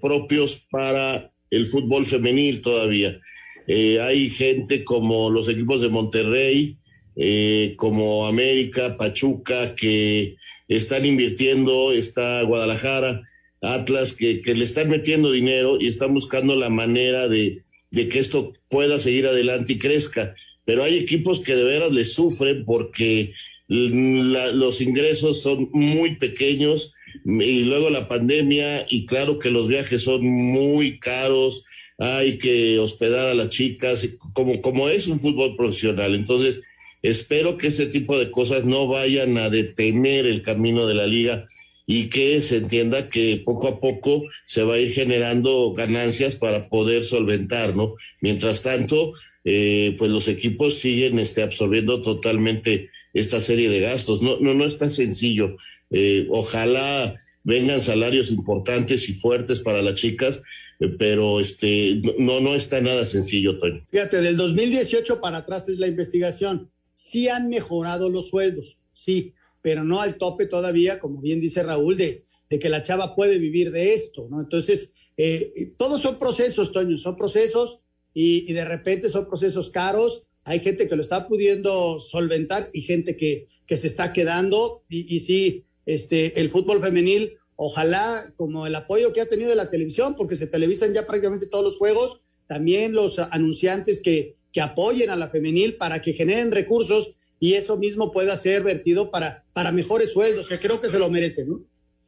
propios 0.00 0.66
para 0.70 1.32
el 1.50 1.66
fútbol 1.66 2.04
femenil 2.04 2.60
todavía. 2.60 3.18
hay 3.66 4.30
gente 4.30 4.84
como 4.84 5.30
los 5.30 5.48
equipos 5.48 5.80
de 5.80 5.88
Monterrey, 5.88 6.76
eh, 7.20 7.74
como 7.76 8.26
América, 8.28 8.96
Pachuca, 8.96 9.74
que 9.74 10.36
están 10.68 11.04
invirtiendo, 11.04 11.90
está 11.90 12.42
Guadalajara, 12.42 13.22
Atlas, 13.60 14.12
que, 14.12 14.40
le 14.44 14.64
están 14.64 14.88
metiendo 14.88 15.32
dinero 15.32 15.78
y 15.80 15.88
están 15.88 16.14
buscando 16.14 16.54
la 16.54 16.70
manera 16.70 17.26
de, 17.26 17.64
que 17.90 18.18
esto 18.20 18.52
pueda 18.68 19.00
seguir 19.00 19.26
adelante 19.26 19.72
y 19.72 19.78
crezca. 19.78 20.32
Pero 20.64 20.84
hay 20.84 20.96
equipos 20.96 21.40
que 21.40 21.56
de 21.56 21.64
veras 21.64 21.90
le 21.90 22.04
sufren 22.04 22.64
porque 22.64 23.32
los 23.66 24.80
ingresos 24.80 25.42
son 25.42 25.68
muy 25.72 26.16
pequeños 26.16 26.94
y 27.24 27.64
luego 27.64 27.90
la 27.90 28.06
pandemia 28.06 28.86
y 28.88 29.06
claro 29.06 29.40
que 29.40 29.50
los 29.50 29.66
viajes 29.66 30.02
son 30.02 30.24
muy 30.24 31.00
caros, 31.00 31.64
hay 31.98 32.38
que 32.38 32.78
hospedar 32.78 33.28
a 33.28 33.34
las 33.34 33.48
chicas, 33.48 34.08
como, 34.34 34.62
como 34.62 34.88
es 34.88 35.08
un 35.08 35.18
fútbol 35.18 35.56
profesional. 35.56 36.14
Entonces, 36.14 36.60
Espero 37.02 37.58
que 37.58 37.68
este 37.68 37.86
tipo 37.86 38.18
de 38.18 38.30
cosas 38.30 38.64
no 38.64 38.88
vayan 38.88 39.38
a 39.38 39.50
detener 39.50 40.26
el 40.26 40.42
camino 40.42 40.86
de 40.86 40.94
la 40.94 41.06
liga 41.06 41.46
y 41.86 42.10
que 42.10 42.42
se 42.42 42.58
entienda 42.58 43.08
que 43.08 43.40
poco 43.44 43.66
a 43.66 43.80
poco 43.80 44.24
se 44.44 44.62
va 44.62 44.74
a 44.74 44.78
ir 44.78 44.92
generando 44.92 45.72
ganancias 45.72 46.36
para 46.36 46.68
poder 46.68 47.02
solventar, 47.02 47.74
¿no? 47.74 47.94
Mientras 48.20 48.62
tanto, 48.62 49.14
eh, 49.44 49.94
pues 49.96 50.10
los 50.10 50.28
equipos 50.28 50.74
siguen 50.74 51.18
este, 51.18 51.42
absorbiendo 51.42 52.02
totalmente 52.02 52.90
esta 53.14 53.40
serie 53.40 53.70
de 53.70 53.80
gastos. 53.80 54.20
No, 54.20 54.38
no, 54.38 54.52
no 54.52 54.66
es 54.66 54.76
tan 54.76 54.90
sencillo. 54.90 55.56
Eh, 55.90 56.26
ojalá 56.28 57.18
vengan 57.44 57.80
salarios 57.80 58.30
importantes 58.30 59.08
y 59.08 59.14
fuertes 59.14 59.60
para 59.60 59.80
las 59.80 59.94
chicas, 59.94 60.42
eh, 60.80 60.88
pero 60.98 61.40
este 61.40 62.02
no, 62.18 62.40
no 62.40 62.54
está 62.54 62.82
nada 62.82 63.06
sencillo, 63.06 63.56
Toño. 63.56 63.80
Fíjate, 63.90 64.20
del 64.20 64.36
2018 64.36 65.22
para 65.22 65.38
atrás 65.38 65.66
es 65.70 65.78
la 65.78 65.86
investigación. 65.86 66.70
Sí 67.00 67.28
han 67.28 67.48
mejorado 67.48 68.10
los 68.10 68.26
sueldos, 68.26 68.76
sí, 68.92 69.32
pero 69.62 69.84
no 69.84 70.00
al 70.00 70.16
tope 70.16 70.46
todavía, 70.46 70.98
como 70.98 71.20
bien 71.20 71.40
dice 71.40 71.62
Raúl, 71.62 71.96
de, 71.96 72.24
que 72.50 72.68
la 72.68 72.82
chava 72.82 73.14
puede 73.14 73.38
vivir 73.38 73.70
de 73.70 73.94
esto, 73.94 74.26
¿no? 74.28 74.40
Entonces, 74.40 74.94
eh, 75.16 75.74
todos 75.76 76.02
son 76.02 76.18
procesos, 76.18 76.72
Toño, 76.72 76.98
son 76.98 77.14
procesos 77.14 77.78
y, 78.12 78.50
y, 78.50 78.52
de 78.52 78.64
repente 78.64 79.10
son 79.10 79.28
procesos 79.28 79.70
caros. 79.70 80.24
Hay 80.42 80.58
gente 80.58 80.88
que 80.88 80.96
lo 80.96 81.02
está 81.02 81.28
pudiendo 81.28 82.00
solventar 82.00 82.68
y 82.72 82.82
gente 82.82 83.16
que, 83.16 83.46
que 83.64 83.76
se 83.76 83.86
está 83.86 84.12
quedando. 84.12 84.82
Y, 84.88 85.14
y 85.14 85.20
sí, 85.20 85.66
este, 85.86 86.40
el 86.40 86.50
fútbol 86.50 86.82
femenil, 86.82 87.38
ojalá 87.54 88.34
como 88.36 88.66
el 88.66 88.74
apoyo 88.74 89.12
que 89.12 89.20
ha 89.20 89.28
tenido 89.28 89.50
de 89.50 89.56
la 89.56 89.70
televisión, 89.70 90.16
porque 90.16 90.34
se 90.34 90.48
televisan 90.48 90.92
ya 90.92 91.06
prácticamente 91.06 91.46
todos 91.46 91.64
los 91.64 91.76
juegos, 91.76 92.22
también 92.48 92.92
los 92.92 93.20
anunciantes 93.20 94.00
que, 94.02 94.37
que 94.52 94.60
apoyen 94.60 95.10
a 95.10 95.16
la 95.16 95.28
femenil 95.28 95.76
para 95.76 96.00
que 96.00 96.12
generen 96.12 96.52
recursos 96.52 97.14
y 97.40 97.54
eso 97.54 97.76
mismo 97.76 98.12
pueda 98.12 98.36
ser 98.36 98.62
vertido 98.62 99.10
para, 99.10 99.44
para 99.52 99.72
mejores 99.72 100.12
sueldos, 100.12 100.48
que 100.48 100.58
creo 100.58 100.80
que 100.80 100.88
se 100.88 100.98
lo 100.98 101.10
merecen, 101.10 101.48
¿no? 101.48 101.60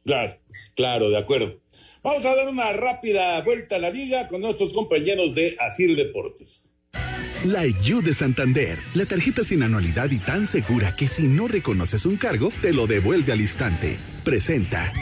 Claro, 0.03 0.35
claro, 0.75 1.09
de 1.09 1.17
acuerdo. 1.17 1.61
Vamos 2.03 2.25
a 2.25 2.35
dar 2.35 2.47
una 2.47 2.73
rápida 2.73 3.39
vuelta 3.41 3.75
a 3.75 3.79
la 3.79 3.91
liga 3.91 4.27
con 4.27 4.41
nuestros 4.41 4.73
compañeros 4.73 5.35
de 5.35 5.55
Asir 5.59 5.95
Deportes. 5.95 6.67
La 7.45 7.65
IU 7.65 8.01
de 8.01 8.13
Santander, 8.13 8.77
la 8.93 9.05
tarjeta 9.05 9.43
sin 9.43 9.63
anualidad 9.63 10.11
y 10.11 10.19
tan 10.19 10.47
segura 10.47 10.95
que 10.95 11.07
si 11.07 11.23
no 11.23 11.47
reconoces 11.47 12.05
un 12.05 12.17
cargo, 12.17 12.51
te 12.61 12.73
lo 12.73 12.85
devuelve 12.87 13.31
al 13.31 13.41
instante. 13.41 13.97
Presenta. 14.23 14.93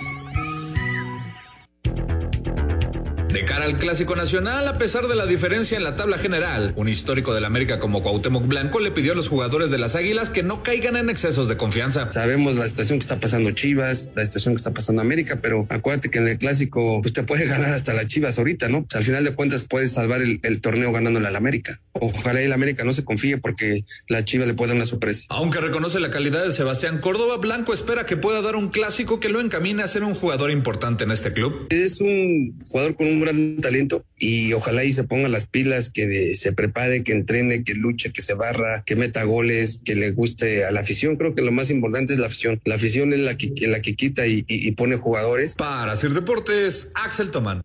De 3.33 3.45
cara 3.45 3.65
al 3.65 3.77
Clásico 3.77 4.15
Nacional, 4.15 4.67
a 4.67 4.79
pesar 4.79 5.07
de 5.07 5.15
la 5.15 5.27
diferencia 5.27 5.77
en 5.77 5.83
la 5.83 5.95
tabla 5.95 6.17
general, 6.17 6.73
un 6.75 6.89
histórico 6.89 7.31
del 7.35 7.45
América 7.45 7.77
como 7.77 8.01
Cuauhtémoc 8.01 8.47
Blanco 8.47 8.79
le 8.79 8.89
pidió 8.89 9.11
a 9.11 9.15
los 9.15 9.27
jugadores 9.27 9.69
de 9.69 9.77
las 9.77 9.95
Águilas 9.95 10.31
que 10.31 10.41
no 10.41 10.63
caigan 10.63 10.95
en 10.95 11.11
excesos 11.11 11.47
de 11.47 11.55
confianza. 11.55 12.11
Sabemos 12.11 12.55
la 12.55 12.67
situación 12.67 12.97
que 12.97 13.03
está 13.03 13.19
pasando 13.19 13.51
Chivas, 13.51 14.09
la 14.15 14.25
situación 14.25 14.55
que 14.55 14.57
está 14.57 14.73
pasando 14.73 15.03
América, 15.03 15.39
pero 15.43 15.67
acuérdate 15.69 16.09
que 16.09 16.17
en 16.17 16.27
el 16.27 16.39
Clásico 16.39 17.01
pues 17.03 17.13
te 17.13 17.21
puede 17.21 17.45
ganar 17.47 17.71
hasta 17.71 17.93
las 17.93 18.07
Chivas 18.07 18.39
ahorita, 18.39 18.67
¿no? 18.67 18.87
al 18.95 19.03
final 19.03 19.23
de 19.23 19.35
cuentas 19.35 19.67
puedes 19.69 19.91
salvar 19.91 20.23
el, 20.23 20.39
el 20.41 20.59
torneo 20.59 20.91
ganándole 20.91 21.27
al 21.27 21.35
América. 21.35 21.79
Ojalá 21.93 22.41
el 22.41 22.51
América 22.51 22.83
no 22.83 22.93
se 22.93 23.05
confíe 23.05 23.37
porque 23.37 23.83
la 24.07 24.25
Chivas 24.25 24.47
le 24.47 24.55
puede 24.55 24.69
dar 24.69 24.77
una 24.77 24.87
sorpresa. 24.87 25.25
Aunque 25.29 25.59
reconoce 25.59 25.99
la 25.99 26.09
calidad 26.09 26.43
de 26.43 26.51
Sebastián 26.51 26.97
Córdoba, 26.97 27.37
Blanco 27.37 27.73
espera 27.73 28.07
que 28.07 28.17
pueda 28.17 28.41
dar 28.41 28.55
un 28.55 28.69
clásico 28.69 29.19
que 29.19 29.29
lo 29.29 29.39
encamine 29.39 29.83
a 29.83 29.87
ser 29.87 30.03
un 30.03 30.15
jugador 30.15 30.49
importante 30.49 31.03
en 31.03 31.11
este 31.11 31.31
club. 31.31 31.67
Es 31.69 32.01
un 32.01 32.57
jugador 32.67 32.95
con 32.95 33.05
un 33.05 33.18
gran 33.21 33.57
talento 33.61 34.05
y 34.17 34.53
ojalá 34.53 34.83
y 34.83 34.93
se 34.93 35.03
ponga 35.03 35.29
las 35.29 35.47
pilas, 35.47 35.89
que 35.89 36.33
se 36.33 36.51
prepare, 36.51 37.03
que 37.03 37.11
entrene, 37.11 37.63
que 37.63 37.73
luche, 37.73 38.11
que 38.11 38.21
se 38.21 38.33
barra, 38.33 38.83
que 38.85 38.95
meta 38.95 39.23
goles, 39.23 39.81
que 39.83 39.95
le 39.95 40.11
guste 40.11 40.65
a 40.65 40.71
la 40.71 40.81
afición. 40.81 41.15
Creo 41.15 41.35
que 41.35 41.41
lo 41.41 41.51
más 41.51 41.69
importante 41.69 42.13
es 42.13 42.19
la 42.19 42.27
afición. 42.27 42.61
La 42.65 42.75
afición 42.75 43.13
es 43.13 43.19
la 43.19 43.37
que, 43.37 43.51
la 43.67 43.79
que 43.79 43.95
quita 43.95 44.27
y, 44.27 44.45
y, 44.47 44.67
y 44.67 44.71
pone 44.71 44.97
jugadores. 44.97 45.55
Para 45.55 45.93
hacer 45.93 46.11
deportes, 46.11 46.91
Axel 46.95 47.31
Tomán. 47.31 47.61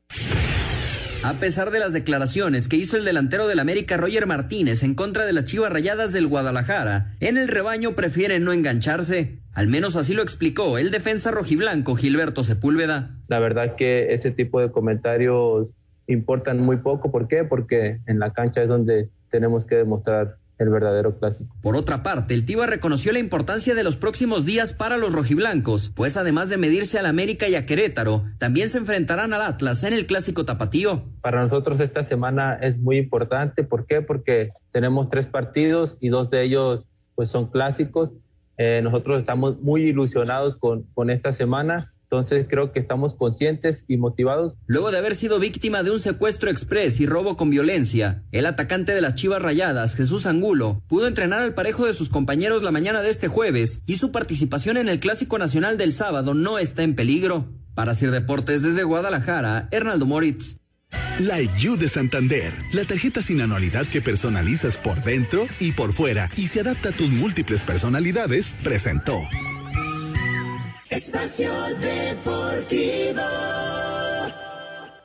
A 1.25 1.33
pesar 1.33 1.71
de 1.71 1.79
las 1.79 1.95
declaraciones 1.95 2.69
que 2.69 2.77
hizo 2.77 2.99
el 2.99 3.07
delantero 3.07 3.49
del 3.49 3.59
América 3.59 3.97
Roger 3.97 4.27
Martínez 4.27 4.83
en 4.83 4.95
contra 4.95 5.25
de 5.25 5.33
las 5.33 5.47
Chivas 5.47 5.73
Rayadas 5.73 6.13
del 6.13 6.27
Guadalajara, 6.27 7.15
en 7.19 7.39
el 7.39 7.49
rebaño 7.49 7.95
prefieren 7.95 8.45
no 8.45 8.53
engancharse. 8.53 9.39
Al 9.55 9.69
menos 9.69 9.97
así 9.97 10.13
lo 10.13 10.21
explicó 10.21 10.77
el 10.77 10.91
defensa 10.91 11.31
rojiblanco 11.31 11.97
Gilberto 11.97 12.43
Sepúlveda. 12.43 13.13
La 13.29 13.39
verdad 13.39 13.75
que 13.75 14.13
ese 14.13 14.33
tipo 14.33 14.61
de 14.61 14.71
comentarios 14.71 15.69
importan 16.09 16.61
muy 16.61 16.77
poco. 16.77 17.11
¿Por 17.11 17.27
qué? 17.27 17.43
Porque 17.43 18.01
en 18.07 18.19
la 18.19 18.35
cancha 18.35 18.63
es 18.63 18.69
donde 18.69 19.09
tenemos 19.31 19.65
que 19.65 19.77
demostrar 19.77 20.37
el 20.59 20.69
verdadero 20.69 21.19
clásico. 21.19 21.55
Por 21.63 21.77
otra 21.77 22.03
parte, 22.03 22.35
el 22.35 22.45
Tiva 22.45 22.67
reconoció 22.67 23.13
la 23.13 23.19
importancia 23.19 23.75
de 23.75 23.83
los 23.83 23.97
próximos 23.97 24.45
días 24.45 24.73
para 24.73 24.97
los 24.97 25.13
rojiblancos, 25.13 25.91
pues 25.95 26.17
además 26.17 26.49
de 26.49 26.57
medirse 26.57 26.99
al 26.99 27.07
América 27.07 27.49
y 27.49 27.55
a 27.55 27.67
Querétaro, 27.67 28.25
también 28.39 28.69
se 28.69 28.79
enfrentarán 28.79 29.33
al 29.33 29.43
Atlas 29.43 29.83
en 29.85 29.93
el 29.93 30.07
clásico 30.07 30.45
tapatío. 30.45 31.05
Para 31.21 31.41
nosotros 31.41 31.81
esta 31.81 32.03
semana 32.03 32.55
es 32.55 32.79
muy 32.79 32.99
importante, 32.99 33.65
¿por 33.65 33.87
qué? 33.87 34.03
Porque 34.03 34.51
tenemos 34.71 35.09
tres 35.09 35.27
partidos 35.27 35.97
y 36.01 36.09
dos 36.09 36.31
de 36.31 36.43
ellos 36.43 36.87
pues 37.15 37.29
son 37.29 37.51
clásicos. 37.51 38.13
Eh, 38.57 38.81
nosotros 38.83 39.19
estamos 39.19 39.61
muy 39.61 39.83
ilusionados 39.83 40.57
con, 40.57 40.85
con 40.95 41.11
esta 41.11 41.33
semana 41.33 41.94
entonces 42.15 42.47
creo 42.49 42.73
que 42.73 42.79
estamos 42.79 43.15
conscientes 43.15 43.85
y 43.89 43.97
motivados. 43.97 44.57
Luego 44.67 44.91
de 44.91 44.99
haber 44.99 45.15
sido 45.15 45.39
víctima 45.39 45.83
de 45.83 45.91
un 45.91 46.01
secuestro 46.01 46.51
express 46.51 47.01
y 47.01 47.07
robo 47.07 47.37
con 47.37 47.51
violencia, 47.51 48.23
el 48.33 48.47
atacante 48.47 48.93
de 48.93 49.01
las 49.01 49.15
Chivas 49.15 49.43
Rayadas, 49.43 49.95
Jesús 49.95 50.27
Angulo, 50.27 50.83
pudo 50.89 51.07
entrenar 51.07 51.43
al 51.43 51.55
parejo 51.55 51.87
de 51.87 51.95
sus 51.95 52.11
compañeros 52.11 52.63
la 52.63 52.71
mañana 52.71 53.03
de 53.03 53.11
este 53.11 53.29
jueves 53.29 53.83
y 53.87 53.97
su 53.97 54.13
participación 54.13 54.77
en 54.77 54.89
el 54.89 55.01
Clásico 55.01 55.39
Nacional 55.39 55.77
del 55.77 55.93
sábado 55.93 56.35
no 56.35 56.59
está 56.59 56.83
en 56.83 56.95
peligro. 56.95 57.49
Para 57.75 57.95
Sir 57.95 58.11
Deportes 58.11 58.63
desde 58.63 58.85
Guadalajara, 58.85 59.69
Hernaldo 59.73 60.07
Moritz. 60.07 60.59
La 61.19 61.41
IU 61.41 61.77
de 61.77 61.89
Santander, 61.89 62.53
la 62.73 62.85
tarjeta 62.85 63.23
sin 63.23 63.41
anualidad 63.41 63.87
que 63.87 64.01
personalizas 64.01 64.77
por 64.77 65.03
dentro 65.05 65.47
y 65.61 65.73
por 65.73 65.93
fuera 65.93 66.31
y 66.37 66.49
se 66.49 66.61
adapta 66.61 66.91
a 66.91 66.93
tus 66.93 67.11
múltiples 67.11 67.63
personalidades, 67.63 68.57
presentó. 68.63 69.21
Espacio 70.95 71.51
Deportivo. 71.81 73.21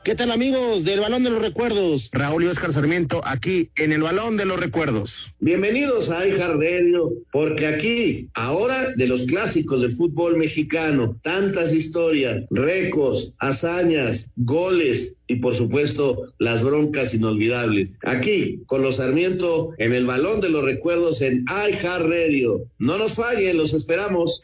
¿Qué 0.03 0.13
tal 0.13 0.29
amigos 0.29 0.85
del 0.85 0.99
Balón 0.99 1.23
de 1.23 1.31
los 1.31 1.41
Recuerdos? 1.41 2.09
Raúl 2.11 2.43
y 2.43 2.47
Oscar 2.47 2.71
Sarmiento 2.71 3.21
aquí 3.23 3.71
en 3.75 3.91
el 3.91 4.03
Balón 4.03 4.37
de 4.37 4.45
los 4.45 4.59
Recuerdos. 4.59 5.33
Bienvenidos 5.39 6.11
a 6.11 6.27
iHeartRadio, 6.27 7.11
porque 7.31 7.65
aquí, 7.65 8.29
ahora 8.35 8.93
de 8.95 9.07
los 9.07 9.23
clásicos 9.23 9.81
del 9.81 9.91
fútbol 9.91 10.37
mexicano, 10.37 11.17
tantas 11.23 11.73
historias, 11.73 12.43
récords, 12.51 13.33
hazañas, 13.39 14.29
goles 14.35 15.15
y 15.25 15.37
por 15.37 15.55
supuesto 15.55 16.33
las 16.37 16.61
broncas 16.63 17.15
inolvidables. 17.15 17.95
Aquí, 18.03 18.61
con 18.67 18.83
los 18.83 18.97
Sarmiento 18.97 19.71
en 19.79 19.93
el 19.93 20.05
Balón 20.05 20.39
de 20.39 20.49
los 20.49 20.63
Recuerdos 20.63 21.21
en 21.23 21.45
iHeartRadio. 21.47 22.61
No 22.77 22.99
nos 22.99 23.15
fallen, 23.15 23.57
los 23.57 23.73
esperamos. 23.73 24.41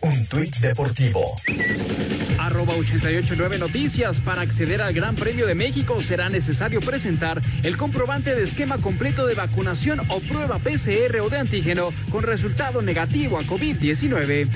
Un 0.00 0.26
tuit 0.26 0.54
deportivo. 0.58 1.34
Arroba 2.38 2.74
889 2.74 3.58
Noticias. 3.58 4.20
Para 4.20 4.42
acceder 4.42 4.80
al 4.80 4.92
Gran 4.92 5.16
Premio 5.16 5.46
de 5.46 5.54
México 5.54 6.00
será 6.00 6.28
necesario 6.28 6.80
presentar 6.80 7.42
el 7.64 7.76
comprobante 7.76 8.34
de 8.34 8.44
esquema 8.44 8.78
completo 8.78 9.26
de 9.26 9.34
vacunación 9.34 10.00
o 10.08 10.20
prueba 10.20 10.58
PCR 10.58 11.20
o 11.20 11.28
de 11.28 11.38
antígeno 11.38 11.92
con 12.10 12.22
resultado 12.22 12.80
negativo 12.80 13.38
a 13.38 13.42
COVID-19. 13.42 14.48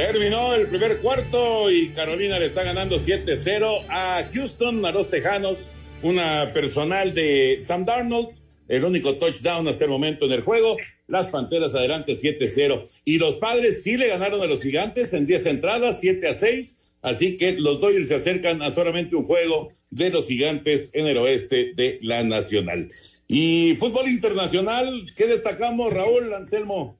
Terminó 0.00 0.54
el 0.54 0.66
primer 0.66 0.96
cuarto 1.00 1.70
y 1.70 1.90
Carolina 1.90 2.38
le 2.38 2.46
está 2.46 2.62
ganando 2.62 2.98
7-0 2.98 3.84
a 3.90 4.26
Houston, 4.32 4.82
a 4.86 4.92
los 4.92 5.10
Tejanos, 5.10 5.72
una 6.02 6.54
personal 6.54 7.12
de 7.12 7.58
Sam 7.60 7.84
Darnold, 7.84 8.30
el 8.68 8.84
único 8.84 9.16
touchdown 9.16 9.68
hasta 9.68 9.84
el 9.84 9.90
momento 9.90 10.24
en 10.24 10.32
el 10.32 10.40
juego. 10.40 10.78
Las 11.06 11.26
Panteras 11.26 11.74
adelante 11.74 12.14
7-0. 12.14 12.88
Y 13.04 13.18
los 13.18 13.34
padres 13.36 13.82
sí 13.82 13.98
le 13.98 14.08
ganaron 14.08 14.40
a 14.40 14.46
los 14.46 14.62
gigantes 14.62 15.12
en 15.12 15.26
10 15.26 15.44
entradas, 15.44 16.00
7 16.00 16.28
a 16.28 16.32
6. 16.32 16.78
Así 17.02 17.36
que 17.36 17.52
los 17.52 17.78
Dodgers 17.78 18.08
se 18.08 18.14
acercan 18.14 18.62
a 18.62 18.72
solamente 18.72 19.16
un 19.16 19.24
juego 19.24 19.68
de 19.90 20.08
los 20.08 20.26
gigantes 20.26 20.92
en 20.94 21.08
el 21.08 21.18
oeste 21.18 21.74
de 21.74 21.98
la 22.00 22.24
Nacional. 22.24 22.90
Y 23.28 23.74
fútbol 23.76 24.08
internacional, 24.08 25.06
¿qué 25.14 25.26
destacamos, 25.26 25.92
Raúl 25.92 26.32
Anselmo? 26.32 26.98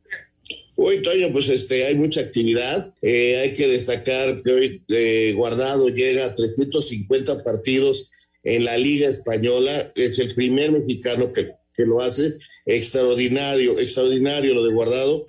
Hoy, 0.82 1.02
Toño, 1.02 1.30
pues 1.30 1.50
este, 1.50 1.84
hay 1.84 1.94
mucha 1.94 2.22
actividad. 2.22 2.94
Eh, 3.02 3.36
hay 3.36 3.52
que 3.52 3.68
destacar 3.68 4.40
que 4.42 4.50
hoy 4.50 4.82
eh, 4.88 5.34
Guardado 5.36 5.90
llega 5.90 6.24
a 6.24 6.34
350 6.34 7.44
partidos 7.44 8.10
en 8.42 8.64
la 8.64 8.78
Liga 8.78 9.10
Española. 9.10 9.92
Es 9.94 10.18
el 10.18 10.34
primer 10.34 10.72
mexicano 10.72 11.32
que, 11.34 11.50
que 11.76 11.84
lo 11.84 12.00
hace. 12.00 12.38
Extraordinario, 12.64 13.78
extraordinario 13.78 14.54
lo 14.54 14.64
de 14.64 14.72
Guardado. 14.72 15.26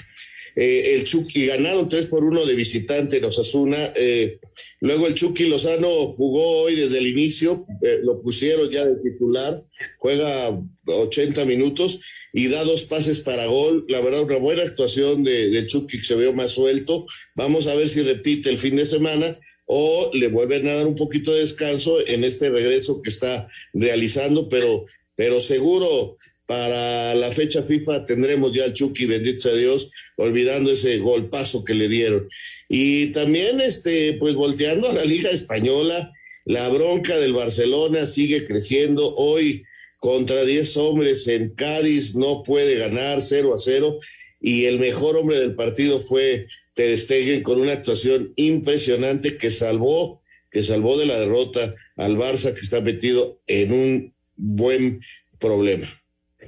eh, 0.56 0.94
el 0.96 1.04
Chucky 1.04 1.48
ganaron 1.48 1.90
3 1.90 2.06
por 2.06 2.24
1 2.24 2.46
de 2.46 2.56
visitante 2.56 3.18
en 3.18 3.26
Osasuna. 3.26 3.92
Eh, 3.98 4.40
luego 4.80 5.06
el 5.06 5.16
Chucky 5.16 5.50
Lozano 5.50 5.90
jugó 6.08 6.62
hoy 6.62 6.76
desde 6.76 6.98
el 6.98 7.08
inicio, 7.08 7.66
eh, 7.82 8.00
lo 8.04 8.22
pusieron 8.22 8.70
ya 8.70 8.86
de 8.86 9.02
titular, 9.02 9.66
juega 9.98 10.58
80 10.86 11.44
minutos 11.44 12.00
y 12.34 12.48
da 12.48 12.64
dos 12.64 12.86
pases 12.86 13.22
para 13.22 13.48
gol. 13.48 13.86
La 13.90 14.02
verdad, 14.02 14.24
una 14.24 14.38
buena 14.38 14.64
actuación 14.64 15.24
de, 15.24 15.50
de 15.50 15.66
Chucky 15.66 16.00
que 16.00 16.06
se 16.06 16.16
vio 16.16 16.34
más 16.34 16.52
suelto. 16.52 17.06
Vamos 17.36 17.68
a 17.68 17.76
ver 17.76 17.88
si 17.90 18.02
repite 18.02 18.50
el 18.50 18.58
fin 18.58 18.76
de 18.76 18.86
semana 18.86 19.40
o 19.66 20.12
le 20.14 20.28
vuelven 20.28 20.68
a 20.68 20.76
dar 20.76 20.88
un 20.88 20.96
poquito 20.96 21.34
de 21.34 21.42
descanso 21.42 22.06
en 22.06 22.24
este 22.24 22.50
regreso 22.50 23.02
que 23.02 23.10
está 23.10 23.48
realizando, 23.74 24.50
pero, 24.50 24.86
pero 25.16 25.40
seguro 25.40 26.18
para 26.46 27.16
la 27.16 27.32
fecha 27.32 27.64
FIFA 27.64 28.04
tendremos 28.04 28.54
ya 28.54 28.66
al 28.66 28.74
Chucky, 28.74 29.06
bendito 29.06 29.40
sea 29.40 29.54
Dios, 29.54 29.90
olvidando 30.18 30.72
ese 30.72 30.98
golpazo 30.98 31.64
que 31.64 31.74
le 31.74 31.88
dieron. 31.88 32.28
Y 32.68 33.14
también, 33.14 33.62
este, 33.62 34.14
pues 34.20 34.36
volteando 34.36 34.90
a 34.90 34.94
la 34.94 35.06
Liga 35.06 35.30
Española, 35.30 36.12
la 36.44 36.68
bronca 36.68 37.18
del 37.18 37.32
Barcelona 37.32 38.06
sigue 38.06 38.46
creciendo. 38.46 39.16
Hoy, 39.16 39.64
contra 40.02 40.44
10 40.44 40.78
hombres 40.78 41.28
en 41.28 41.54
Cádiz, 41.54 42.16
no 42.16 42.42
puede 42.42 42.76
ganar 42.76 43.22
0 43.22 43.54
a 43.54 43.60
0. 43.60 44.00
Y 44.40 44.66
el 44.66 44.80
mejor 44.80 45.16
hombre 45.16 45.40
del 45.40 45.54
partido 45.54 46.00
fue 46.00 46.48
Ter 46.74 46.98
Stegen 46.98 47.44
con 47.44 47.62
una 47.62 47.74
actuación 47.74 48.34
impresionante 48.36 49.38
que 49.38 49.52
salvó, 49.52 50.24
que 50.50 50.64
salvó 50.64 50.98
de 50.98 51.06
la 51.06 51.20
derrota 51.20 51.76
al 51.98 52.18
Barça 52.18 52.52
que 52.52 52.62
está 52.62 52.82
metido 52.82 53.42
en 53.46 53.72
un 53.74 54.14
buen 54.36 55.02
problema. 55.38 55.88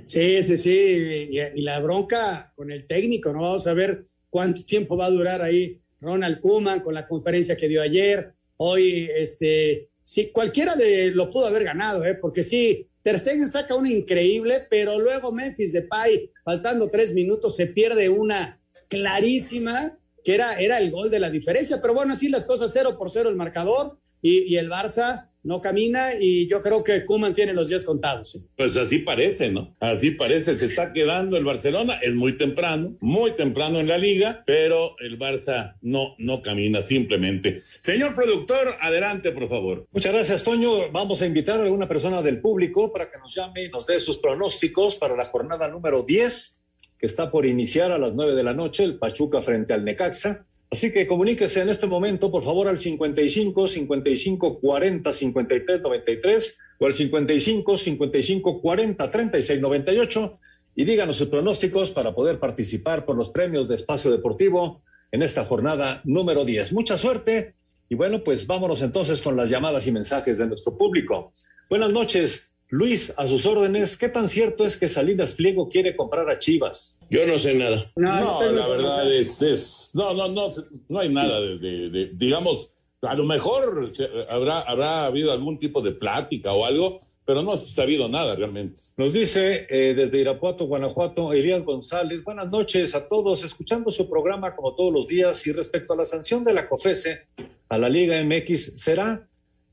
Sí, 0.07 0.41
sí, 0.41 0.57
sí. 0.57 1.29
Y, 1.29 1.61
la 1.61 1.79
bronca 1.79 2.51
con 2.55 2.71
el 2.71 2.87
técnico, 2.87 3.31
¿no? 3.33 3.41
Vamos 3.41 3.67
a 3.67 3.75
ver 3.75 4.07
cuánto 4.31 4.65
tiempo 4.65 4.97
va 4.97 5.05
a 5.05 5.11
durar 5.11 5.43
ahí 5.43 5.79
Ronald 6.01 6.41
Koeman 6.41 6.79
con 6.79 6.95
la 6.95 7.07
conferencia 7.07 7.55
que 7.55 7.67
dio 7.67 7.83
ayer. 7.83 8.33
Hoy, 8.57 9.07
este, 9.15 9.89
sí, 10.03 10.31
cualquiera 10.33 10.75
de 10.75 11.11
lo 11.11 11.29
pudo 11.29 11.45
haber 11.45 11.63
ganado, 11.63 12.03
¿eh? 12.03 12.15
Porque 12.15 12.41
sí, 12.41 12.87
Ter 13.03 13.19
saca 13.19 13.75
una 13.75 13.91
increíble, 13.91 14.65
pero 14.69 14.97
luego 14.97 15.31
Memphis 15.31 15.73
Depay, 15.73 16.31
faltando 16.43 16.89
tres 16.89 17.13
minutos, 17.13 17.55
se 17.55 17.67
pierde 17.67 18.07
una 18.07 18.61
clarísima, 18.87 19.97
que 20.23 20.33
era, 20.33 20.53
era 20.59 20.77
el 20.77 20.89
gol 20.89 21.11
de 21.11 21.19
la 21.19 21.29
diferencia. 21.29 21.81
Pero 21.81 21.93
bueno, 21.93 22.13
así 22.13 22.29
las 22.29 22.45
cosas, 22.45 22.71
cero 22.73 22.97
por 22.97 23.11
cero 23.11 23.29
el 23.29 23.35
marcador. 23.35 23.99
Y, 24.21 24.43
y 24.43 24.55
el 24.55 24.69
Barça 24.69 25.32
no 25.43 25.61
camina 25.61 26.13
y 26.19 26.47
yo 26.47 26.61
creo 26.61 26.83
que 26.83 27.05
Kuman 27.05 27.33
tiene 27.33 27.53
los 27.53 27.69
días 27.69 27.83
contados. 27.83 28.31
¿sí? 28.31 28.45
Pues 28.55 28.75
así 28.75 28.99
parece, 28.99 29.51
¿no? 29.51 29.75
Así 29.79 30.11
parece, 30.11 30.55
se 30.55 30.65
está 30.65 30.93
quedando 30.93 31.37
el 31.37 31.43
Barcelona, 31.43 31.99
es 32.01 32.13
muy 32.13 32.37
temprano, 32.37 32.97
muy 33.01 33.31
temprano 33.31 33.79
en 33.79 33.87
la 33.87 33.97
liga, 33.97 34.43
pero 34.45 34.95
el 34.99 35.19
Barça 35.19 35.75
no, 35.81 36.15
no 36.17 36.41
camina 36.41 36.81
simplemente. 36.81 37.59
Señor 37.59 38.15
productor, 38.15 38.75
adelante, 38.81 39.31
por 39.31 39.49
favor. 39.49 39.87
Muchas 39.91 40.13
gracias, 40.13 40.43
Toño. 40.43 40.91
Vamos 40.91 41.21
a 41.21 41.25
invitar 41.25 41.59
a 41.59 41.63
alguna 41.63 41.87
persona 41.87 42.21
del 42.21 42.41
público 42.41 42.91
para 42.91 43.09
que 43.09 43.19
nos 43.19 43.35
llame 43.35 43.65
y 43.65 43.69
nos 43.69 43.85
dé 43.85 43.99
sus 43.99 44.17
pronósticos 44.17 44.95
para 44.95 45.15
la 45.15 45.25
jornada 45.25 45.67
número 45.67 46.03
10, 46.03 46.61
que 46.97 47.05
está 47.05 47.29
por 47.29 47.45
iniciar 47.45 47.91
a 47.91 47.97
las 47.97 48.13
9 48.13 48.35
de 48.35 48.43
la 48.43 48.53
noche, 48.53 48.83
el 48.83 48.97
Pachuca 48.97 49.41
frente 49.41 49.73
al 49.73 49.83
Necaxa. 49.83 50.45
Así 50.73 50.91
que 50.91 51.05
comuníquese 51.05 51.61
en 51.61 51.69
este 51.69 51.85
momento, 51.85 52.31
por 52.31 52.43
favor, 52.43 52.67
al 52.67 52.79
55 52.79 53.67
55 53.67 54.59
40 54.59 55.13
53 55.13 55.81
93 55.83 56.57
o 56.79 56.85
al 56.87 56.93
55 56.95 57.77
55 57.77 58.59
40 58.59 59.11
36 59.11 59.61
98 59.61 60.39
y 60.75 60.85
díganos 60.85 61.17
sus 61.17 61.27
pronósticos 61.27 61.91
para 61.91 62.15
poder 62.15 62.39
participar 62.39 63.05
por 63.05 63.15
los 63.15 63.29
premios 63.29 63.67
de 63.67 63.75
Espacio 63.75 64.09
Deportivo 64.09 64.81
en 65.11 65.21
esta 65.21 65.45
jornada 65.45 66.01
número 66.05 66.43
10. 66.43 66.73
Mucha 66.73 66.97
suerte 66.97 67.53
y 67.87 67.93
bueno, 67.93 68.23
pues 68.23 68.47
vámonos 68.47 68.81
entonces 68.81 69.21
con 69.21 69.35
las 69.35 69.51
llamadas 69.51 69.85
y 69.85 69.91
mensajes 69.91 70.39
de 70.39 70.47
nuestro 70.47 70.75
público. 70.75 71.33
Buenas 71.69 71.91
noches. 71.91 72.52
Luis, 72.73 73.13
a 73.17 73.27
sus 73.27 73.45
órdenes, 73.45 73.97
¿qué 73.97 74.09
tan 74.09 74.27
cierto 74.27 74.65
es 74.65 74.77
que 74.77 74.89
Salinas 74.89 75.33
Pliego 75.33 75.69
quiere 75.69 75.95
comprar 75.95 76.27
a 76.27 76.39
Chivas? 76.39 76.99
Yo 77.07 77.19
no 77.27 77.37
sé 77.37 77.53
nada. 77.53 77.85
No, 77.95 78.41
no 78.41 78.51
la 78.51 78.67
verdad 78.67 79.13
es, 79.13 79.39
es, 79.43 79.91
no, 79.93 80.15
no, 80.15 80.27
no, 80.29 80.49
no 80.89 80.99
hay 80.99 81.09
nada 81.09 81.39
de, 81.39 81.59
de, 81.59 81.89
de, 81.91 82.09
digamos, 82.15 82.73
a 83.03 83.13
lo 83.13 83.25
mejor 83.25 83.91
habrá, 84.27 84.61
habrá 84.61 85.05
habido 85.05 85.31
algún 85.31 85.59
tipo 85.59 85.83
de 85.83 85.91
plática 85.91 86.51
o 86.51 86.65
algo, 86.65 86.99
pero 87.25 87.43
no 87.43 87.53
ha 87.53 87.81
habido 87.83 88.09
nada 88.09 88.33
realmente. 88.33 88.81
Nos 88.97 89.13
dice 89.13 89.67
eh, 89.69 89.93
desde 89.93 90.21
Irapuato, 90.21 90.65
Guanajuato, 90.65 91.31
Elías 91.31 91.63
González, 91.63 92.23
buenas 92.23 92.49
noches 92.49 92.95
a 92.95 93.07
todos, 93.07 93.43
escuchando 93.43 93.91
su 93.91 94.09
programa 94.09 94.55
como 94.55 94.73
todos 94.73 94.91
los 94.91 95.05
días 95.05 95.45
y 95.45 95.51
respecto 95.51 95.93
a 95.93 95.97
la 95.97 96.05
sanción 96.05 96.43
de 96.43 96.55
la 96.55 96.67
COFESE 96.67 97.27
a 97.69 97.77
la 97.77 97.87
Liga 97.87 98.19
MX, 98.23 98.81
¿será 98.81 99.29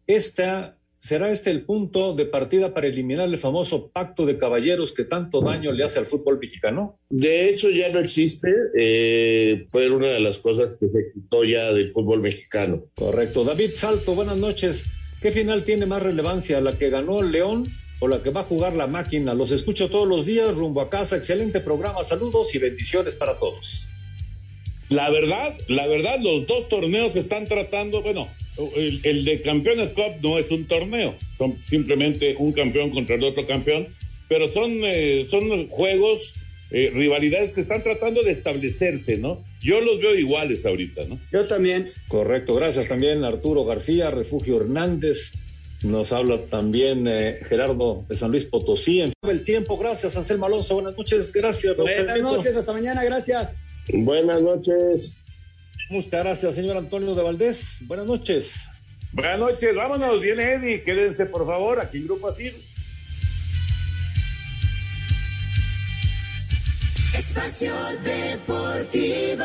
esta 0.06 0.76
¿Será 1.00 1.32
este 1.32 1.50
el 1.50 1.62
punto 1.62 2.12
de 2.14 2.26
partida 2.26 2.74
para 2.74 2.86
eliminar 2.86 3.26
el 3.26 3.38
famoso 3.38 3.90
pacto 3.90 4.26
de 4.26 4.36
caballeros 4.36 4.92
que 4.92 5.04
tanto 5.04 5.40
daño 5.40 5.72
le 5.72 5.82
hace 5.82 5.98
al 5.98 6.04
fútbol 6.04 6.38
mexicano? 6.38 6.98
De 7.08 7.48
hecho, 7.48 7.70
ya 7.70 7.88
no 7.88 8.00
existe. 8.00 8.52
Eh, 8.78 9.64
fue 9.70 9.88
una 9.88 10.08
de 10.08 10.20
las 10.20 10.36
cosas 10.36 10.76
que 10.78 10.88
se 10.88 11.10
quitó 11.14 11.42
ya 11.42 11.72
del 11.72 11.88
fútbol 11.88 12.20
mexicano. 12.20 12.84
Correcto. 12.96 13.44
David 13.44 13.70
Salto, 13.72 14.14
buenas 14.14 14.36
noches. 14.36 14.88
¿Qué 15.22 15.32
final 15.32 15.64
tiene 15.64 15.86
más 15.86 16.02
relevancia, 16.02 16.60
la 16.60 16.76
que 16.76 16.90
ganó 16.90 17.22
León 17.22 17.66
o 18.00 18.06
la 18.06 18.22
que 18.22 18.28
va 18.28 18.42
a 18.42 18.44
jugar 18.44 18.74
la 18.74 18.86
máquina? 18.86 19.32
Los 19.32 19.52
escucho 19.52 19.88
todos 19.88 20.06
los 20.06 20.26
días 20.26 20.56
rumbo 20.56 20.82
a 20.82 20.90
casa. 20.90 21.16
Excelente 21.16 21.60
programa. 21.60 22.04
Saludos 22.04 22.54
y 22.54 22.58
bendiciones 22.58 23.16
para 23.16 23.38
todos. 23.38 23.88
La 24.90 25.08
verdad, 25.08 25.56
la 25.68 25.86
verdad, 25.86 26.18
los 26.20 26.46
dos 26.46 26.68
torneos 26.68 27.14
que 27.14 27.20
están 27.20 27.46
tratando, 27.46 28.02
bueno, 28.02 28.28
el, 28.76 29.00
el, 29.04 29.24
de 29.24 29.40
Campeones 29.40 29.90
Cup 29.90 30.22
no 30.22 30.38
es 30.38 30.50
un 30.50 30.66
torneo, 30.66 31.14
son 31.36 31.56
simplemente 31.62 32.36
un 32.38 32.52
campeón 32.52 32.90
contra 32.90 33.16
el 33.16 33.24
otro 33.24 33.46
campeón, 33.46 33.88
pero 34.28 34.48
son, 34.48 34.72
eh, 34.84 35.26
son 35.28 35.68
juegos, 35.68 36.34
eh, 36.70 36.92
rivalidades 36.94 37.52
que 37.52 37.60
están 37.60 37.82
tratando 37.82 38.22
de 38.22 38.30
establecerse, 38.30 39.16
¿no? 39.16 39.42
Yo 39.60 39.80
los 39.80 39.98
veo 40.00 40.14
iguales 40.14 40.64
ahorita, 40.64 41.04
¿no? 41.06 41.18
Yo 41.32 41.46
también. 41.46 41.86
Correcto, 42.06 42.54
gracias 42.54 42.86
también 42.86 43.24
Arturo 43.24 43.64
García, 43.64 44.10
Refugio 44.10 44.60
Hernández. 44.60 45.32
Nos 45.82 46.12
habla 46.12 46.38
también 46.50 47.08
eh, 47.08 47.38
Gerardo 47.48 48.04
de 48.08 48.16
San 48.16 48.30
Luis 48.30 48.44
Potosí. 48.44 49.00
En 49.00 49.12
el 49.28 49.42
tiempo, 49.42 49.78
gracias 49.78 50.16
Anselmo 50.16 50.46
Alonso. 50.46 50.74
Buenas 50.74 50.96
noches, 50.96 51.32
gracias. 51.32 51.76
Buenas 51.76 52.20
noches, 52.20 52.56
hasta 52.56 52.72
mañana, 52.72 53.02
gracias. 53.02 53.52
Buenas 53.92 54.40
noches. 54.42 55.22
Muchas 55.90 56.10
gracias, 56.10 56.54
señor 56.54 56.76
Antonio 56.76 57.16
de 57.16 57.22
Valdés. 57.22 57.78
Buenas 57.82 58.06
noches. 58.06 58.64
Buenas 59.12 59.40
noches, 59.40 59.74
vámonos, 59.74 60.20
viene 60.20 60.52
Eddie, 60.52 60.84
quédense 60.84 61.26
por 61.26 61.44
favor 61.44 61.80
aquí 61.80 61.98
en 61.98 62.04
Grupo 62.04 62.28
Asir. 62.28 62.54
Espacio 67.12 67.72
Deportivo. 68.04 69.44